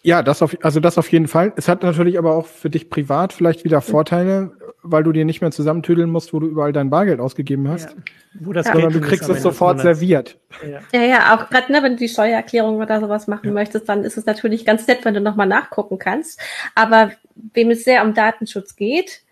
Ja, 0.01 0.23
das 0.23 0.41
auf, 0.41 0.55
also 0.61 0.79
das 0.79 0.97
auf 0.97 1.11
jeden 1.11 1.27
Fall. 1.27 1.51
Es 1.57 1.67
hat 1.67 1.83
natürlich 1.83 2.17
aber 2.17 2.35
auch 2.35 2.45
für 2.45 2.69
dich 2.69 2.89
privat 2.89 3.33
vielleicht 3.33 3.65
wieder 3.65 3.81
Vorteile, 3.81 4.51
weil 4.81 5.03
du 5.03 5.11
dir 5.11 5.25
nicht 5.25 5.41
mehr 5.41 5.51
zusammentüdeln 5.51 6.09
musst, 6.09 6.33
wo 6.33 6.39
du 6.39 6.47
überall 6.47 6.71
dein 6.71 6.89
Bargeld 6.89 7.19
ausgegeben 7.19 7.67
hast. 7.67 7.89
Ja. 7.89 7.95
Wo 8.39 8.53
das 8.53 8.67
ja. 8.67 8.73
Sondern 8.73 8.93
du 8.93 9.01
kriegst 9.01 9.27
es 9.27 9.41
sofort 9.41 9.81
serviert. 9.81 10.37
Ja, 10.65 10.79
ja, 10.93 11.05
ja 11.05 11.35
auch 11.35 11.49
gerade, 11.49 11.71
ne, 11.71 11.83
wenn 11.83 11.93
du 11.93 11.97
die 11.97 12.07
Steuererklärung 12.07 12.77
oder 12.77 13.01
sowas 13.01 13.27
machen 13.27 13.47
ja. 13.47 13.51
möchtest, 13.51 13.89
dann 13.89 14.05
ist 14.05 14.17
es 14.17 14.25
natürlich 14.25 14.65
ganz 14.65 14.87
nett, 14.87 15.03
wenn 15.03 15.13
du 15.13 15.21
nochmal 15.21 15.47
nachgucken 15.47 15.97
kannst. 15.97 16.39
Aber 16.75 17.11
wem 17.53 17.71
es 17.71 17.83
sehr 17.83 18.03
um 18.05 18.13
Datenschutz 18.13 18.77
geht, 18.77 19.23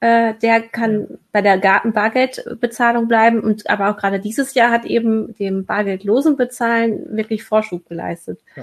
äh, 0.00 0.34
der 0.42 0.62
kann 0.62 1.18
bei 1.32 1.42
der 1.42 1.58
Gartenbargeldbezahlung 1.58 3.08
bleiben 3.08 3.40
und 3.40 3.68
aber 3.68 3.90
auch 3.90 3.96
gerade 3.96 4.20
dieses 4.20 4.54
Jahr 4.54 4.70
hat 4.70 4.84
eben 4.84 5.34
dem 5.34 5.64
bargeldlosen 5.64 6.36
Bezahlen 6.36 7.16
wirklich 7.16 7.42
Vorschub 7.42 7.88
geleistet. 7.88 8.40
Ja. 8.54 8.62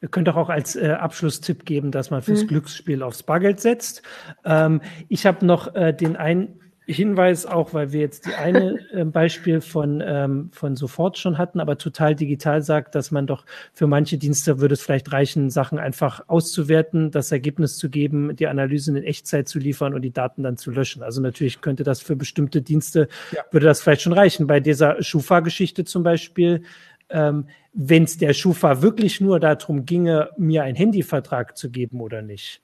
Wir 0.00 0.08
können 0.10 0.26
doch 0.26 0.36
auch 0.36 0.50
als 0.50 0.76
äh, 0.76 0.90
Abschlusstipp 0.90 1.64
geben, 1.64 1.90
dass 1.90 2.10
man 2.10 2.20
fürs 2.20 2.42
mhm. 2.42 2.48
Glücksspiel 2.48 3.02
aufs 3.02 3.22
Bargeld 3.22 3.60
setzt. 3.60 4.02
Ähm, 4.44 4.82
ich 5.08 5.24
habe 5.24 5.46
noch 5.46 5.74
äh, 5.74 5.94
den 5.94 6.16
einen 6.16 6.60
Hinweis 6.86 7.46
auch, 7.46 7.72
weil 7.72 7.92
wir 7.92 8.00
jetzt 8.00 8.26
die 8.26 8.34
eine 8.34 8.78
äh, 8.92 9.04
Beispiel 9.04 9.62
von, 9.62 10.02
ähm, 10.04 10.50
von 10.52 10.76
sofort 10.76 11.16
schon 11.16 11.38
hatten, 11.38 11.58
aber 11.60 11.78
total 11.78 12.14
digital 12.14 12.62
sagt, 12.62 12.94
dass 12.94 13.10
man 13.10 13.26
doch 13.26 13.46
für 13.72 13.86
manche 13.86 14.18
Dienste 14.18 14.60
würde 14.60 14.74
es 14.74 14.82
vielleicht 14.82 15.10
reichen, 15.10 15.48
Sachen 15.48 15.78
einfach 15.78 16.28
auszuwerten, 16.28 17.10
das 17.10 17.32
Ergebnis 17.32 17.78
zu 17.78 17.88
geben, 17.88 18.36
die 18.36 18.48
Analysen 18.48 18.96
in 18.96 19.04
Echtzeit 19.04 19.48
zu 19.48 19.58
liefern 19.58 19.94
und 19.94 20.02
die 20.02 20.12
Daten 20.12 20.42
dann 20.42 20.58
zu 20.58 20.70
löschen. 20.70 21.02
Also 21.02 21.22
natürlich 21.22 21.62
könnte 21.62 21.84
das 21.84 22.02
für 22.02 22.16
bestimmte 22.16 22.60
Dienste, 22.60 23.08
ja. 23.32 23.42
würde 23.50 23.66
das 23.66 23.80
vielleicht 23.80 24.02
schon 24.02 24.12
reichen. 24.12 24.46
Bei 24.46 24.60
dieser 24.60 25.02
Schufa-Geschichte 25.02 25.84
zum 25.84 26.02
Beispiel, 26.02 26.64
ähm, 27.08 27.46
wenn 27.72 28.04
es 28.04 28.18
der 28.18 28.34
Schufa 28.34 28.82
wirklich 28.82 29.22
nur 29.22 29.40
darum 29.40 29.86
ginge, 29.86 30.30
mir 30.36 30.64
einen 30.64 30.76
Handyvertrag 30.76 31.56
zu 31.56 31.70
geben 31.70 32.02
oder 32.02 32.20
nicht, 32.20 32.60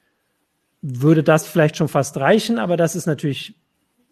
würde 0.82 1.22
das 1.22 1.46
vielleicht 1.46 1.76
schon 1.76 1.88
fast 1.88 2.18
reichen, 2.18 2.58
aber 2.58 2.76
das 2.76 2.94
ist 2.96 3.06
natürlich 3.06 3.54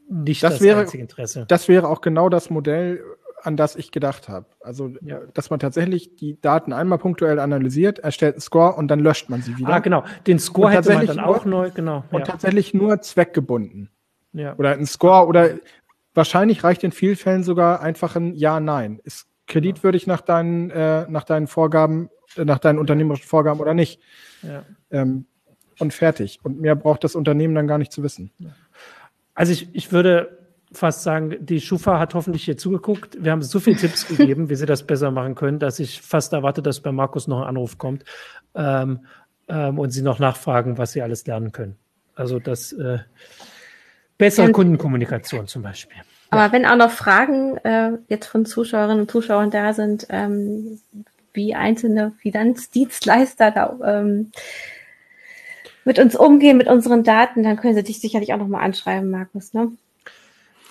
nicht 0.08 0.42
das, 0.42 0.54
das 0.54 0.62
wäre, 0.62 0.80
einzige 0.80 1.02
Interesse. 1.02 1.44
Das 1.48 1.68
wäre 1.68 1.88
auch 1.88 2.00
genau 2.00 2.28
das 2.28 2.50
Modell, 2.50 3.02
an 3.42 3.56
das 3.56 3.76
ich 3.76 3.92
gedacht 3.92 4.28
habe. 4.28 4.46
Also, 4.60 4.90
ja. 5.00 5.20
dass 5.34 5.50
man 5.50 5.60
tatsächlich 5.60 6.16
die 6.16 6.40
Daten 6.40 6.72
einmal 6.72 6.98
punktuell 6.98 7.38
analysiert, 7.38 7.98
erstellt 7.98 8.34
einen 8.34 8.40
Score 8.40 8.74
und 8.74 8.88
dann 8.88 9.00
löscht 9.00 9.28
man 9.28 9.42
sie 9.42 9.56
wieder. 9.58 9.68
Ah, 9.68 9.78
genau. 9.78 10.04
Den 10.26 10.38
Score 10.38 10.70
hätte 10.70 10.92
man 10.94 11.06
dann 11.06 11.20
auch 11.20 11.44
neu, 11.44 11.70
genau. 11.70 12.04
Und 12.10 12.20
ja. 12.20 12.26
tatsächlich 12.26 12.74
nur 12.74 13.00
zweckgebunden. 13.00 13.90
Ja. 14.32 14.56
Oder 14.56 14.72
ein 14.72 14.86
Score 14.86 15.26
oder 15.26 15.50
wahrscheinlich 16.14 16.64
reicht 16.64 16.84
in 16.84 16.92
vielen 16.92 17.16
Fällen 17.16 17.44
sogar 17.44 17.80
einfach 17.80 18.16
ein 18.16 18.34
Ja, 18.34 18.60
Nein. 18.60 19.00
Ist 19.04 19.26
kreditwürdig 19.46 20.06
nach 20.06 20.20
deinen, 20.20 20.70
äh, 20.70 21.06
nach 21.08 21.24
deinen 21.24 21.46
Vorgaben, 21.46 22.10
äh, 22.36 22.44
nach 22.44 22.58
deinen 22.58 22.78
unternehmerischen 22.78 23.26
Vorgaben 23.26 23.60
oder 23.60 23.74
nicht? 23.74 24.00
Ja. 24.42 24.64
Ähm, 24.90 25.26
und 25.78 25.94
fertig. 25.94 26.40
Und 26.42 26.60
mehr 26.60 26.74
braucht 26.74 27.04
das 27.04 27.14
Unternehmen 27.14 27.54
dann 27.54 27.68
gar 27.68 27.78
nicht 27.78 27.92
zu 27.92 28.02
wissen. 28.02 28.32
Ja. 28.38 28.50
Also 29.38 29.52
ich, 29.52 29.68
ich 29.72 29.92
würde 29.92 30.36
fast 30.72 31.04
sagen, 31.04 31.36
die 31.38 31.60
Schufa 31.60 32.00
hat 32.00 32.14
hoffentlich 32.14 32.42
hier 32.42 32.56
zugeguckt. 32.56 33.22
Wir 33.22 33.30
haben 33.30 33.40
so 33.40 33.60
viele 33.60 33.76
Tipps 33.76 34.08
gegeben, 34.08 34.50
wie 34.50 34.56
sie 34.56 34.66
das 34.66 34.82
besser 34.82 35.12
machen 35.12 35.36
können, 35.36 35.60
dass 35.60 35.78
ich 35.78 36.02
fast 36.02 36.32
erwarte, 36.32 36.60
dass 36.60 36.80
bei 36.80 36.90
Markus 36.90 37.28
noch 37.28 37.42
ein 37.42 37.46
Anruf 37.46 37.78
kommt 37.78 38.04
ähm, 38.56 39.06
ähm, 39.46 39.78
und 39.78 39.90
sie 39.90 40.02
noch 40.02 40.18
nachfragen, 40.18 40.76
was 40.76 40.90
sie 40.90 41.02
alles 41.02 41.24
lernen 41.24 41.52
können. 41.52 41.76
Also 42.16 42.40
das 42.40 42.72
äh, 42.72 42.98
bessere 44.18 44.46
und, 44.46 44.54
Kundenkommunikation 44.54 45.46
zum 45.46 45.62
Beispiel. 45.62 45.98
Aber 46.30 46.46
ja. 46.46 46.52
wenn 46.52 46.66
auch 46.66 46.76
noch 46.76 46.90
Fragen 46.90 47.58
äh, 47.58 47.92
jetzt 48.08 48.26
von 48.26 48.44
Zuschauerinnen 48.44 49.02
und 49.02 49.10
Zuschauern 49.10 49.52
da 49.52 49.72
sind, 49.72 50.08
ähm, 50.10 50.80
wie 51.32 51.54
einzelne 51.54 52.10
Finanzdienstleister 52.22 53.52
da 53.52 53.78
ähm, 53.84 54.32
mit 55.88 55.98
uns 55.98 56.14
umgehen, 56.14 56.58
mit 56.58 56.68
unseren 56.68 57.02
Daten, 57.02 57.42
dann 57.42 57.56
können 57.56 57.74
sie 57.74 57.82
dich 57.82 57.98
sicherlich 57.98 58.34
auch 58.34 58.36
nochmal 58.36 58.62
anschreiben, 58.62 59.10
Markus, 59.10 59.54
ne? 59.54 59.72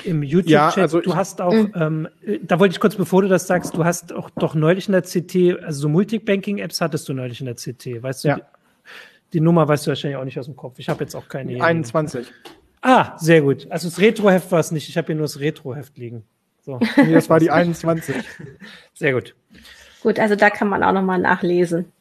Im 0.03 0.22
YouTube-Chat, 0.22 0.78
ja, 0.78 0.84
also 0.84 1.01
du 1.01 1.15
hast 1.15 1.41
auch, 1.41 1.51
mhm. 1.51 1.74
ähm, 1.74 2.07
da 2.43 2.59
wollte 2.59 2.74
ich 2.74 2.80
kurz, 2.80 2.95
bevor 2.95 3.24
du 3.24 3.28
das 3.28 3.47
sagst, 3.47 3.76
du 3.76 3.84
hast 3.84 4.13
auch 4.13 4.30
doch 4.30 4.53
neulich 4.53 4.88
in 4.88 4.91
der 4.91 5.01
CT, 5.01 5.63
also 5.63 5.82
so 5.82 5.89
Multibanking-Apps 5.89 6.82
hattest 6.82 7.09
du 7.09 7.15
neulich 7.15 7.39
in 7.39 7.47
der 7.47 7.55
CT, 7.55 8.03
weißt 8.03 8.26
du? 8.26 8.28
Ja. 8.28 8.36
Die, 8.36 8.43
die, 9.34 9.39
Nummer 9.39 9.68
weißt 9.68 9.88
du 9.88 9.89
wahrscheinlich 9.89 10.18
auch 10.18 10.24
nicht 10.24 10.38
aus 10.38 10.45
dem 10.45 10.55
Kopf. 10.55 10.78
Ich 10.78 10.88
habe 10.88 11.03
jetzt 11.03 11.15
auch 11.15 11.28
keine. 11.28 11.63
21. 11.63 12.32
Ah, 12.84 13.18
sehr 13.18 13.41
gut. 13.41 13.65
Also 13.72 13.89
das 13.89 13.99
Retro-Heft 13.99 14.51
war 14.51 14.59
es 14.59 14.72
nicht. 14.72 14.88
Ich 14.88 14.97
habe 14.97 15.07
hier 15.07 15.15
nur 15.15 15.26
das 15.26 15.39
Retro-Heft 15.39 15.97
liegen. 15.97 16.26
So. 16.61 16.80
nee, 16.95 17.11
das 17.11 17.28
war 17.28 17.39
die 17.39 17.49
21. 17.65 18.15
Sehr 18.93 19.13
gut. 19.13 19.34
Gut, 20.03 20.20
also 20.20 20.36
da 20.36 20.51
kann 20.51 20.70
man 20.70 20.84
auch 20.84 20.93
nochmal 20.93 21.18
nachlesen. 21.18 21.91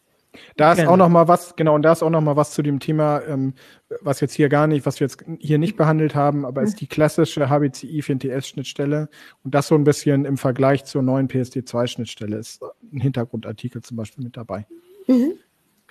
Da 0.56 0.72
ist 0.72 0.76
Gerne. 0.76 0.90
auch 0.90 0.96
noch 0.96 1.08
mal 1.08 1.28
was, 1.28 1.56
genau, 1.56 1.74
und 1.74 1.82
da 1.82 1.92
ist 1.92 2.02
auch 2.02 2.10
noch 2.10 2.20
mal 2.20 2.36
was 2.36 2.52
zu 2.52 2.62
dem 2.62 2.80
Thema, 2.80 3.22
ähm, 3.26 3.54
was 4.00 4.20
jetzt 4.20 4.34
hier 4.34 4.48
gar 4.48 4.66
nicht, 4.66 4.86
was 4.86 5.00
wir 5.00 5.06
jetzt 5.06 5.24
hier 5.38 5.58
nicht 5.58 5.76
behandelt 5.76 6.14
haben, 6.14 6.44
aber 6.44 6.60
mhm. 6.60 6.66
ist 6.66 6.80
die 6.80 6.86
klassische 6.86 7.48
HBCI 7.48 8.00
4TS-Schnittstelle 8.00 9.08
und 9.44 9.54
das 9.54 9.68
so 9.68 9.74
ein 9.74 9.84
bisschen 9.84 10.24
im 10.24 10.36
Vergleich 10.36 10.84
zur 10.84 11.02
neuen 11.02 11.28
PSD2-Schnittstelle 11.28 12.36
ist 12.36 12.62
ein 12.92 13.00
Hintergrundartikel 13.00 13.82
zum 13.82 13.96
Beispiel 13.96 14.24
mit 14.24 14.36
dabei. 14.36 14.66
Mhm. 15.06 15.32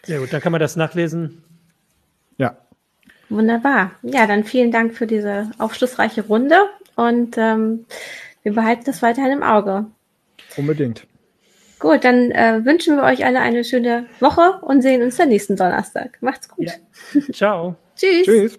Sehr 0.03 0.19
gut, 0.19 0.31
dann 0.31 0.41
kann 0.41 0.51
man 0.51 0.61
das 0.61 0.75
nachlesen. 0.75 1.43
Ja. 2.37 2.57
Wunderbar. 3.29 3.91
Ja, 4.03 4.27
dann 4.27 4.43
vielen 4.43 4.71
Dank 4.71 4.93
für 4.93 5.07
diese 5.07 5.51
aufschlussreiche 5.57 6.27
Runde 6.27 6.55
und 6.95 7.37
ähm, 7.37 7.85
wir 8.43 8.53
behalten 8.53 8.83
das 8.85 9.01
weiterhin 9.01 9.31
im 9.31 9.43
Auge. 9.43 9.85
Unbedingt. 10.57 11.07
Gut, 11.79 12.03
dann 12.03 12.31
äh, 12.31 12.63
wünschen 12.63 12.95
wir 12.95 13.03
euch 13.03 13.25
alle 13.25 13.39
eine 13.39 13.63
schöne 13.63 14.05
Woche 14.19 14.59
und 14.61 14.81
sehen 14.81 15.01
uns 15.01 15.17
dann 15.17 15.29
nächsten 15.29 15.55
Donnerstag. 15.55 16.17
Macht's 16.21 16.47
gut. 16.49 16.67
Ja. 16.67 17.21
Ciao. 17.33 17.75
Tschüss. 17.95 18.25
Tschüss. 18.25 18.57